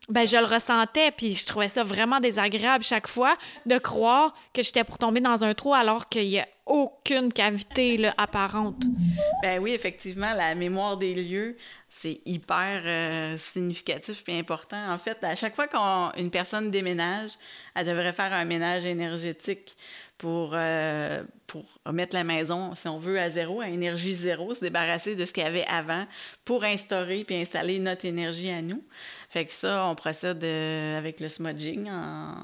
ben 0.08 0.26
je 0.26 0.36
le 0.36 0.44
ressentais, 0.44 1.12
puis 1.12 1.34
je 1.34 1.46
trouvais 1.46 1.68
ça 1.68 1.84
vraiment 1.84 2.18
désagréable 2.18 2.82
chaque 2.82 3.06
fois 3.06 3.36
de 3.66 3.78
croire 3.78 4.34
que 4.52 4.62
j'étais 4.62 4.82
pour 4.82 4.98
tomber 4.98 5.20
dans 5.20 5.44
un 5.44 5.54
trou 5.54 5.72
alors 5.72 6.08
qu'il 6.08 6.24
y 6.24 6.40
a 6.40 6.48
aucune 6.66 7.32
cavité 7.32 8.10
apparente. 8.16 8.82
Ben 9.42 9.60
oui, 9.60 9.72
effectivement, 9.72 10.32
la 10.34 10.54
mémoire 10.54 10.96
des 10.96 11.14
lieux, 11.14 11.56
c'est 11.88 12.20
hyper 12.24 12.82
euh, 12.84 13.36
significatif 13.36 14.22
et 14.28 14.38
important. 14.38 14.92
En 14.92 14.98
fait, 14.98 15.22
à 15.22 15.36
chaque 15.36 15.54
fois 15.54 15.66
qu'une 15.66 16.30
personne 16.30 16.70
déménage, 16.70 17.32
elle 17.74 17.86
devrait 17.86 18.12
faire 18.12 18.32
un 18.32 18.44
ménage 18.44 18.84
énergétique 18.84 19.76
pour, 20.20 20.50
euh, 20.52 21.24
pour 21.46 21.64
mettre 21.90 22.14
la 22.14 22.24
maison, 22.24 22.74
si 22.74 22.86
on 22.88 22.98
veut, 22.98 23.18
à 23.18 23.30
zéro, 23.30 23.62
à 23.62 23.68
énergie 23.68 24.12
zéro, 24.12 24.54
se 24.54 24.60
débarrasser 24.60 25.16
de 25.16 25.24
ce 25.24 25.32
qu'il 25.32 25.42
y 25.42 25.46
avait 25.46 25.64
avant 25.64 26.04
pour 26.44 26.62
instaurer 26.62 27.24
puis 27.24 27.36
installer 27.36 27.78
notre 27.78 28.04
énergie 28.04 28.50
à 28.50 28.60
nous. 28.60 28.84
Fait 29.30 29.46
que 29.46 29.52
ça, 29.52 29.86
on 29.86 29.94
procède 29.94 30.44
euh, 30.44 30.98
avec 30.98 31.20
le 31.20 31.30
smudging 31.30 31.88
en 31.90 32.34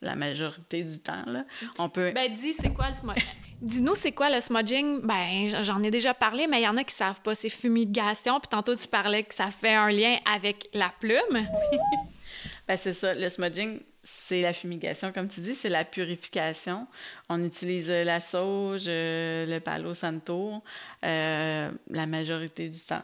la 0.00 0.14
majorité 0.14 0.82
du 0.82 0.98
temps. 1.00 1.24
Là. 1.26 1.44
On 1.78 1.90
peut... 1.90 2.12
Ben, 2.12 2.32
dis, 2.32 2.54
c'est 2.54 2.72
quoi 2.72 2.88
le 2.88 2.94
smudging? 2.94 3.24
Dis-nous, 3.60 3.94
c'est 3.94 4.12
quoi 4.12 4.30
le 4.30 4.40
smudging? 4.40 5.00
Ben, 5.02 5.62
j'en 5.62 5.82
ai 5.82 5.90
déjà 5.90 6.14
parlé, 6.14 6.46
mais 6.46 6.60
il 6.60 6.64
y 6.64 6.68
en 6.68 6.78
a 6.78 6.84
qui 6.84 6.94
savent 6.94 7.20
pas. 7.20 7.34
C'est 7.34 7.50
fumigation. 7.50 8.40
Puis 8.40 8.48
tantôt, 8.48 8.74
tu 8.74 8.88
parlais 8.88 9.24
que 9.24 9.34
ça 9.34 9.50
fait 9.50 9.74
un 9.74 9.90
lien 9.90 10.16
avec 10.24 10.70
la 10.72 10.90
plume. 10.98 11.18
ben, 12.68 12.76
c'est 12.78 12.94
ça. 12.94 13.12
Le 13.12 13.28
smudging, 13.28 13.80
c'est 14.28 14.42
la 14.42 14.52
fumigation, 14.52 15.12
comme 15.12 15.28
tu 15.28 15.40
dis, 15.40 15.54
c'est 15.54 15.68
la 15.68 15.84
purification. 15.84 16.86
On 17.28 17.42
utilise 17.42 17.90
euh, 17.90 18.04
la 18.04 18.20
sauge, 18.20 18.84
euh, 18.86 19.46
le 19.46 19.58
palo 19.60 19.94
santo, 19.94 20.62
euh, 21.04 21.70
la 21.90 22.06
majorité 22.06 22.68
du 22.68 22.78
temps. 22.78 23.02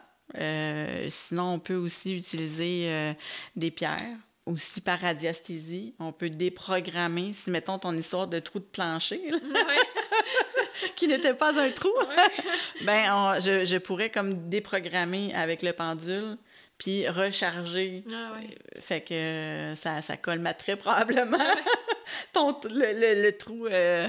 sinon, 1.08 1.54
on 1.54 1.58
peut 1.58 1.76
aussi 1.76 2.16
utiliser 2.16 3.14
des 3.56 3.70
pierres, 3.70 4.18
aussi 4.46 4.80
par 4.80 5.00
radiesthésie. 5.00 5.94
On 5.98 6.12
peut 6.12 6.30
déprogrammer, 6.30 7.32
si 7.32 7.50
mettons 7.50 7.78
ton 7.78 7.92
histoire 7.92 8.26
de 8.26 8.38
trou 8.38 8.58
de 8.58 8.64
plancher, 8.64 9.20
qui 10.96 11.08
n'était 11.08 11.34
pas 11.34 11.58
un 11.60 11.70
trou, 11.70 11.92
ben 12.82 13.38
je, 13.40 13.64
je, 13.64 13.76
pourrais 13.78 14.10
comme 14.10 14.48
déprogrammer 14.48 15.34
avec 15.34 15.62
le 15.62 15.72
pendule 15.72 16.36
puis 16.78 17.08
recharger. 17.08 18.04
Ah 18.12 18.34
fait 18.80 19.00
que 19.00 19.74
ça, 19.76 20.02
ça 20.02 20.16
colmaterait 20.16 20.76
probablement 20.76 21.38
Ton, 22.32 22.56
le, 22.70 23.22
le, 23.22 23.36
trou. 23.36 23.66
Euh, 23.66 24.08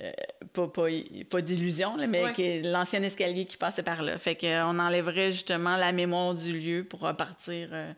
euh, 0.00 0.12
pas, 0.52 0.68
pas, 0.68 0.86
pas 1.30 1.40
d'illusion, 1.40 1.96
mais 2.08 2.62
l'ancien 2.62 3.02
escalier 3.02 3.46
qui 3.46 3.56
passait 3.56 3.82
par 3.82 4.02
là. 4.02 4.18
Fait 4.18 4.36
qu'on 4.36 4.78
enlèverait 4.78 5.32
justement 5.32 5.76
la 5.76 5.92
mémoire 5.92 6.34
du 6.34 6.58
lieu 6.58 6.84
pour 6.84 7.00
repartir 7.00 7.70
euh, 7.72 7.92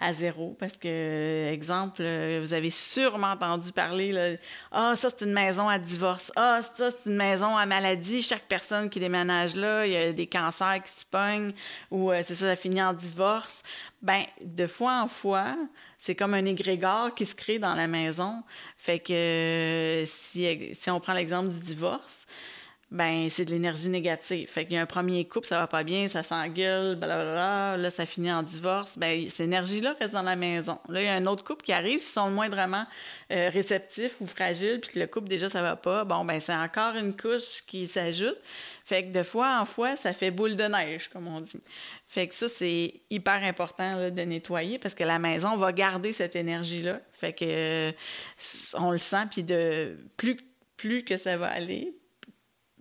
à 0.00 0.12
zéro. 0.12 0.56
Parce 0.58 0.76
que, 0.76 1.50
exemple, 1.52 2.02
euh, 2.02 2.40
vous 2.42 2.52
avez 2.52 2.70
sûrement 2.70 3.32
entendu 3.32 3.72
parler, 3.72 4.38
ah, 4.72 4.94
ça 4.96 5.08
c'est 5.10 5.24
une 5.24 5.32
maison 5.32 5.68
à 5.68 5.78
divorce, 5.78 6.32
ah, 6.36 6.60
ça 6.76 6.90
c'est 6.90 7.10
une 7.10 7.16
maison 7.16 7.56
à 7.56 7.66
maladie. 7.66 8.22
Chaque 8.22 8.46
personne 8.46 8.88
qui 8.88 9.00
déménage 9.00 9.56
là, 9.56 9.86
il 9.86 9.92
y 9.92 9.96
a 9.96 10.12
des 10.12 10.26
cancers 10.26 10.82
qui 10.84 10.92
se 10.92 11.04
pognent 11.04 11.52
ou 11.90 12.10
euh, 12.10 12.22
c'est 12.24 12.34
ça, 12.34 12.46
ça 12.46 12.56
finit 12.56 12.82
en 12.82 12.92
divorce. 12.92 13.62
Ben, 14.02 14.22
de 14.40 14.66
fois 14.66 15.02
en 15.02 15.08
fois, 15.08 15.56
c'est 15.98 16.14
comme 16.14 16.34
un 16.34 16.44
égrégore 16.44 17.14
qui 17.14 17.26
se 17.26 17.34
crée 17.34 17.58
dans 17.58 17.74
la 17.74 17.88
maison. 17.88 18.42
Fait 18.76 19.00
que 19.00 19.12
euh, 19.12 20.06
si 20.06 20.90
on 20.90 21.00
prend 21.00 21.14
l'exemple 21.14 21.50
du 21.50 21.58
divorce, 21.58 22.26
ben 22.90 23.28
c'est 23.28 23.44
de 23.44 23.50
l'énergie 23.50 23.90
négative. 23.90 24.48
Fait 24.48 24.64
qu'il 24.64 24.74
y 24.74 24.78
a 24.78 24.80
un 24.80 24.86
premier 24.86 25.26
couple, 25.26 25.46
ça 25.46 25.58
va 25.58 25.66
pas 25.66 25.84
bien, 25.84 26.08
ça 26.08 26.22
s'engueule, 26.22 26.96
blablabla, 26.96 27.76
là, 27.76 27.90
ça 27.90 28.06
finit 28.06 28.32
en 28.32 28.42
divorce. 28.42 28.96
Ben 28.96 29.28
cette 29.28 29.40
énergie-là 29.40 29.94
reste 30.00 30.12
dans 30.12 30.22
la 30.22 30.36
maison. 30.36 30.78
Là, 30.88 31.02
il 31.02 31.04
y 31.04 31.08
a 31.08 31.14
un 31.14 31.26
autre 31.26 31.44
couple 31.44 31.62
qui 31.62 31.72
arrive, 31.72 31.98
s'ils 31.98 32.12
sont 32.12 32.30
moindrement 32.30 32.86
euh, 33.30 33.50
réceptifs 33.52 34.20
ou 34.20 34.26
fragiles, 34.26 34.80
puis 34.80 34.94
que 34.94 34.98
le 34.98 35.06
couple, 35.06 35.28
déjà, 35.28 35.50
ça 35.50 35.60
va 35.60 35.76
pas, 35.76 36.04
bon, 36.04 36.24
ben 36.24 36.40
c'est 36.40 36.54
encore 36.54 36.94
une 36.94 37.14
couche 37.14 37.62
qui 37.66 37.86
s'ajoute. 37.86 38.38
Fait 38.86 39.04
que 39.04 39.12
de 39.12 39.22
fois 39.22 39.60
en 39.60 39.66
fois, 39.66 39.96
ça 39.96 40.14
fait 40.14 40.30
boule 40.30 40.56
de 40.56 40.64
neige, 40.64 41.08
comme 41.08 41.28
on 41.28 41.42
dit. 41.42 41.60
Fait 42.06 42.26
que 42.26 42.34
ça, 42.34 42.48
c'est 42.48 43.02
hyper 43.10 43.44
important 43.44 44.08
de 44.08 44.22
nettoyer 44.22 44.78
parce 44.78 44.94
que 44.94 45.04
la 45.04 45.18
maison 45.18 45.58
va 45.58 45.72
garder 45.72 46.14
cette 46.14 46.36
énergie-là. 46.36 47.02
Fait 47.12 47.34
que 47.34 47.44
euh, 47.44 47.92
on 48.78 48.92
le 48.92 48.98
sent, 48.98 49.26
puis 49.30 49.42
de 49.42 49.98
plus, 50.16 50.38
plus 50.78 51.04
que 51.04 51.18
ça 51.18 51.36
va 51.36 51.48
aller, 51.48 51.92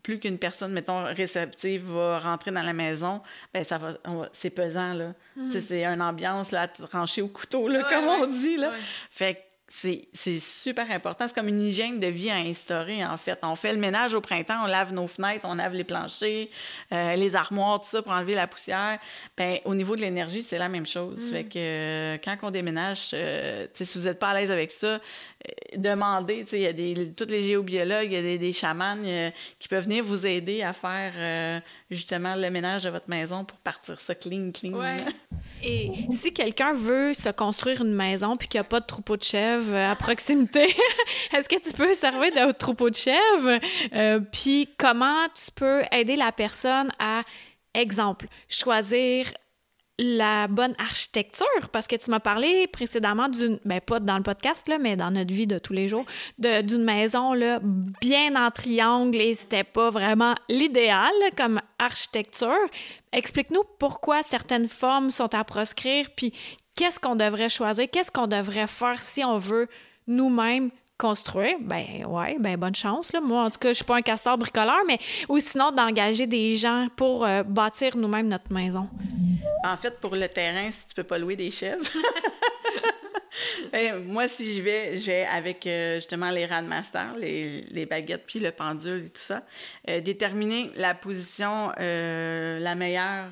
plus 0.08 0.20
qu'une 0.20 0.38
personne, 0.38 0.72
mettons, 0.72 1.04
réceptive 1.04 1.92
va 1.92 2.20
rentrer 2.20 2.50
dans 2.50 2.62
la 2.62 2.72
maison, 2.72 3.22
ben 3.54 3.66
ça 3.66 3.78
va, 3.78 3.98
c'est 4.32 4.50
pesant, 4.50 4.94
là. 4.94 5.14
Mm. 5.36 5.52
C'est 5.52 5.84
une 5.84 6.02
ambiance, 6.02 6.52
là, 6.52 6.62
à 6.62 6.68
trancher 6.70 7.22
au 7.22 7.28
couteau, 7.28 7.68
là, 7.68 7.84
comme 7.84 8.06
on 8.06 8.26
dit, 8.26 8.56
là. 8.56 8.72
Fait 9.12 9.47
c'est 9.70 10.40
super 10.40 10.90
important. 10.92 11.28
C'est 11.28 11.36
comme 11.36 11.50
une 11.50 11.62
hygiène 11.62 12.00
de 12.00 12.08
vie 12.08 12.30
à 12.30 12.38
instaurer, 12.38 13.04
en 13.06 13.18
fait. 13.18 13.38
On 13.44 13.56
fait 13.56 13.74
le 13.74 13.80
ménage 13.80 14.14
au 14.14 14.22
printemps, 14.22 14.64
on 14.64 14.68
lave 14.68 14.94
nos 14.94 15.08
fenêtres, 15.08 15.46
on 15.48 15.56
lave 15.56 15.74
les 15.74 15.84
planchers, 15.84 16.48
euh, 16.94 17.16
les 17.16 17.36
armoires, 17.36 17.82
tout 17.82 17.90
ça 17.90 18.02
pour 18.02 18.14
enlever 18.14 18.34
la 18.34 18.48
poussière. 18.48 18.98
Ben, 19.36 19.60
au 19.66 19.76
niveau 19.76 19.98
de 19.98 20.02
l'énergie, 20.02 20.42
c'est 20.42 20.58
la 20.58 20.70
même 20.70 20.86
chose. 20.86 21.30
Mm. 21.30 21.32
Fait 21.32 21.44
que 21.44 21.58
euh, 21.58 22.18
quand 22.24 22.38
on 22.44 22.52
déménage, 22.52 23.12
euh, 23.14 23.68
si 23.74 23.98
vous 23.98 24.06
n'êtes 24.06 24.20
pas 24.20 24.30
à 24.30 24.40
l'aise 24.40 24.52
avec 24.52 24.72
ça, 24.72 25.00
demandez. 25.76 26.46
Il 26.54 26.60
y 26.60 26.68
a 26.68 26.74
des, 26.74 27.14
tous 27.16 27.26
les 27.26 27.44
géobiologues, 27.44 28.08
il 28.08 28.14
y 28.14 28.18
a 28.18 28.22
des, 28.22 28.38
des 28.38 28.54
chamans 28.54 28.98
qui 29.60 29.68
peuvent 29.68 29.84
venir 29.84 30.04
vous 30.04 30.26
aider 30.26 30.64
à 30.64 30.74
faire 30.74 31.62
justement 31.92 32.36
le 32.36 32.50
ménage 32.50 32.84
de 32.84 32.90
votre 32.90 33.10
maison 33.10 33.44
pour 33.44 33.58
partir 33.60 34.02
ça 34.02 34.16
clean, 34.16 34.52
clean. 34.52 34.74
Et 35.64 35.92
si 36.12 36.34
quelqu'un 36.34 36.74
veut 36.74 37.14
se 37.14 37.30
construire 37.30 37.82
une 37.82 37.94
maison 37.94 38.36
puis 38.36 38.48
qu'il 38.48 38.60
n'y 38.60 38.62
a 38.62 38.70
pas 38.70 38.80
de 38.80 38.86
troupeau 38.86 39.18
de 39.18 39.24
chèvres 39.24 39.76
à 39.76 39.96
proximité, 39.96 40.74
est-ce 41.34 41.50
que 41.50 41.60
tu 41.60 41.74
peux 41.74 41.94
servir 41.94 42.32
de 42.32 42.52
troupeau 42.52 42.90
de 42.90 42.96
chèvres? 42.96 43.60
Euh, 43.94 44.20
puis 44.32 44.70
comment 44.78 45.28
tu 45.34 45.52
peux 45.54 45.82
aider 45.92 46.16
la 46.16 46.32
personne 46.32 46.92
à, 47.00 47.24
exemple, 47.74 48.28
choisir 48.48 49.32
la 50.00 50.48
bonne 50.48 50.76
architecture 50.78 51.70
parce 51.72 51.88
que 51.88 51.96
tu 51.96 52.12
m'as 52.12 52.20
parlé 52.20 52.68
précédemment 52.68 53.30
d'une 53.30 53.60
ben 53.66 53.82
pas 53.82 54.00
dans 54.00 54.18
le 54.18 54.24
podcast 54.24 54.68
là 54.68 54.78
mais 54.78 54.96
dans 54.96 55.10
notre 55.10 55.34
vie 55.34 55.48
de 55.48 55.58
tous 55.58 55.74
les 55.74 55.88
jours 55.88 56.06
d'une 56.38 56.84
maison 56.84 57.34
là 57.34 57.60
bien 57.64 58.36
en 58.36 58.52
triangle 58.52 59.20
et 59.20 59.34
c'était 59.34 59.64
pas 59.64 59.90
vraiment 59.90 60.36
l'idéal 60.50 61.12
comme 61.36 61.62
architecture. 61.80 62.66
Explique-nous 63.12 63.64
pourquoi 63.80 64.22
certaines 64.22 64.68
formes 64.68 65.10
sont 65.10 65.34
à 65.34 65.44
proscrire 65.44 66.10
puis 66.16 66.32
qu'est-ce 66.76 67.00
qu'on 67.00 67.16
devrait 67.16 67.50
choisir, 67.50 67.90
qu'est-ce 67.92 68.12
qu'on 68.12 68.28
devrait 68.28 68.68
faire 68.68 69.02
si 69.02 69.24
on 69.24 69.38
veut 69.38 69.68
nous-mêmes 70.06 70.70
construire, 70.98 71.58
ben 71.62 72.06
ouais, 72.06 72.38
ben 72.40 72.58
bonne 72.58 72.76
chance. 72.76 73.14
Là. 73.14 73.22
Moi, 73.22 73.44
en 73.44 73.50
tout 73.50 73.60
cas, 73.60 73.70
je 73.70 73.76
suis 73.76 73.86
pas 73.86 73.98
un 73.98 74.02
castor 74.02 74.38
bricoleur, 74.38 74.80
mais 74.88 74.98
ou 75.30 75.40
sinon 75.40 75.72
d'engager 75.72 76.28
des 76.28 76.56
gens 76.56 76.88
pour 76.96 77.26
euh, 77.26 77.44
bâtir 77.44 77.96
nous-mêmes 77.96 78.28
notre 78.28 78.52
maison. 78.52 78.88
En 79.64 79.78
fait, 79.78 80.00
pour 80.00 80.16
le 80.16 80.28
terrain, 80.28 80.70
si 80.72 80.88
tu 80.88 80.96
peux 80.96 81.04
pas 81.04 81.18
louer 81.18 81.36
des 81.36 81.52
chèvres. 81.52 81.86
Ben, 83.72 84.04
moi, 84.04 84.28
si 84.28 84.56
je 84.56 84.62
vais, 84.62 84.98
je 84.98 85.06
vais 85.06 85.26
avec 85.26 85.68
euh, 85.68 85.96
justement 85.96 86.32
les 86.32 86.46
Radmaster, 86.46 87.14
les, 87.20 87.62
les 87.70 87.86
baguettes, 87.86 88.24
puis 88.26 88.40
le 88.40 88.52
pendule 88.52 89.06
et 89.06 89.10
tout 89.10 89.22
ça, 89.22 89.44
euh, 89.90 90.00
déterminer 90.00 90.72
la 90.76 90.96
position 90.96 91.72
la 91.78 92.76
meilleure 92.76 93.28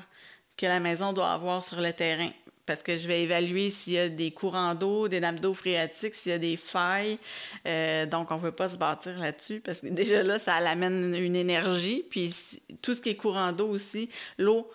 que 0.56 0.66
la 0.66 0.78
maison 0.78 1.12
doit 1.12 1.32
avoir 1.32 1.62
sur 1.62 1.80
le 1.80 1.92
terrain 1.92 2.30
parce 2.66 2.82
que 2.82 2.96
je 2.96 3.06
vais 3.06 3.22
évaluer 3.22 3.70
s'il 3.70 3.92
y 3.94 3.98
a 3.98 4.08
des 4.08 4.32
courants 4.32 4.74
d'eau, 4.74 5.08
des 5.08 5.20
nappes 5.20 5.40
d'eau 5.40 5.54
phréatiques, 5.54 6.14
s'il 6.14 6.32
y 6.32 6.34
a 6.34 6.38
des 6.38 6.56
failles. 6.56 7.18
Euh, 7.66 8.04
donc, 8.06 8.30
on 8.32 8.36
ne 8.36 8.40
veut 8.40 8.52
pas 8.52 8.68
se 8.68 8.76
bâtir 8.76 9.18
là-dessus 9.18 9.60
parce 9.60 9.80
que 9.80 9.86
déjà 9.90 10.22
là, 10.22 10.38
ça 10.38 10.56
amène 10.56 11.14
une 11.14 11.36
énergie. 11.36 12.04
Puis 12.10 12.34
tout 12.82 12.94
ce 12.94 13.00
qui 13.00 13.10
est 13.10 13.16
courant 13.16 13.52
d'eau 13.52 13.68
aussi, 13.68 14.10
l'eau, 14.36 14.70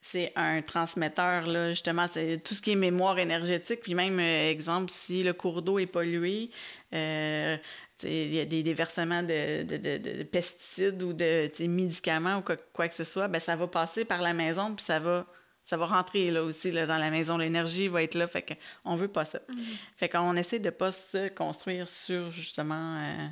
c'est 0.00 0.32
un 0.36 0.62
transmetteur, 0.62 1.46
là, 1.46 1.70
justement, 1.70 2.06
c'est 2.12 2.42
tout 2.42 2.54
ce 2.54 2.62
qui 2.62 2.72
est 2.72 2.76
mémoire 2.76 3.18
énergétique. 3.18 3.80
Puis 3.80 3.94
même, 3.94 4.18
euh, 4.18 4.50
exemple, 4.50 4.90
si 4.90 5.22
le 5.22 5.32
cours 5.32 5.62
d'eau 5.62 5.78
est 5.78 5.86
pollué, 5.86 6.50
euh, 6.94 7.56
il 8.02 8.34
y 8.34 8.40
a 8.40 8.44
des 8.44 8.62
déversements 8.62 9.22
de, 9.22 9.64
de, 9.64 10.22
pesticides 10.22 11.02
ou 11.02 11.12
de 11.12 11.50
médicaments 11.66 12.38
ou 12.38 12.42
quoi, 12.72 12.88
que 12.88 12.94
ce 12.94 13.04
soit, 13.04 13.26
ben 13.26 13.40
ça 13.40 13.56
va 13.56 13.66
passer 13.66 14.04
par 14.04 14.22
la 14.22 14.32
maison, 14.32 14.72
puis 14.74 14.84
ça 14.84 15.00
va 15.00 15.26
ça 15.68 15.76
va 15.76 15.84
rentrer 15.84 16.30
là 16.30 16.44
aussi 16.44 16.70
là, 16.70 16.86
dans 16.86 16.96
la 16.96 17.10
maison. 17.10 17.36
L'énergie 17.36 17.88
va 17.88 18.02
être 18.02 18.14
là. 18.14 18.26
Fait 18.26 18.58
qu'on 18.84 18.96
veut 18.96 19.08
pas 19.08 19.26
ça. 19.26 19.38
Mm-hmm. 19.38 19.64
Fait 19.98 20.08
qu'on 20.08 20.34
essaie 20.34 20.60
de 20.60 20.70
pas 20.70 20.92
se 20.92 21.28
construire 21.28 21.90
sur 21.90 22.30
justement 22.30 22.96
euh, 22.96 23.26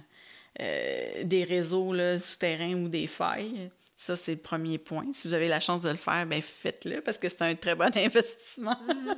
euh, 0.61 1.25
des 1.25 1.45
réseaux 1.45 1.95
là, 1.95 2.19
souterrains 2.19 2.75
ou 2.75 2.91
des 2.91 3.07
failles. 3.07 3.71
Ça, 3.97 4.17
c'est 4.17 4.33
le 4.33 4.41
premier 4.41 4.77
point. 4.77 5.07
Si 5.15 5.27
vous 5.27 5.33
avez 5.33 5.49
la 5.49 5.61
chance 5.61 5.81
de 5.81 5.89
le 5.89 5.97
faire, 5.97 6.27
ben 6.27 6.43
faites-le 6.43 7.01
parce 7.01 7.17
que 7.17 7.31
c'est 7.31 7.41
un 7.41 7.55
très 7.55 7.75
bon 7.75 7.91
investissement. 7.97 8.79
Mm-hmm. 8.87 9.17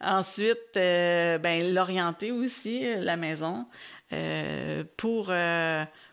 Ensuite, 0.00 0.76
euh, 0.76 1.38
ben 1.38 1.74
l'orienter 1.74 2.30
aussi, 2.30 2.94
la 2.94 3.16
maison, 3.16 3.66
pour 4.96 5.32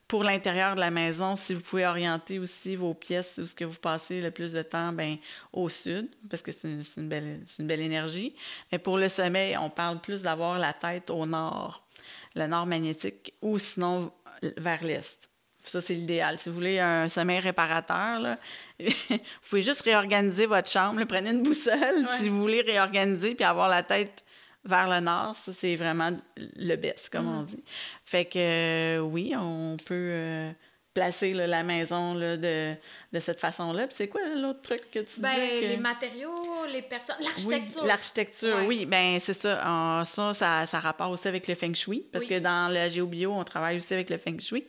pour 0.10 0.24
l'intérieur 0.24 0.74
de 0.74 0.80
la 0.80 0.90
maison, 0.90 1.36
si 1.36 1.54
vous 1.54 1.62
pouvez 1.62 1.86
orienter 1.86 2.40
aussi 2.40 2.76
vos 2.76 2.96
pièces 2.96 3.38
où 3.38 3.46
ce 3.46 3.54
que 3.54 3.64
vous 3.64 3.78
passez 3.78 4.22
le 4.22 4.32
plus 4.32 4.54
de 4.54 4.64
temps, 4.64 4.92
ben 4.92 5.18
au 5.54 5.70
sud, 5.70 6.10
parce 6.28 6.42
que 6.42 6.52
c'est 6.52 6.68
une, 6.98 7.08
belle, 7.08 7.42
une 7.60 7.68
belle 7.68 7.80
énergie. 7.80 8.36
Mais 8.72 8.80
pour 8.80 8.98
le 8.98 9.08
sommeil, 9.08 9.56
on 9.56 9.70
parle 9.70 10.02
plus 10.02 10.24
d'avoir 10.24 10.58
la 10.58 10.74
tête 10.74 11.12
au 11.12 11.28
nord, 11.28 11.86
le 12.34 12.48
nord 12.48 12.66
magnétique, 12.66 13.36
ou 13.44 13.60
sinon 13.60 14.12
vers 14.58 14.84
l'est. 14.84 15.30
Ça, 15.64 15.80
c'est 15.80 15.94
l'idéal. 15.94 16.40
Si 16.40 16.50
vous 16.50 16.56
voulez 16.56 16.80
un 16.80 17.08
sommeil 17.08 17.40
réparateur, 17.40 18.20
là, 18.20 18.38
vous 18.80 19.20
pouvez 19.48 19.62
juste 19.62 19.82
réorganiser 19.82 20.48
votre 20.48 20.72
chambre. 20.72 21.04
prenez 21.06 21.30
une 21.30 21.44
boussole 21.44 22.08
si 22.20 22.30
vous 22.30 22.42
voulez 22.42 22.62
réorganiser 22.62 23.36
puis 23.36 23.46
avoir 23.46 23.70
la 23.70 23.84
tête 23.84 24.24
vers 24.66 24.90
le 24.90 25.00
nord, 25.00 25.36
ça, 25.36 25.54
c'est 25.54 25.76
vraiment 25.76 26.12
le 26.38 26.76
best, 26.76 27.10
comme 27.10 27.28
on 27.28 27.42
mm. 27.42 27.46
dit. 27.46 27.64
Fait 28.06 28.26
que 28.26 28.98
euh, 28.98 29.00
oui, 29.00 29.34
on 29.38 29.78
peut 29.86 29.94
euh, 29.96 30.52
placer 30.94 31.34
la 31.34 31.64
maison 31.64 32.14
là, 32.14 32.38
de, 32.38 32.76
de, 33.14 33.20
cette 33.20 33.40
façon-là. 33.40 33.88
Puis 33.88 33.96
c'est 33.98 34.08
quoi 34.08 34.22
l'autre 34.36 34.62
truc 34.62 34.92
que 34.92 35.00
tu 35.00 35.20
ben, 35.20 35.30
disais? 35.32 35.62
Les 35.62 35.78
matériaux, 35.78 36.66
les 36.72 36.82
personnes, 36.82 37.16
l'architecture. 37.20 37.82
Oui, 37.82 37.88
l'architecture, 37.88 38.58
oui. 38.68 38.86
Ben 38.86 39.20
c'est 39.20 39.34
ça. 39.34 39.62
Ah, 39.64 40.04
ça, 40.06 40.34
ça, 40.34 40.66
ça 40.66 40.80
rapporte 40.80 41.14
aussi 41.14 41.28
avec 41.28 41.48
le 41.48 41.56
feng 41.56 41.74
shui, 41.74 42.06
parce 42.12 42.26
que 42.26 42.40
dans 42.40 42.74
le 42.74 42.90
géobio, 42.90 43.32
on 43.32 43.44
travaille 43.44 43.78
aussi 43.78 43.94
avec 43.94 44.10
le 44.10 44.18
feng 44.18 44.40
shui. 44.40 44.66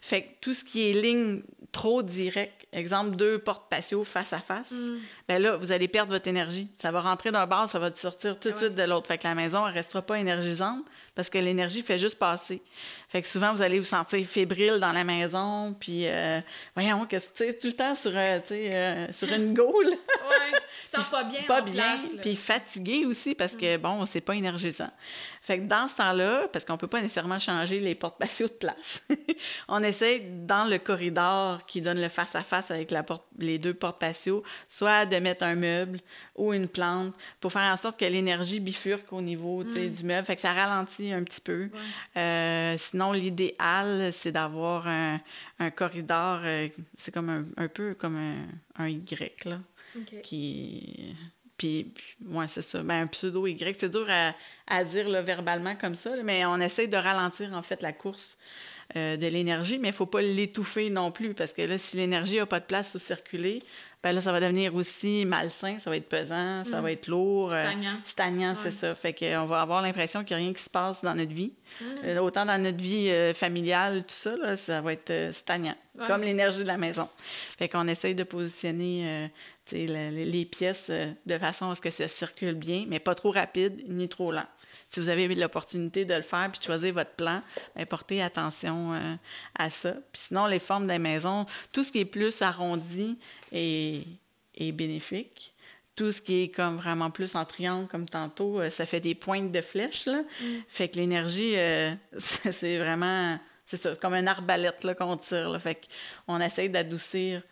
Fait 0.00 0.22
que 0.22 0.28
tout 0.40 0.54
ce 0.54 0.64
qui 0.64 0.90
est 0.90 0.92
ligne 0.92 1.42
trop 1.72 2.02
directe, 2.02 2.66
exemple 2.72 3.16
deux 3.16 3.38
portes 3.38 3.68
patio 3.68 4.04
face 4.04 4.32
à 4.32 4.38
face, 4.38 4.70
mm. 4.70 4.98
ben 5.28 5.42
là, 5.42 5.56
vous 5.56 5.72
allez 5.72 5.88
perdre 5.88 6.12
votre 6.12 6.28
énergie. 6.28 6.68
Ça 6.78 6.90
va 6.90 7.00
rentrer 7.00 7.30
d'un 7.30 7.46
bar, 7.46 7.68
ça 7.68 7.78
va 7.78 7.92
sortir 7.94 8.38
tout 8.38 8.50
de 8.50 8.56
suite 8.56 8.74
de 8.74 8.82
l'autre. 8.84 9.08
Fait 9.08 9.18
que 9.18 9.24
la 9.24 9.34
maison, 9.34 9.66
elle 9.66 9.74
restera 9.74 10.02
pas 10.02 10.18
énergisante 10.18 10.84
parce 11.14 11.28
que 11.28 11.38
l'énergie 11.38 11.82
fait 11.82 11.98
juste 11.98 12.18
passer. 12.18 12.62
Fait 13.08 13.20
que 13.20 13.28
souvent, 13.28 13.52
vous 13.52 13.62
allez 13.62 13.78
vous 13.78 13.84
sentir 13.84 14.24
fébrile 14.26 14.78
dans 14.80 14.92
la 14.92 15.04
maison, 15.04 15.74
puis 15.78 16.06
euh, 16.06 16.40
voyons, 16.74 17.06
que 17.06 17.16
tu 17.16 17.74
temps 17.78 17.94
sur, 17.94 18.10
euh, 18.14 18.40
euh, 18.50 19.06
sur 19.12 19.32
une 19.32 19.54
gaule. 19.54 19.86
oui, 19.86 20.58
ça 20.92 21.00
pas 21.10 21.24
bien. 21.24 21.42
Pas 21.46 21.62
bien, 21.62 21.96
puis 22.20 22.36
fatigué 22.36 23.06
aussi 23.06 23.34
parce 23.34 23.56
que, 23.56 23.76
bon, 23.76 24.04
c'est 24.04 24.20
pas 24.20 24.34
énergisant. 24.34 24.90
Fait 25.48 25.60
que 25.60 25.64
dans 25.64 25.88
ce 25.88 25.94
temps-là, 25.94 26.46
parce 26.52 26.66
qu'on 26.66 26.76
peut 26.76 26.88
pas 26.88 27.00
nécessairement 27.00 27.38
changer 27.38 27.80
les 27.80 27.94
portes 27.94 28.18
patio 28.18 28.48
de 28.48 28.52
place, 28.52 29.02
on 29.68 29.82
essaie 29.82 30.20
dans 30.20 30.68
le 30.68 30.76
corridor 30.76 31.64
qui 31.64 31.80
donne 31.80 32.02
le 32.02 32.10
face-à-face 32.10 32.70
avec 32.70 32.90
la 32.90 33.02
porte, 33.02 33.24
les 33.38 33.58
deux 33.58 33.72
portes 33.72 33.98
patio, 33.98 34.42
soit 34.68 35.06
de 35.06 35.16
mettre 35.16 35.44
un 35.44 35.54
meuble 35.54 36.00
ou 36.36 36.52
une 36.52 36.68
plante 36.68 37.14
pour 37.40 37.50
faire 37.50 37.72
en 37.72 37.78
sorte 37.78 37.98
que 37.98 38.04
l'énergie 38.04 38.60
bifurque 38.60 39.10
au 39.10 39.22
niveau 39.22 39.64
mm. 39.64 39.88
du 39.88 40.04
meuble. 40.04 40.26
Fait 40.26 40.36
que 40.36 40.42
ça 40.42 40.52
ralentit 40.52 41.14
un 41.14 41.24
petit 41.24 41.40
peu. 41.40 41.70
Euh, 42.18 42.74
sinon, 42.76 43.12
l'idéal, 43.12 44.12
c'est 44.12 44.32
d'avoir 44.32 44.86
un, 44.86 45.18
corridor, 45.74 46.40
euh, 46.44 46.68
c'est 46.98 47.14
comme 47.14 47.50
un, 47.56 47.68
peu 47.68 47.94
comme 47.94 48.18
un, 48.76 48.86
Y, 48.86 49.46
là. 49.46 49.60
Qui. 50.22 51.16
Puis, 51.58 51.92
moi, 52.20 52.46
c'est 52.48 52.62
ça. 52.62 52.82
Ben, 52.82 53.02
un 53.02 53.06
pseudo-Y, 53.08 53.76
c'est 53.78 53.90
dur 53.90 54.06
à, 54.08 54.84
dire 54.84 55.10
verbalement 55.22 55.74
comme 55.76 55.96
ça, 55.96 56.10
mais 56.24 56.46
on 56.46 56.58
essaie 56.60 56.86
de 56.86 56.96
ralentir, 56.96 57.52
en 57.52 57.62
fait, 57.62 57.82
la 57.82 57.92
course 57.92 58.38
euh, 58.96 59.16
de 59.16 59.26
l'énergie, 59.26 59.78
mais 59.78 59.88
il 59.88 59.92
ne 59.92 59.96
faut 59.96 60.06
pas 60.06 60.22
l'étouffer 60.22 60.90
non 60.90 61.10
plus, 61.10 61.34
parce 61.34 61.52
que 61.52 61.62
là, 61.62 61.78
si 61.78 61.96
l'énergie 61.96 62.36
n'a 62.36 62.46
pas 62.46 62.60
de 62.60 62.64
place 62.64 62.92
pour 62.92 63.00
circuler, 63.00 63.60
ben 64.02 64.12
là, 64.12 64.20
ça 64.20 64.30
va 64.30 64.38
devenir 64.38 64.76
aussi 64.76 65.24
malsain, 65.26 65.78
ça 65.80 65.90
va 65.90 65.96
être 65.96 66.08
pesant, 66.08 66.64
ça 66.64 66.78
mm. 66.78 66.82
va 66.82 66.92
être 66.92 67.08
lourd. 67.08 67.52
Euh, 67.52 67.64
stagnant. 67.64 68.00
stagnant, 68.04 68.54
c'est 68.54 68.70
ça. 68.70 68.94
Fait 68.94 69.12
qu'on 69.12 69.46
va 69.46 69.60
avoir 69.60 69.82
l'impression 69.82 70.22
qu'il 70.22 70.36
n'y 70.36 70.42
a 70.42 70.44
rien 70.46 70.54
qui 70.54 70.62
se 70.62 70.70
passe 70.70 71.02
dans 71.02 71.16
notre 71.16 71.32
vie. 71.32 71.52
Mm. 71.80 71.84
Euh, 72.04 72.18
autant 72.18 72.46
dans 72.46 72.62
notre 72.62 72.78
vie 72.78 73.10
euh, 73.10 73.34
familiale, 73.34 74.04
tout 74.04 74.14
ça, 74.14 74.36
là, 74.36 74.56
ça 74.56 74.80
va 74.80 74.92
être 74.92 75.32
stagnant, 75.32 75.74
comme 76.06 76.22
l'énergie 76.22 76.62
de 76.62 76.68
la 76.68 76.76
maison. 76.76 77.08
Fait 77.58 77.68
qu'on 77.68 77.88
essaye 77.88 78.14
de 78.14 78.22
positionner 78.22 79.30
les 79.72 80.44
pièces 80.44 80.90
de 80.90 81.38
façon 81.38 81.70
à 81.70 81.74
ce 81.74 81.80
que 81.80 81.90
ça 81.90 82.06
circule 82.06 82.54
bien, 82.54 82.84
mais 82.86 83.00
pas 83.00 83.16
trop 83.16 83.32
rapide 83.32 83.82
ni 83.88 84.08
trop 84.08 84.30
lent 84.30 84.46
si 84.88 85.00
vous 85.00 85.08
avez 85.08 85.32
l'opportunité 85.34 86.04
de 86.04 86.14
le 86.14 86.22
faire 86.22 86.48
puis 86.50 86.58
de 86.58 86.64
choisir 86.64 86.94
votre 86.94 87.12
plan, 87.12 87.42
ben, 87.76 87.84
portez 87.86 88.22
attention 88.22 88.94
euh, 88.94 89.14
à 89.58 89.70
ça. 89.70 89.92
Puis 90.12 90.22
sinon, 90.28 90.46
les 90.46 90.58
formes 90.58 90.86
des 90.86 90.98
maisons, 90.98 91.44
tout 91.72 91.84
ce 91.84 91.92
qui 91.92 92.00
est 92.00 92.04
plus 92.04 92.40
arrondi 92.42 93.18
est, 93.52 94.04
bénéfique 94.72 95.54
tout 95.94 96.12
ce 96.12 96.22
qui 96.22 96.42
est 96.42 96.48
comme 96.48 96.76
vraiment 96.76 97.10
plus 97.10 97.34
en 97.34 97.44
triangle, 97.44 97.88
comme 97.88 98.08
tantôt, 98.08 98.60
euh, 98.60 98.70
ça 98.70 98.86
fait 98.86 99.00
des 99.00 99.16
pointes 99.16 99.50
de 99.50 99.60
flèches, 99.60 100.06
là. 100.06 100.22
Mm. 100.22 100.46
Fait 100.68 100.88
que 100.88 100.96
l'énergie, 100.96 101.54
euh, 101.56 101.92
c'est 102.18 102.78
vraiment... 102.78 103.36
C'est 103.66 103.78
ça, 103.78 103.96
comme 103.96 104.14
une 104.14 104.28
arbalète, 104.28 104.84
là, 104.84 104.94
qu'on 104.94 105.16
tire, 105.16 105.50
là. 105.50 105.58
Fait 105.58 105.88
qu'on 106.24 106.40
essaye 106.40 106.70
d'adoucir 106.70 107.42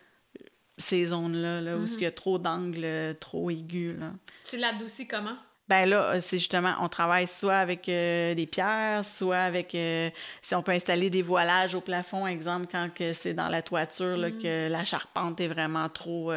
ces 0.77 1.07
zones-là, 1.07 1.59
là, 1.59 1.75
où 1.75 1.85
il 1.87 1.99
y 1.99 2.05
a 2.05 2.09
mm-hmm. 2.09 2.13
trop 2.13 2.39
d'angles 2.39 3.17
trop 3.19 3.49
aigus, 3.49 3.99
là. 3.99 4.13
Tu 4.45 4.55
l'adoucis 4.55 5.05
comment? 5.05 5.35
Ben 5.67 5.85
là, 5.85 6.13
euh, 6.13 6.19
c'est 6.21 6.37
justement, 6.37 6.75
on 6.79 6.87
travaille 6.87 7.27
soit 7.27 7.57
avec 7.57 7.89
euh, 7.89 8.33
des 8.33 8.45
pierres, 8.45 9.03
soit 9.03 9.39
avec, 9.39 9.75
euh, 9.75 10.09
si 10.41 10.55
on 10.55 10.63
peut 10.63 10.71
installer 10.71 11.09
des 11.09 11.21
voilages 11.21 11.75
au 11.75 11.81
plafond, 11.81 12.25
exemple, 12.25 12.67
quand 12.71 12.89
c'est 13.13 13.33
dans 13.33 13.49
la 13.49 13.61
toiture, 13.61 14.15
là, 14.15 14.29
mm. 14.29 14.41
que 14.41 14.67
la 14.69 14.85
charpente 14.85 15.41
est 15.41 15.47
vraiment 15.47 15.89
trop 15.89 16.31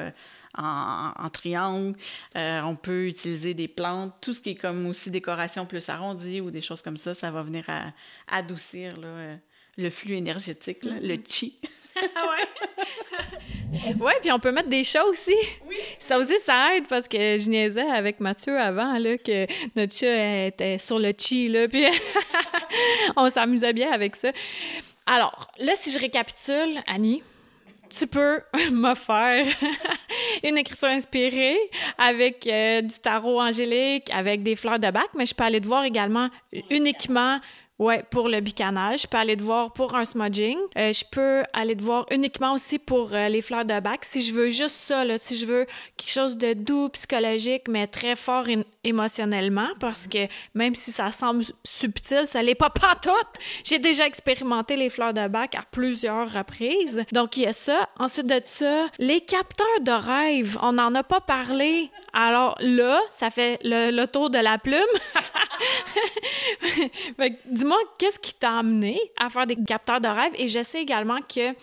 en, 0.59 1.31
triangle. 1.33 1.97
on 2.35 2.75
peut 2.75 3.07
utiliser 3.07 3.55
des 3.55 3.69
plantes, 3.69 4.15
tout 4.21 4.35
ce 4.35 4.41
qui 4.41 4.51
est 4.51 4.57
comme 4.57 4.87
aussi 4.87 5.11
décoration 5.11 5.65
plus 5.65 5.89
arrondie 5.89 6.41
ou 6.41 6.51
des 6.51 6.61
choses 6.61 6.83
comme 6.83 6.97
ça, 6.97 7.15
ça 7.15 7.31
va 7.31 7.43
venir 7.43 7.65
à, 7.69 7.93
adoucir 8.27 8.97
le 9.77 9.91
flux 9.91 10.15
énergétique, 10.15 10.85
le 10.85 11.15
mm-hmm. 11.15 11.33
chi. 11.33 11.61
Ah 12.17 12.31
ouais. 12.31 12.87
puis 14.21 14.33
on 14.33 14.39
peut 14.39 14.53
mettre 14.53 14.69
des 14.69 14.85
chats 14.85 15.05
aussi. 15.07 15.35
Oui. 15.69 15.77
Ça 15.99 16.19
aussi, 16.19 16.39
ça 16.41 16.77
aide 16.77 16.87
parce 16.89 17.07
que 17.09 17.39
je 17.39 17.49
niaisais 17.49 17.89
avec 17.91 18.21
Mathieu 18.21 18.59
avant, 18.59 18.99
là, 18.99 19.17
que 19.19 19.47
notre 19.77 19.95
chat 19.95 20.47
était 20.47 20.79
sur 20.79 20.99
le 20.99 21.13
chi, 21.17 21.49
là, 21.49 21.69
puis 21.69 21.87
on 23.17 23.29
s'amusait 23.31 23.73
bien 23.73 23.93
avec 23.93 24.17
ça. 24.17 24.31
Alors, 25.07 25.51
là, 25.59 25.73
si 25.77 25.91
je 25.91 25.99
récapitule, 25.99 26.83
Annie, 26.87 27.23
tu 27.91 28.07
peux 28.07 28.41
me 28.73 28.95
faire 28.95 29.45
une 30.45 30.57
écriture 30.59 30.89
inspirée 30.89 31.59
avec 31.99 32.47
euh, 32.47 32.81
du 32.83 32.99
tarot 32.99 33.41
angélique, 33.41 34.11
avec 34.13 34.43
des 34.43 34.57
fleurs 34.57 34.79
de 34.79 34.91
bac, 34.91 35.09
mais 35.17 35.27
je 35.27 35.35
peux 35.35 35.45
aller 35.45 35.61
te 35.61 35.67
voir 35.67 35.85
également 35.85 36.29
uniquement 36.71 37.41
Ouais, 37.81 38.05
pour 38.11 38.29
le 38.29 38.41
bicanage. 38.41 39.01
Je 39.03 39.07
peux 39.07 39.17
aller 39.17 39.39
te 39.39 39.43
voir 39.43 39.73
pour 39.73 39.95
un 39.95 40.05
smudging. 40.05 40.59
Euh, 40.77 40.93
je 40.93 41.03
peux 41.11 41.45
aller 41.55 41.75
te 41.75 41.83
voir 41.83 42.05
uniquement 42.11 42.53
aussi 42.53 42.79
pour 42.79 43.15
euh, 43.15 43.31
les 43.31 43.41
fleurs 43.41 43.65
de 43.65 43.81
bac. 43.81 44.05
Si 44.05 44.21
je 44.21 44.35
veux 44.35 44.51
juste 44.51 44.75
ça, 44.75 45.03
là, 45.03 45.17
si 45.17 45.35
je 45.35 45.47
veux 45.47 45.67
quelque 45.97 46.11
chose 46.11 46.37
de 46.37 46.53
doux, 46.53 46.91
psychologique, 46.91 47.69
mais 47.71 47.87
très 47.87 48.17
fort 48.17 48.45
émotionnellement, 48.85 49.69
parce 49.81 50.07
que 50.07 50.29
même 50.53 50.75
si 50.75 50.93
ça 50.93 51.11
semble 51.11 51.43
subtil, 51.65 52.27
ça 52.27 52.43
l'est 52.43 52.55
pas 52.55 52.69
pantoute. 52.81 53.15
J'ai 53.65 53.79
déjà 53.79 54.07
expérimenté 54.07 54.77
les 54.77 54.91
fleurs 54.91 55.15
de 55.15 55.27
bac 55.27 55.55
à 55.55 55.63
plusieurs 55.71 56.31
reprises. 56.31 57.03
Donc, 57.13 57.39
il 57.39 57.45
y 57.45 57.47
a 57.47 57.55
ça. 57.55 57.89
Ensuite 57.99 58.27
de 58.27 58.43
ça, 58.45 58.89
les 58.99 59.23
capteurs 59.23 59.81
de 59.81 59.93
rêve. 59.93 60.59
On 60.61 60.73
n'en 60.73 60.95
a 60.95 61.03
pas 61.03 61.23
parlé. 61.23 61.89
Alors 62.13 62.57
là, 62.61 63.01
ça 63.11 63.31
fait 63.31 63.59
le, 63.63 64.05
tour 64.07 64.31
de 64.31 64.39
la 64.39 64.59
plume. 64.59 64.81
dis 67.47 67.65
qu'est-ce 67.99 68.19
qui 68.19 68.35
t'a 68.35 68.59
amené 68.59 69.01
à 69.19 69.29
faire 69.29 69.47
des 69.47 69.57
capteurs 69.57 70.01
de 70.01 70.09
rêve? 70.09 70.33
Et 70.37 70.49
je 70.49 70.63
sais 70.63 70.81
également 70.81 71.21
que 71.23 71.55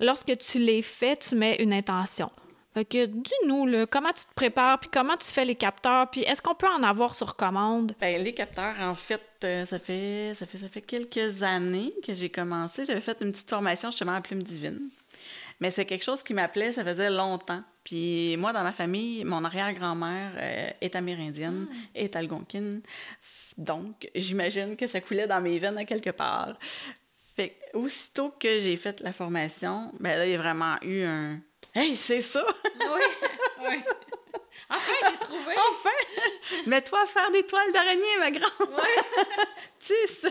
lorsque 0.00 0.36
tu 0.38 0.58
les 0.58 0.82
fais, 0.82 1.16
tu 1.16 1.36
mets 1.36 1.56
une 1.56 1.72
intention. 1.72 2.30
Fait 2.74 2.86
que 2.86 3.04
dis-nous, 3.04 3.86
comment 3.90 4.12
tu 4.12 4.22
te 4.22 4.34
prépares, 4.34 4.80
puis 4.80 4.88
comment 4.90 5.16
tu 5.18 5.26
fais 5.26 5.44
les 5.44 5.54
capteurs, 5.54 6.08
puis 6.10 6.22
est-ce 6.22 6.40
qu'on 6.40 6.54
peut 6.54 6.68
en 6.68 6.82
avoir 6.82 7.14
sur 7.14 7.36
commande? 7.36 7.94
Ben, 8.00 8.22
les 8.22 8.32
capteurs, 8.32 8.74
en 8.80 8.94
fait, 8.94 9.20
euh, 9.44 9.66
ça 9.66 9.78
fait, 9.78 10.32
ça 10.34 10.46
fait, 10.46 10.56
ça 10.56 10.68
fait 10.68 10.80
quelques 10.80 11.42
années 11.42 11.92
que 12.04 12.14
j'ai 12.14 12.30
commencé. 12.30 12.86
J'avais 12.86 13.02
fait 13.02 13.18
une 13.20 13.32
petite 13.32 13.50
formation 13.50 13.90
justement 13.90 14.14
à 14.14 14.22
Plume 14.22 14.42
Divine. 14.42 14.88
Mais 15.62 15.70
c'est 15.70 15.84
quelque 15.84 16.02
chose 16.02 16.24
qui 16.24 16.34
m'appelait, 16.34 16.72
ça 16.72 16.84
faisait 16.84 17.08
longtemps. 17.08 17.62
Puis 17.84 18.36
moi, 18.36 18.52
dans 18.52 18.64
ma 18.64 18.72
famille, 18.72 19.24
mon 19.24 19.44
arrière-grand-mère 19.44 20.32
euh, 20.36 20.70
est 20.80 20.96
amérindienne, 20.96 21.68
ah. 21.70 21.74
est 21.94 22.16
algonquine. 22.16 22.82
Donc, 23.56 24.10
j'imagine 24.16 24.74
que 24.74 24.88
ça 24.88 25.00
coulait 25.00 25.28
dans 25.28 25.40
mes 25.40 25.60
veines 25.60 25.78
à 25.78 25.84
quelque 25.84 26.10
part. 26.10 26.58
Fait 27.36 27.56
aussitôt 27.74 28.34
que 28.40 28.58
j'ai 28.58 28.76
fait 28.76 29.00
la 29.02 29.12
formation, 29.12 29.92
ben 30.00 30.18
là, 30.18 30.26
il 30.26 30.32
y 30.32 30.34
a 30.34 30.38
vraiment 30.38 30.74
eu 30.82 31.04
un 31.04 31.38
Hey, 31.72 31.94
c'est 31.94 32.22
ça! 32.22 32.44
oui, 32.80 33.28
oui. 33.62 33.82
Enfin, 34.68 34.92
j'ai 35.10 35.16
trouvé! 35.18 35.54
Enfin! 35.70 36.62
Mets-toi 36.66 37.02
à 37.04 37.06
faire 37.06 37.30
des 37.30 37.44
toiles 37.44 37.72
d'araignée, 37.72 38.18
ma 38.18 38.32
grande! 38.32 38.50
Oui! 38.68 39.22
Tisse! 39.78 40.26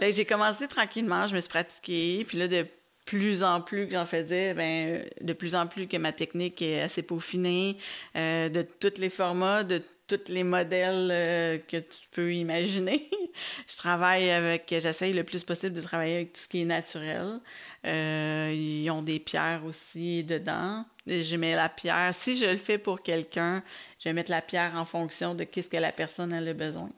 j'ai 0.16 0.24
commencé 0.24 0.68
tranquillement, 0.68 1.26
je 1.26 1.34
me 1.34 1.40
suis 1.40 1.50
pratiquée, 1.50 2.24
puis 2.28 2.38
là, 2.38 2.46
de 2.46 2.64
plus 3.04 3.42
en 3.42 3.60
plus 3.60 3.86
que 3.86 3.92
j'en 3.92 4.06
faisais, 4.06 4.54
ben, 4.54 5.04
de 5.20 5.32
plus 5.32 5.54
en 5.54 5.66
plus 5.66 5.86
que 5.86 5.96
ma 5.96 6.12
technique 6.12 6.62
est 6.62 6.80
assez 6.80 7.02
peaufinée, 7.02 7.76
euh, 8.16 8.48
de 8.48 8.62
tous 8.62 8.98
les 8.98 9.10
formats, 9.10 9.62
de 9.62 9.82
tous 10.06 10.28
les 10.28 10.44
modèles 10.44 11.08
euh, 11.10 11.58
que 11.66 11.78
tu 11.78 12.08
peux 12.10 12.32
imaginer. 12.32 13.08
je 13.68 13.76
travaille 13.76 14.30
avec, 14.30 14.66
j'essaye 14.68 15.12
le 15.12 15.24
plus 15.24 15.44
possible 15.44 15.74
de 15.74 15.80
travailler 15.80 16.16
avec 16.16 16.32
tout 16.34 16.40
ce 16.42 16.48
qui 16.48 16.62
est 16.62 16.66
naturel. 16.66 17.40
Euh, 17.86 18.52
ils 18.54 18.90
ont 18.90 19.02
des 19.02 19.18
pierres 19.18 19.64
aussi 19.64 20.24
dedans. 20.24 20.84
Je 21.06 21.36
mets 21.36 21.54
la 21.54 21.68
pierre. 21.68 22.14
Si 22.14 22.36
je 22.36 22.46
le 22.46 22.56
fais 22.56 22.78
pour 22.78 23.02
quelqu'un, 23.02 23.62
je 23.98 24.08
vais 24.08 24.12
mettre 24.12 24.30
la 24.30 24.42
pierre 24.42 24.72
en 24.76 24.84
fonction 24.84 25.34
de 25.34 25.44
qu'est-ce 25.44 25.68
que 25.68 25.76
la 25.76 25.92
personne 25.92 26.32
a 26.32 26.40
le 26.40 26.52
besoin. 26.52 26.90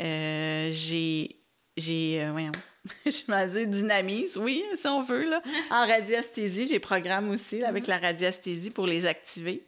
Euh, 0.00 0.70
j'ai, 0.72 1.36
j'ai, 1.76 2.26
voyons, 2.30 2.52
je 3.06 3.30
m'en 3.30 3.46
dis 3.46 3.66
dynamise, 3.66 4.36
oui, 4.36 4.64
si 4.76 4.86
on 4.88 5.02
veut, 5.02 5.28
là. 5.28 5.40
En 5.70 5.86
radiesthésie, 5.86 6.66
j'ai 6.66 6.80
programme 6.80 7.30
aussi 7.30 7.62
avec 7.62 7.84
mm-hmm. 7.84 7.88
la 7.90 7.98
radiesthésie 7.98 8.70
pour 8.70 8.86
les 8.86 9.06
activer. 9.06 9.64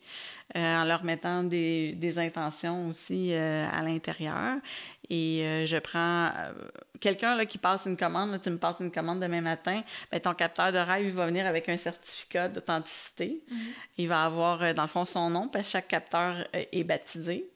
Euh, 0.57 0.83
en 0.83 0.85
leur 0.85 1.03
mettant 1.05 1.43
des, 1.43 1.95
des 1.95 2.19
intentions 2.19 2.89
aussi 2.89 3.33
euh, 3.33 3.67
à 3.73 3.83
l'intérieur. 3.83 4.59
Et 5.09 5.41
euh, 5.43 5.67
je 5.67 5.79
prends 5.79 6.31
quelqu'un 7.01 7.45
qui 7.47 7.57
passe 7.57 7.87
une 7.87 7.97
commande, 7.97 8.39
tu 8.43 8.51
me 8.51 8.59
passes 8.59 8.77
une 8.79 8.93
commande 8.93 9.21
demain 9.21 9.41
matin, 9.41 9.81
bien, 10.13 10.21
ton 10.21 10.35
capteur 10.35 10.71
de 10.71 10.79
rêve 10.79 11.15
va 11.15 11.27
venir 11.27 11.47
avec 11.47 11.69
un 11.71 11.79
certificat 11.79 12.49
d'authenticité. 12.49 13.43
Mm-hmm. 13.51 13.57
Il 13.99 14.09
va 14.09 14.25
avoir, 14.25 14.75
dans 14.75 14.83
le 14.83 14.89
fond, 14.89 15.07
son 15.07 15.31
nom, 15.31 15.49
parce 15.49 15.65
que 15.65 15.73
chaque 15.73 15.89
capteur 15.89 16.47
est 16.53 16.85
baptisé. 16.85 17.51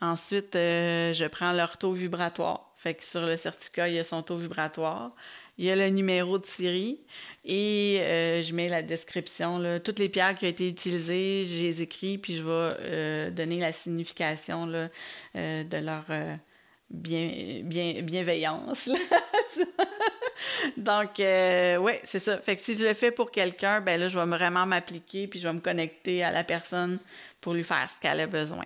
Ensuite, 0.00 0.50
je 0.52 1.26
prends 1.28 1.52
leur 1.52 1.78
taux 1.78 1.92
vibratoire. 1.92 2.67
Fait 2.78 2.94
que 2.94 3.04
sur 3.04 3.26
le 3.26 3.36
certificat, 3.36 3.88
il 3.88 3.94
y 3.94 3.98
a 3.98 4.04
son 4.04 4.22
taux 4.22 4.36
vibratoire. 4.36 5.10
Il 5.58 5.64
y 5.64 5.70
a 5.72 5.74
le 5.74 5.88
numéro 5.88 6.38
de 6.38 6.46
série 6.46 7.00
et 7.44 7.98
euh, 8.00 8.40
je 8.40 8.54
mets 8.54 8.68
la 8.68 8.82
description. 8.82 9.58
Là. 9.58 9.80
Toutes 9.80 9.98
les 9.98 10.08
pierres 10.08 10.36
qui 10.36 10.46
ont 10.46 10.48
été 10.48 10.68
utilisées, 10.68 11.44
je 11.44 11.62
les 11.62 11.82
écris, 11.82 12.18
puis 12.18 12.36
je 12.36 12.42
vais 12.42 12.76
euh, 12.80 13.30
donner 13.30 13.58
la 13.58 13.72
signification 13.72 14.66
là, 14.66 14.88
euh, 15.34 15.64
de 15.64 15.76
leur 15.78 16.04
bien, 16.88 17.62
bien, 17.64 18.00
bienveillance. 18.02 18.88
Donc, 20.76 21.14
oui, 21.18 21.92
c'est 22.04 22.20
ça. 22.20 22.38
Fait 22.38 22.54
que 22.54 22.62
si 22.62 22.74
je 22.74 22.86
le 22.86 22.94
fais 22.94 23.10
pour 23.10 23.32
quelqu'un, 23.32 23.80
ben 23.80 23.98
là, 23.98 24.08
je 24.08 24.16
vais 24.16 24.26
vraiment 24.26 24.64
m'appliquer, 24.64 25.26
puis 25.26 25.40
je 25.40 25.48
vais 25.48 25.54
me 25.54 25.60
connecter 25.60 26.22
à 26.22 26.30
la 26.30 26.44
personne 26.44 27.00
pour 27.40 27.54
lui 27.54 27.64
faire 27.64 27.88
ce 27.88 28.00
qu'elle 28.00 28.20
a 28.20 28.26
besoin. 28.26 28.64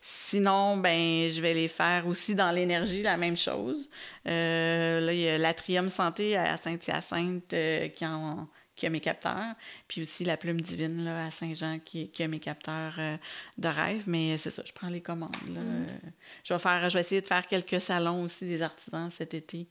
Sinon, 0.00 0.76
ben, 0.76 1.28
je 1.28 1.40
vais 1.40 1.54
les 1.54 1.68
faire 1.68 2.06
aussi 2.06 2.34
dans 2.34 2.50
l'énergie, 2.50 3.02
la 3.02 3.16
même 3.16 3.36
chose. 3.36 3.88
Euh, 4.28 5.00
là, 5.00 5.12
il 5.12 5.20
y 5.20 5.28
a 5.28 5.38
l'Atrium 5.38 5.88
Santé 5.88 6.36
à 6.36 6.56
Saint-Hyacinthe 6.56 7.52
euh, 7.52 7.88
qui, 7.88 8.04
qui 8.76 8.86
a 8.86 8.90
mes 8.90 9.00
capteurs, 9.00 9.54
puis 9.88 10.02
aussi 10.02 10.24
la 10.24 10.36
Plume 10.36 10.60
Divine 10.60 11.04
là, 11.04 11.26
à 11.26 11.30
Saint-Jean 11.30 11.78
qui, 11.84 12.10
qui, 12.10 12.22
a 12.22 12.28
mes 12.28 12.40
capteurs 12.40 12.94
euh, 12.98 13.16
de 13.58 13.68
rêve. 13.68 14.04
Mais 14.06 14.38
c'est 14.38 14.50
ça, 14.50 14.62
je 14.64 14.72
prends 14.72 14.88
les 14.88 15.00
commandes. 15.00 15.36
Mm. 15.46 15.86
Je, 16.44 16.54
vais 16.54 16.60
faire, 16.60 16.88
je 16.88 16.94
vais 16.94 17.00
essayer 17.00 17.20
de 17.20 17.26
faire 17.26 17.46
quelques 17.46 17.80
salons 17.80 18.22
aussi 18.22 18.44
des 18.44 18.62
artisans 18.62 19.10
cet 19.10 19.34
été 19.34 19.66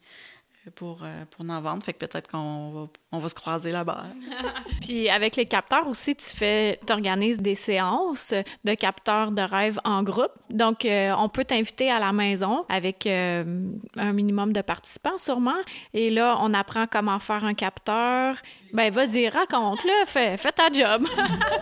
pour, 0.69 0.99
euh, 1.03 1.25
pour 1.31 1.49
en 1.49 1.61
vendre. 1.61 1.83
Fait 1.83 1.93
que 1.93 2.05
peut-être 2.05 2.29
qu'on 2.29 2.71
va, 2.71 2.87
on 3.11 3.19
va 3.19 3.29
se 3.29 3.35
croiser 3.35 3.71
là-bas. 3.71 4.05
Puis 4.81 5.09
avec 5.09 5.35
les 5.35 5.45
capteurs 5.45 5.87
aussi, 5.87 6.15
tu 6.15 6.25
fais, 6.25 6.79
organises 6.89 7.39
des 7.39 7.55
séances 7.55 8.33
de 8.63 8.73
capteurs 8.75 9.31
de 9.31 9.41
rêve 9.41 9.79
en 9.83 10.03
groupe. 10.03 10.31
Donc, 10.49 10.85
euh, 10.85 11.13
on 11.17 11.29
peut 11.29 11.45
t'inviter 11.45 11.89
à 11.89 11.99
la 11.99 12.11
maison 12.11 12.65
avec 12.69 13.07
euh, 13.07 13.71
un 13.97 14.13
minimum 14.13 14.53
de 14.53 14.61
participants 14.61 15.17
sûrement. 15.17 15.61
Et 15.93 16.09
là, 16.09 16.37
on 16.41 16.53
apprend 16.53 16.85
comment 16.85 17.19
faire 17.19 17.43
un 17.43 17.53
capteur. 17.53 18.35
Ben, 18.73 18.91
vas-y, 18.91 19.27
raconte-le, 19.29 20.05
fais, 20.05 20.37
fais 20.37 20.51
ta 20.51 20.71
job. 20.71 21.07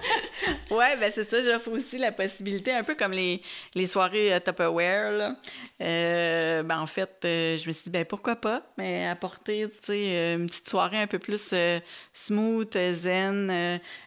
ouais, 0.71 0.97
ben 0.97 1.11
c'est 1.13 1.29
ça. 1.29 1.41
J'offre 1.41 1.71
aussi 1.71 1.97
la 1.97 2.11
possibilité, 2.11 2.71
un 2.71 2.83
peu 2.83 2.95
comme 2.95 3.11
les, 3.11 3.41
les 3.75 3.85
soirées 3.85 4.39
Tupperware. 4.43 5.11
Là. 5.11 5.35
ben, 5.79 6.79
en 6.79 6.87
fait, 6.87 7.17
je 7.23 7.67
me 7.67 7.71
suis 7.71 7.83
dit, 7.85 7.89
ben 7.89 8.05
pourquoi 8.05 8.35
pas? 8.35 8.61
Mais 8.77 9.07
apporter 9.07 9.69
euh, 9.89 10.37
une 10.37 10.47
petite 10.47 10.69
soirée 10.69 10.97
un 10.97 11.07
peu 11.07 11.19
plus 11.19 11.49
euh, 11.53 11.79
smooth, 12.13 12.77
zen. 12.93 13.49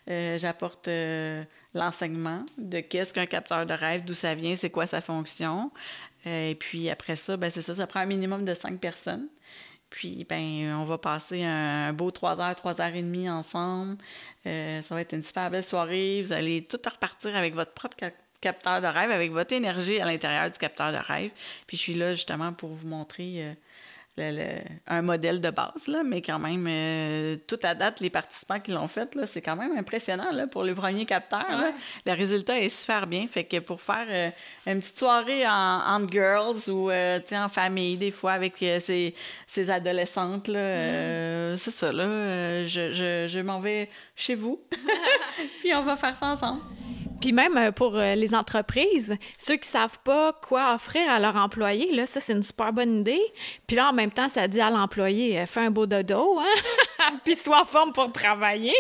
Euh, 0.08 0.38
j'apporte 0.38 0.88
l'enseignement 1.74 2.44
de 2.58 2.80
qu'est-ce 2.80 3.14
qu'un 3.14 3.26
capteur 3.26 3.66
de 3.66 3.74
rêve, 3.74 4.04
d'où 4.04 4.14
ça 4.14 4.34
vient, 4.34 4.56
c'est 4.56 4.70
quoi 4.70 4.86
sa 4.86 5.00
fonction. 5.00 5.70
et 6.24 6.56
puis 6.58 6.90
après 6.90 7.16
ça, 7.16 7.36
ben 7.36 7.50
c'est 7.52 7.62
ça, 7.62 7.74
ça 7.74 7.86
prend 7.86 8.00
un 8.00 8.06
minimum 8.06 8.44
de 8.44 8.54
cinq 8.54 8.78
personnes. 8.80 9.28
Puis, 9.92 10.26
ben, 10.28 10.74
on 10.74 10.84
va 10.84 10.98
passer 10.98 11.44
un, 11.44 11.92
beau 11.92 12.10
trois 12.10 12.40
heures, 12.40 12.54
trois 12.54 12.80
heures 12.80 12.94
et 12.94 13.02
demie 13.02 13.28
ensemble. 13.28 13.96
ça 14.44 14.82
va 14.90 15.00
être 15.00 15.14
une 15.14 15.22
super 15.22 15.50
belle 15.50 15.64
soirée. 15.64 16.22
Vous 16.22 16.32
allez 16.32 16.64
tout 16.64 16.78
repartir 16.84 17.36
avec 17.36 17.54
votre 17.54 17.72
propre 17.72 17.96
capteur 18.40 18.80
de 18.80 18.86
rêve, 18.86 19.10
avec 19.10 19.30
votre 19.30 19.52
énergie 19.52 20.00
à 20.00 20.06
l'intérieur 20.06 20.50
du 20.50 20.58
capteur 20.58 20.92
de 20.92 20.98
rêve. 20.98 21.30
Puis, 21.66 21.76
je 21.76 21.82
suis 21.82 21.94
là 21.94 22.14
justement 22.14 22.52
pour 22.52 22.70
vous 22.70 22.88
montrer 22.88 23.54
un 24.18 25.02
modèle 25.02 25.40
de 25.40 25.48
base, 25.50 25.86
là, 25.86 26.02
mais 26.04 26.20
quand 26.20 26.38
même, 26.38 26.66
euh, 26.68 27.36
toute 27.46 27.62
la 27.62 27.74
date, 27.74 28.00
les 28.00 28.10
participants 28.10 28.60
qui 28.60 28.72
l'ont 28.72 28.88
fait, 28.88 29.18
c'est 29.26 29.40
quand 29.40 29.56
même 29.56 29.76
impressionnant 29.76 30.30
là, 30.32 30.46
pour 30.46 30.64
le 30.64 30.74
premier 30.74 31.06
capteur. 31.06 31.46
Le 32.04 32.12
résultat 32.12 32.60
est 32.60 32.68
super 32.68 33.06
bien. 33.06 33.26
Fait 33.26 33.44
que 33.44 33.58
pour 33.58 33.80
faire 33.80 34.06
euh, 34.10 34.30
une 34.66 34.80
petite 34.80 34.98
soirée 34.98 35.46
en, 35.46 36.06
girls 36.10 36.68
ou 36.68 36.90
euh, 36.90 37.20
en 37.32 37.48
famille, 37.48 37.96
des 37.96 38.10
fois, 38.10 38.32
avec 38.32 38.58
ces, 38.58 39.14
ces, 39.46 39.70
adolescentes, 39.70 40.48
là, 40.48 41.52
mm. 41.52 41.56
c'est 41.56 41.70
ça, 41.70 41.90
là, 41.90 42.64
je, 42.66 42.92
je, 42.92 43.26
je 43.28 43.38
m'en 43.38 43.60
vais 43.60 43.88
chez 44.14 44.34
vous, 44.34 44.62
puis 45.60 45.74
on 45.74 45.82
va 45.82 45.96
faire 45.96 46.16
ça 46.16 46.26
ensemble. 46.26 46.60
Puis 47.22 47.30
même 47.30 47.56
euh, 47.56 47.70
pour 47.70 47.96
euh, 47.96 48.16
les 48.16 48.34
entreprises, 48.34 49.14
ceux 49.38 49.54
qui 49.54 49.68
savent 49.68 50.00
pas 50.00 50.32
quoi 50.32 50.74
offrir 50.74 51.08
à 51.08 51.20
leurs 51.20 51.36
employés, 51.36 51.92
là, 51.92 52.04
ça, 52.04 52.18
c'est 52.18 52.32
une 52.32 52.42
super 52.42 52.72
bonne 52.72 53.00
idée. 53.00 53.22
Puis 53.68 53.76
là, 53.76 53.90
en 53.90 53.92
même 53.92 54.10
temps, 54.10 54.28
ça 54.28 54.48
dit 54.48 54.60
à 54.60 54.70
l'employé, 54.70 55.38
euh, 55.38 55.46
fais 55.46 55.60
un 55.60 55.70
beau 55.70 55.86
dodo, 55.86 56.40
hein? 56.40 57.14
puis 57.24 57.36
sois 57.36 57.60
en 57.60 57.64
forme 57.64 57.92
pour 57.92 58.10
travailler. 58.10 58.74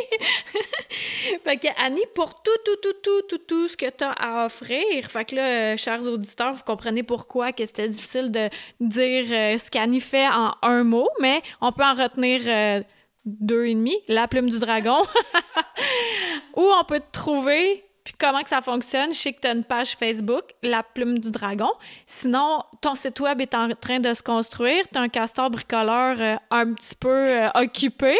fait 1.44 1.56
que, 1.56 1.68
Annie, 1.80 2.02
pour 2.16 2.42
tout, 2.42 2.50
tout, 2.64 2.76
tout, 2.82 2.94
tout, 3.00 3.22
tout, 3.28 3.38
tout 3.38 3.68
ce 3.68 3.76
que 3.76 3.88
tu 3.88 4.02
as 4.02 4.10
à 4.10 4.46
offrir, 4.46 5.08
fait 5.08 5.24
que 5.24 5.36
là, 5.36 5.76
chers 5.76 6.04
auditeurs, 6.04 6.52
vous 6.52 6.64
comprenez 6.64 7.04
pourquoi 7.04 7.52
que 7.52 7.64
c'était 7.64 7.88
difficile 7.88 8.32
de 8.32 8.48
dire 8.80 9.26
ce 9.60 9.70
qu'Annie 9.70 10.00
fait 10.00 10.26
en 10.26 10.56
un 10.62 10.82
mot, 10.82 11.08
mais 11.20 11.42
on 11.60 11.70
peut 11.70 11.84
en 11.84 11.94
retenir 11.94 12.82
deux 13.24 13.66
et 13.66 13.74
demi, 13.74 13.96
la 14.08 14.28
plume 14.28 14.50
du 14.50 14.58
dragon. 14.58 14.98
Ou 16.56 16.62
on 16.62 16.84
peut 16.84 17.02
trouver 17.12 17.84
puis 18.04 18.14
comment 18.18 18.40
ça 18.44 18.60
fonctionne? 18.60 19.14
Je 19.14 19.30
que 19.30 19.40
tu 19.40 19.48
une 19.48 19.62
page 19.62 19.96
Facebook, 19.96 20.42
La 20.62 20.82
Plume 20.82 21.18
du 21.18 21.30
Dragon. 21.30 21.70
Sinon, 22.04 22.64
ton 22.80 22.96
site 22.96 23.20
web 23.20 23.40
est 23.40 23.54
en 23.54 23.68
train 23.70 24.00
de 24.00 24.12
se 24.12 24.22
construire. 24.22 24.84
Tu 24.92 24.98
un 24.98 25.08
castor 25.08 25.50
bricoleur 25.50 26.16
euh, 26.18 26.36
un 26.50 26.72
petit 26.72 26.96
peu 26.96 27.08
euh, 27.08 27.48
occupé. 27.54 28.16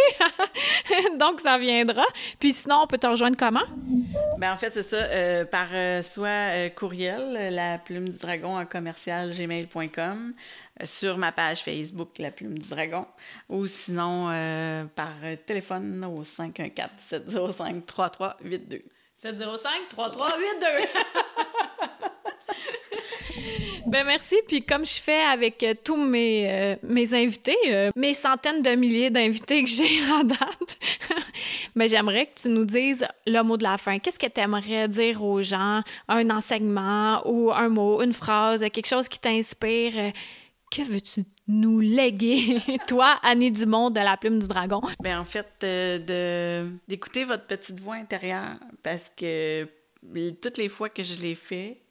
Donc, 1.18 1.40
ça 1.40 1.58
viendra. 1.58 2.04
Puis 2.38 2.52
sinon, 2.52 2.82
on 2.84 2.86
peut 2.86 2.98
te 2.98 3.08
rejoindre 3.08 3.36
comment? 3.36 3.64
Bien, 4.38 4.52
en 4.52 4.56
fait, 4.56 4.72
c'est 4.72 4.84
ça. 4.84 4.96
Euh, 4.96 5.44
par 5.44 5.68
soit 6.04 6.70
courriel, 6.76 7.52
La 7.52 7.78
Plume 7.78 8.08
du 8.08 8.18
Dragon 8.18 8.58
en 8.58 8.66
commercial 8.66 9.32
gmail.com 9.32 10.32
sur 10.84 11.18
ma 11.18 11.32
page 11.32 11.62
Facebook 11.62 12.18
La 12.18 12.30
Plume 12.30 12.58
du 12.58 12.68
Dragon 12.68 13.06
ou 13.48 13.66
sinon 13.66 14.26
par 14.94 15.14
téléphone 15.46 16.04
au 16.04 16.24
514 16.24 16.90
705 16.98 17.86
3382. 17.86 18.82
705-3382. 19.22 20.88
ben 23.86 24.04
merci. 24.04 24.36
Puis 24.48 24.64
comme 24.64 24.84
je 24.84 25.00
fais 25.00 25.22
avec 25.22 25.62
euh, 25.62 25.74
tous 25.82 25.96
mes, 25.96 26.50
euh, 26.50 26.76
mes 26.82 27.14
invités, 27.14 27.56
euh, 27.66 27.90
mes 27.94 28.14
centaines 28.14 28.62
de 28.62 28.70
milliers 28.70 29.10
d'invités 29.10 29.62
que 29.62 29.70
j'ai 29.70 30.00
en 30.12 30.24
date, 30.24 30.78
Mais 31.76 31.86
j'aimerais 31.90 32.26
que 32.26 32.40
tu 32.42 32.48
nous 32.48 32.64
dises 32.64 33.06
le 33.26 33.42
mot 33.42 33.56
de 33.56 33.62
la 33.62 33.78
fin. 33.78 34.00
Qu'est-ce 34.00 34.18
que 34.18 34.26
tu 34.26 34.40
aimerais 34.40 34.88
dire 34.88 35.22
aux 35.22 35.42
gens? 35.42 35.82
Un 36.08 36.30
enseignement 36.30 37.22
ou 37.24 37.52
un 37.52 37.68
mot, 37.68 38.02
une 38.02 38.14
phrase, 38.14 38.60
quelque 38.72 38.88
chose 38.88 39.08
qui 39.08 39.20
t'inspire? 39.20 40.12
Que 40.74 40.80
veux-tu 40.80 41.24
nous 41.48 41.80
léguer, 41.80 42.58
toi, 42.88 43.18
Annie 43.22 43.52
Dumont 43.52 43.90
de 43.90 44.00
la 44.00 44.16
Plume 44.16 44.38
du 44.38 44.48
Dragon? 44.48 44.80
Bien, 45.02 45.20
en 45.20 45.24
fait, 45.26 45.46
euh, 45.64 46.70
d'écouter 46.88 47.26
votre 47.26 47.46
petite 47.46 47.78
voix 47.78 47.96
intérieure 47.96 48.56
parce 48.82 49.12
que 49.14 49.68
toutes 50.40 50.56
les 50.56 50.70
fois 50.70 50.88
que 50.88 51.02
je 51.02 51.20
l'ai 51.20 51.34
fait, 51.34 51.82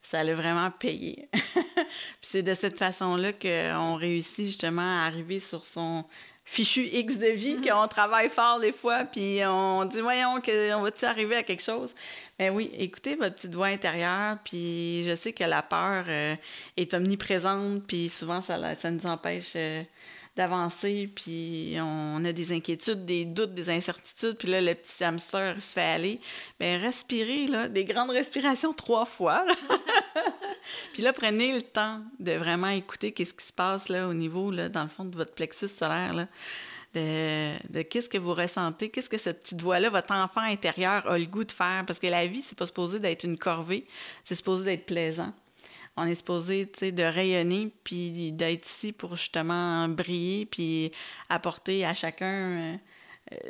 ça 0.00 0.24
l'a 0.24 0.34
vraiment 0.34 0.70
payé. 0.70 1.28
Puis 1.34 2.22
c'est 2.22 2.42
de 2.42 2.54
cette 2.54 2.78
façon-là 2.78 3.34
qu'on 3.34 3.96
réussit 3.96 4.46
justement 4.46 5.02
à 5.02 5.04
arriver 5.04 5.38
sur 5.38 5.66
son 5.66 6.06
fichu 6.50 6.82
X 6.92 7.16
de 7.16 7.28
vie, 7.28 7.58
mm-hmm. 7.58 7.70
qu'on 7.70 7.86
travaille 7.86 8.28
fort 8.28 8.58
des 8.58 8.72
fois, 8.72 9.04
puis 9.04 9.38
on 9.46 9.84
dit, 9.84 10.00
voyons, 10.00 10.34
on 10.34 10.82
va-tu 10.82 11.04
arriver 11.04 11.36
à 11.36 11.44
quelque 11.44 11.62
chose? 11.62 11.94
Ben 12.40 12.52
oui, 12.52 12.72
écoutez 12.76 13.14
votre 13.14 13.36
petite 13.36 13.54
voix 13.54 13.68
intérieure, 13.68 14.36
puis 14.42 15.04
je 15.04 15.14
sais 15.14 15.32
que 15.32 15.44
la 15.44 15.62
peur 15.62 16.06
euh, 16.08 16.34
est 16.76 16.92
omniprésente, 16.92 17.84
puis 17.86 18.08
souvent, 18.08 18.42
ça, 18.42 18.74
ça 18.74 18.90
nous 18.90 19.06
empêche 19.06 19.52
euh, 19.54 19.84
d'avancer, 20.34 21.08
puis 21.14 21.76
on 21.78 22.24
a 22.24 22.32
des 22.32 22.52
inquiétudes, 22.52 23.04
des 23.04 23.24
doutes, 23.24 23.54
des 23.54 23.70
incertitudes, 23.70 24.36
puis 24.36 24.48
là, 24.48 24.60
le 24.60 24.74
petit 24.74 25.04
hamster 25.04 25.54
se 25.60 25.72
fait 25.72 25.80
aller. 25.82 26.20
Bien, 26.58 26.78
respirez, 26.78 27.46
là, 27.46 27.68
des 27.68 27.84
grandes 27.84 28.10
respirations 28.10 28.72
trois 28.72 29.04
fois. 29.04 29.44
puis 30.92 31.02
là, 31.02 31.12
prenez 31.12 31.52
le 31.54 31.62
temps 31.62 32.00
de 32.18 32.32
vraiment 32.32 32.68
écouter 32.68 33.12
qu'est-ce 33.12 33.34
qui 33.34 33.46
se 33.46 33.52
passe, 33.52 33.88
là, 33.88 34.08
au 34.08 34.14
niveau, 34.14 34.50
là, 34.50 34.68
dans 34.68 34.82
le 34.82 34.88
fond 34.88 35.04
de 35.04 35.16
votre 35.16 35.34
plexus 35.34 35.68
solaire. 35.68 36.26
De, 36.94 37.82
qu'est-ce 37.82 38.08
que 38.08 38.18
vous 38.18 38.34
ressentez, 38.34 38.88
qu'est-ce 38.88 39.08
que 39.08 39.18
cette 39.18 39.42
petite 39.42 39.62
voix-là, 39.62 39.90
votre 39.90 40.12
enfant 40.12 40.40
intérieur 40.40 41.08
a 41.08 41.16
le 41.16 41.26
goût 41.26 41.44
de 41.44 41.52
faire? 41.52 41.84
Parce 41.86 42.00
que 42.00 42.08
la 42.08 42.26
vie, 42.26 42.42
c'est 42.42 42.58
pas 42.58 42.66
supposé 42.66 42.98
d'être 42.98 43.22
une 43.22 43.38
corvée, 43.38 43.86
c'est 44.24 44.34
supposé 44.34 44.64
d'être 44.64 44.86
plaisant 44.86 45.32
on 45.96 46.06
est 46.06 46.14
supposé 46.14 46.64
de 46.66 47.02
rayonner 47.02 47.72
puis 47.84 48.32
d'être 48.32 48.66
ici 48.66 48.92
pour 48.92 49.16
justement 49.16 49.88
briller 49.88 50.46
puis 50.46 50.90
apporter 51.28 51.84
à 51.84 51.94
chacun 51.94 52.26
euh, 52.26 52.76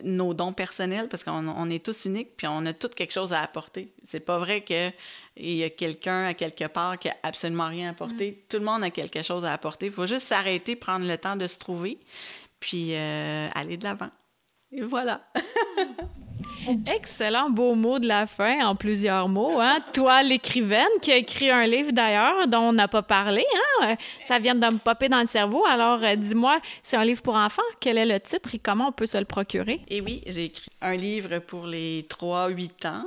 nos 0.02 0.34
dons 0.34 0.52
personnels 0.52 1.08
parce 1.08 1.24
qu'on 1.24 1.70
est 1.70 1.84
tous 1.84 2.04
uniques 2.04 2.36
puis 2.36 2.46
on 2.46 2.66
a 2.66 2.72
tous 2.72 2.88
quelque 2.88 3.12
chose 3.12 3.32
à 3.32 3.40
apporter. 3.40 3.92
C'est 4.02 4.20
pas 4.20 4.38
vrai 4.38 4.62
qu'il 4.62 4.92
y 5.36 5.64
a 5.64 5.70
quelqu'un 5.70 6.26
à 6.26 6.34
quelque 6.34 6.66
part 6.66 6.98
qui 6.98 7.08
a 7.08 7.16
absolument 7.22 7.68
rien 7.68 7.88
à 7.88 7.90
apporter. 7.90 8.32
Mm. 8.32 8.48
Tout 8.48 8.58
le 8.58 8.64
monde 8.64 8.82
a 8.82 8.90
quelque 8.90 9.22
chose 9.22 9.44
à 9.44 9.52
apporter. 9.52 9.86
Il 9.86 9.92
faut 9.92 10.06
juste 10.06 10.28
s'arrêter, 10.28 10.76
prendre 10.76 11.06
le 11.06 11.16
temps 11.16 11.36
de 11.36 11.46
se 11.46 11.58
trouver 11.58 11.98
puis 12.60 12.94
euh, 12.94 13.48
aller 13.54 13.76
de 13.76 13.84
l'avant. 13.84 14.10
Et 14.70 14.82
voilà. 14.82 15.22
Excellent 16.86 17.50
beau 17.50 17.74
mot 17.74 17.98
de 17.98 18.06
la 18.06 18.26
fin 18.26 18.66
en 18.66 18.74
plusieurs 18.74 19.28
mots. 19.28 19.58
Hein? 19.60 19.78
Toi, 19.92 20.22
l'écrivaine, 20.22 20.86
qui 21.00 21.12
a 21.12 21.16
écrit 21.16 21.50
un 21.50 21.66
livre 21.66 21.92
d'ailleurs 21.92 22.46
dont 22.48 22.60
on 22.60 22.72
n'a 22.72 22.88
pas 22.88 23.02
parlé. 23.02 23.44
Hein? 23.80 23.96
Ça 24.24 24.38
vient 24.38 24.54
de 24.54 24.66
me 24.66 24.78
popper 24.78 25.08
dans 25.08 25.20
le 25.20 25.26
cerveau. 25.26 25.64
Alors, 25.66 26.02
euh, 26.02 26.16
dis-moi, 26.16 26.60
c'est 26.82 26.96
un 26.96 27.04
livre 27.04 27.22
pour 27.22 27.34
enfants? 27.34 27.62
Quel 27.80 27.98
est 27.98 28.06
le 28.06 28.20
titre 28.20 28.54
et 28.54 28.58
comment 28.58 28.88
on 28.88 28.92
peut 28.92 29.06
se 29.06 29.18
le 29.18 29.24
procurer? 29.24 29.80
Eh 29.88 30.00
oui, 30.00 30.22
j'ai 30.26 30.46
écrit 30.46 30.70
un 30.80 30.96
livre 30.96 31.38
pour 31.40 31.66
les 31.66 32.06
3-8 32.08 32.86
ans. 32.86 33.04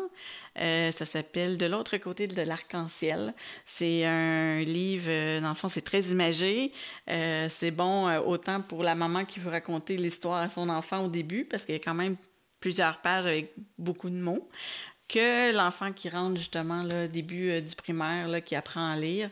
Euh, 0.60 0.92
ça 0.92 1.06
s'appelle 1.06 1.58
De 1.58 1.66
l'autre 1.66 1.98
côté 1.98 2.28
de 2.28 2.42
l'arc-en-ciel. 2.42 3.34
C'est 3.66 4.06
un 4.06 4.60
livre, 4.60 5.08
euh, 5.08 5.42
dans 5.42 5.50
le 5.50 5.56
fond, 5.56 5.68
c'est 5.68 5.82
très 5.82 6.02
imagé. 6.02 6.72
c'est 7.08 7.72
bon 7.72 8.10
autant 8.20 8.62
pour 8.62 8.84
la 8.84 8.96
maman 8.96 9.26
qui 9.26 9.40
veut 9.40 9.50
raconter 9.50 9.98
l'histoire 9.98 10.42
à 10.42 10.50
son 10.50 10.70
enfant 10.70 11.06
au 11.06 11.08
début, 11.08 11.46
parce 11.46 11.66
qu'il 11.66 11.76
y 11.76 11.78
a 11.78 11.82
quand 11.82 11.94
même 11.94 12.18
plusieurs 12.64 13.00
pages 13.00 13.26
avec 13.26 13.52
beaucoup 13.78 14.10
de 14.10 14.16
mots, 14.16 14.48
que 15.10 15.54
l'enfant 15.54 15.92
qui 15.92 16.08
rentre 16.08 16.38
justement 16.38 16.82
là, 16.82 17.10
début 17.10 17.50
euh, 17.50 17.60
du 17.60 17.76
primaire, 17.76 18.30
là, 18.30 18.40
qui 18.40 18.56
apprend 18.56 18.90
à 18.90 18.96
lire. 18.96 19.30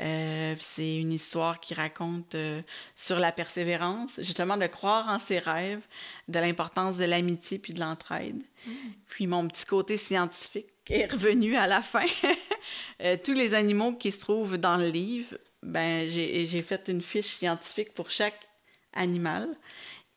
Euh, 0.00 0.54
c'est 0.60 0.98
une 0.98 1.10
histoire 1.10 1.60
qui 1.60 1.72
raconte 1.72 2.34
euh, 2.34 2.60
sur 2.94 3.18
la 3.18 3.32
persévérance, 3.32 4.16
justement 4.18 4.58
de 4.58 4.66
croire 4.66 5.08
en 5.08 5.18
ses 5.18 5.38
rêves, 5.38 5.80
de 6.28 6.38
l'importance 6.38 6.98
de 6.98 7.06
l'amitié 7.06 7.58
puis 7.58 7.72
de 7.72 7.80
l'entraide. 7.80 8.42
Mm. 8.66 8.72
Puis 9.08 9.26
mon 9.26 9.48
petit 9.48 9.64
côté 9.64 9.96
scientifique 9.96 10.66
est 10.90 11.10
revenu 11.10 11.56
à 11.56 11.66
la 11.66 11.80
fin. 11.80 12.04
tous 13.24 13.32
les 13.32 13.54
animaux 13.54 13.94
qui 13.94 14.12
se 14.12 14.18
trouvent 14.18 14.58
dans 14.58 14.76
le 14.76 14.90
livre, 14.90 15.38
ben, 15.62 16.06
j'ai 16.06 16.62
fait 16.62 16.86
une 16.88 17.00
fiche 17.00 17.28
scientifique 17.28 17.94
pour 17.94 18.10
chaque 18.10 18.46
animal. 18.92 19.48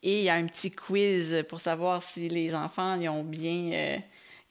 Et 0.02 0.20
il 0.20 0.24
y 0.24 0.28
a 0.28 0.34
un 0.34 0.46
petit 0.46 0.70
quiz 0.70 1.44
pour 1.48 1.60
savoir 1.60 2.02
si 2.02 2.28
les 2.28 2.54
enfants 2.54 2.98
ils 3.00 3.08
ont 3.08 3.24
bien, 3.24 3.72
euh, 3.72 3.98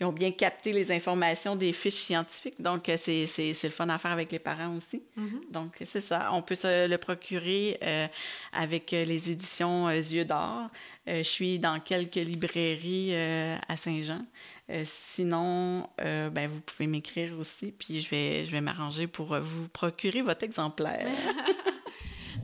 ont 0.02 0.12
bien 0.12 0.32
capté 0.32 0.74
les 0.74 0.92
informations 0.92 1.56
des 1.56 1.72
fiches 1.72 1.94
scientifiques. 1.94 2.62
Donc, 2.62 2.90
euh, 2.90 2.98
c'est, 2.98 3.64
le 3.64 3.70
fun 3.70 3.88
à 3.88 3.98
faire 3.98 4.12
avec 4.12 4.32
les 4.34 4.40
parents 4.40 4.76
aussi. 4.76 5.04
Mm-hmm. 5.18 5.52
Donc, 5.52 5.78
c'est 5.86 6.02
ça. 6.02 6.32
On 6.34 6.42
peut 6.42 6.56
se 6.56 6.88
le 6.88 6.98
procurer 6.98 7.78
euh, 7.82 8.08
avec 8.52 8.92
les 8.92 9.32
éditions 9.32 9.90
Yeux 9.90 10.26
d'or. 10.26 10.70
je 11.08 11.24
suis 11.24 11.60
dans 11.60 11.80
quelques 11.80 12.16
librairies 12.16 13.16
à 13.16 13.78
Saint-Jean. 13.78 14.26
sinon, 14.84 15.88
ben, 15.98 16.50
vous 16.50 16.60
pouvez 16.60 16.88
m'écrire 16.88 17.40
aussi, 17.40 17.72
puis 17.72 18.02
je 18.02 18.10
vais, 18.10 18.46
je 18.46 18.52
vais 18.52 18.62
m'arranger 18.62 19.08
pour 19.08 19.40
vous 19.40 19.70
procurer 19.70 20.22
votre 20.22 20.44
exemplaire. 20.44 21.08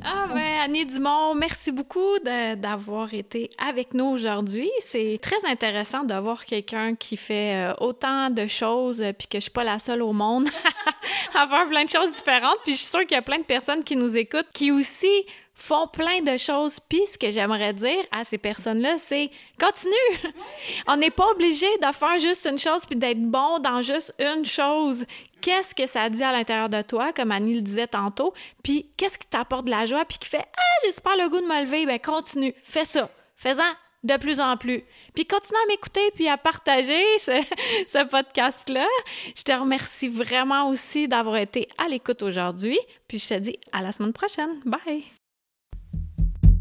Ah 0.05 0.27
ben, 0.27 0.59
Annie 0.61 0.85
Dumont, 0.85 1.33
merci 1.33 1.71
beaucoup 1.71 2.19
d'avoir 2.55 3.13
été 3.13 3.49
avec 3.57 3.93
nous 3.93 4.05
aujourd'hui. 4.05 4.69
C'est 4.81 5.17
très 5.21 5.45
intéressant 5.45 6.03
d'avoir 6.03 6.45
quelqu'un 6.45 6.95
qui 6.95 7.15
fait 7.15 7.71
euh, 7.71 7.73
autant 7.79 8.29
de 8.29 8.47
choses, 8.47 9.01
euh, 9.01 9.13
puis 9.13 9.27
que 9.27 9.37
je 9.37 9.43
suis 9.43 9.51
pas 9.51 9.63
la 9.63 9.79
seule 9.79 10.01
au 10.01 10.11
monde 10.11 10.49
à 11.33 11.47
faire 11.47 11.69
plein 11.69 11.85
de 11.85 11.89
choses 11.89 12.11
différentes. 12.11 12.57
Puis 12.63 12.73
je 12.73 12.79
suis 12.79 12.87
sûre 12.87 13.01
qu'il 13.01 13.15
y 13.15 13.19
a 13.19 13.21
plein 13.21 13.37
de 13.37 13.43
personnes 13.43 13.83
qui 13.83 13.95
nous 13.95 14.17
écoutent 14.17 14.49
qui 14.53 14.71
aussi 14.71 15.25
font 15.53 15.87
plein 15.87 16.21
de 16.21 16.37
choses. 16.37 16.79
Puis 16.79 17.01
ce 17.11 17.17
que 17.17 17.31
j'aimerais 17.31 17.73
dire 17.73 18.03
à 18.11 18.23
ces 18.23 18.37
personnes-là, 18.37 18.97
c'est 18.97 19.29
continue. 19.59 19.93
On 20.87 20.97
n'est 20.97 21.11
pas 21.11 21.27
obligé 21.31 21.67
de 21.77 21.93
faire 21.93 22.19
juste 22.19 22.47
une 22.49 22.57
chose 22.57 22.85
puis 22.85 22.95
d'être 22.95 23.21
bon 23.21 23.59
dans 23.59 23.81
juste 23.81 24.13
une 24.19 24.45
chose. 24.45 25.05
Qu'est-ce 25.41 25.75
que 25.75 25.87
ça 25.87 26.09
dit 26.09 26.23
à 26.23 26.31
l'intérieur 26.31 26.69
de 26.69 26.81
toi, 26.81 27.11
comme 27.13 27.31
Annie 27.31 27.55
le 27.55 27.61
disait 27.61 27.87
tantôt, 27.87 28.33
puis 28.63 28.89
qu'est-ce 28.97 29.19
qui 29.19 29.27
t'apporte 29.27 29.65
de 29.65 29.71
la 29.71 29.85
joie 29.85 30.05
puis 30.05 30.17
qui 30.17 30.29
fait 30.29 30.45
ah 30.57 30.79
j'ai 30.85 30.91
super 30.91 31.15
le 31.17 31.29
goût 31.29 31.41
de 31.41 31.45
me 31.45 31.63
lever, 31.63 31.85
ben 31.85 31.99
continue, 31.99 32.53
fais 32.63 32.85
ça, 32.85 33.09
fais-en 33.35 33.73
de 34.03 34.17
plus 34.17 34.39
en 34.39 34.57
plus. 34.57 34.83
Puis 35.15 35.25
continue 35.25 35.57
à 35.63 35.67
m'écouter 35.67 36.11
puis 36.15 36.27
à 36.27 36.37
partager 36.37 37.01
ce, 37.19 37.31
ce 37.87 38.05
podcast-là. 38.05 38.87
Je 39.35 39.43
te 39.43 39.51
remercie 39.51 40.09
vraiment 40.09 40.69
aussi 40.69 41.07
d'avoir 41.07 41.37
été 41.37 41.67
à 41.77 41.87
l'écoute 41.87 42.21
aujourd'hui. 42.21 42.79
Puis 43.07 43.19
je 43.19 43.29
te 43.29 43.39
dis 43.39 43.57
à 43.71 43.81
la 43.81 43.91
semaine 43.91 44.13
prochaine. 44.13 44.59
Bye! 44.65 45.22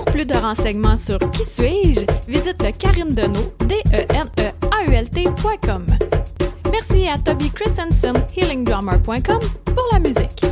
plus 0.00 0.26
de 0.26 0.34
renseignements 0.34 0.96
sur 0.96 1.18
Qui 1.30 1.44
suis-je, 1.44 2.06
visite 2.28 2.62
le 2.62 2.72
Karine 2.72 3.10
Deneau, 3.10 3.52
d 3.66 3.74
e 3.92 4.06
n 4.12 4.28
e 4.38 4.52
a 4.70 4.84
u 4.84 4.94
l 4.94 5.06
Merci 6.70 7.08
à 7.08 7.18
Toby 7.18 7.50
Christensen, 7.50 8.14
healingdrummer.com, 8.36 9.40
pour 9.64 9.88
la 9.92 9.98
musique. 9.98 10.42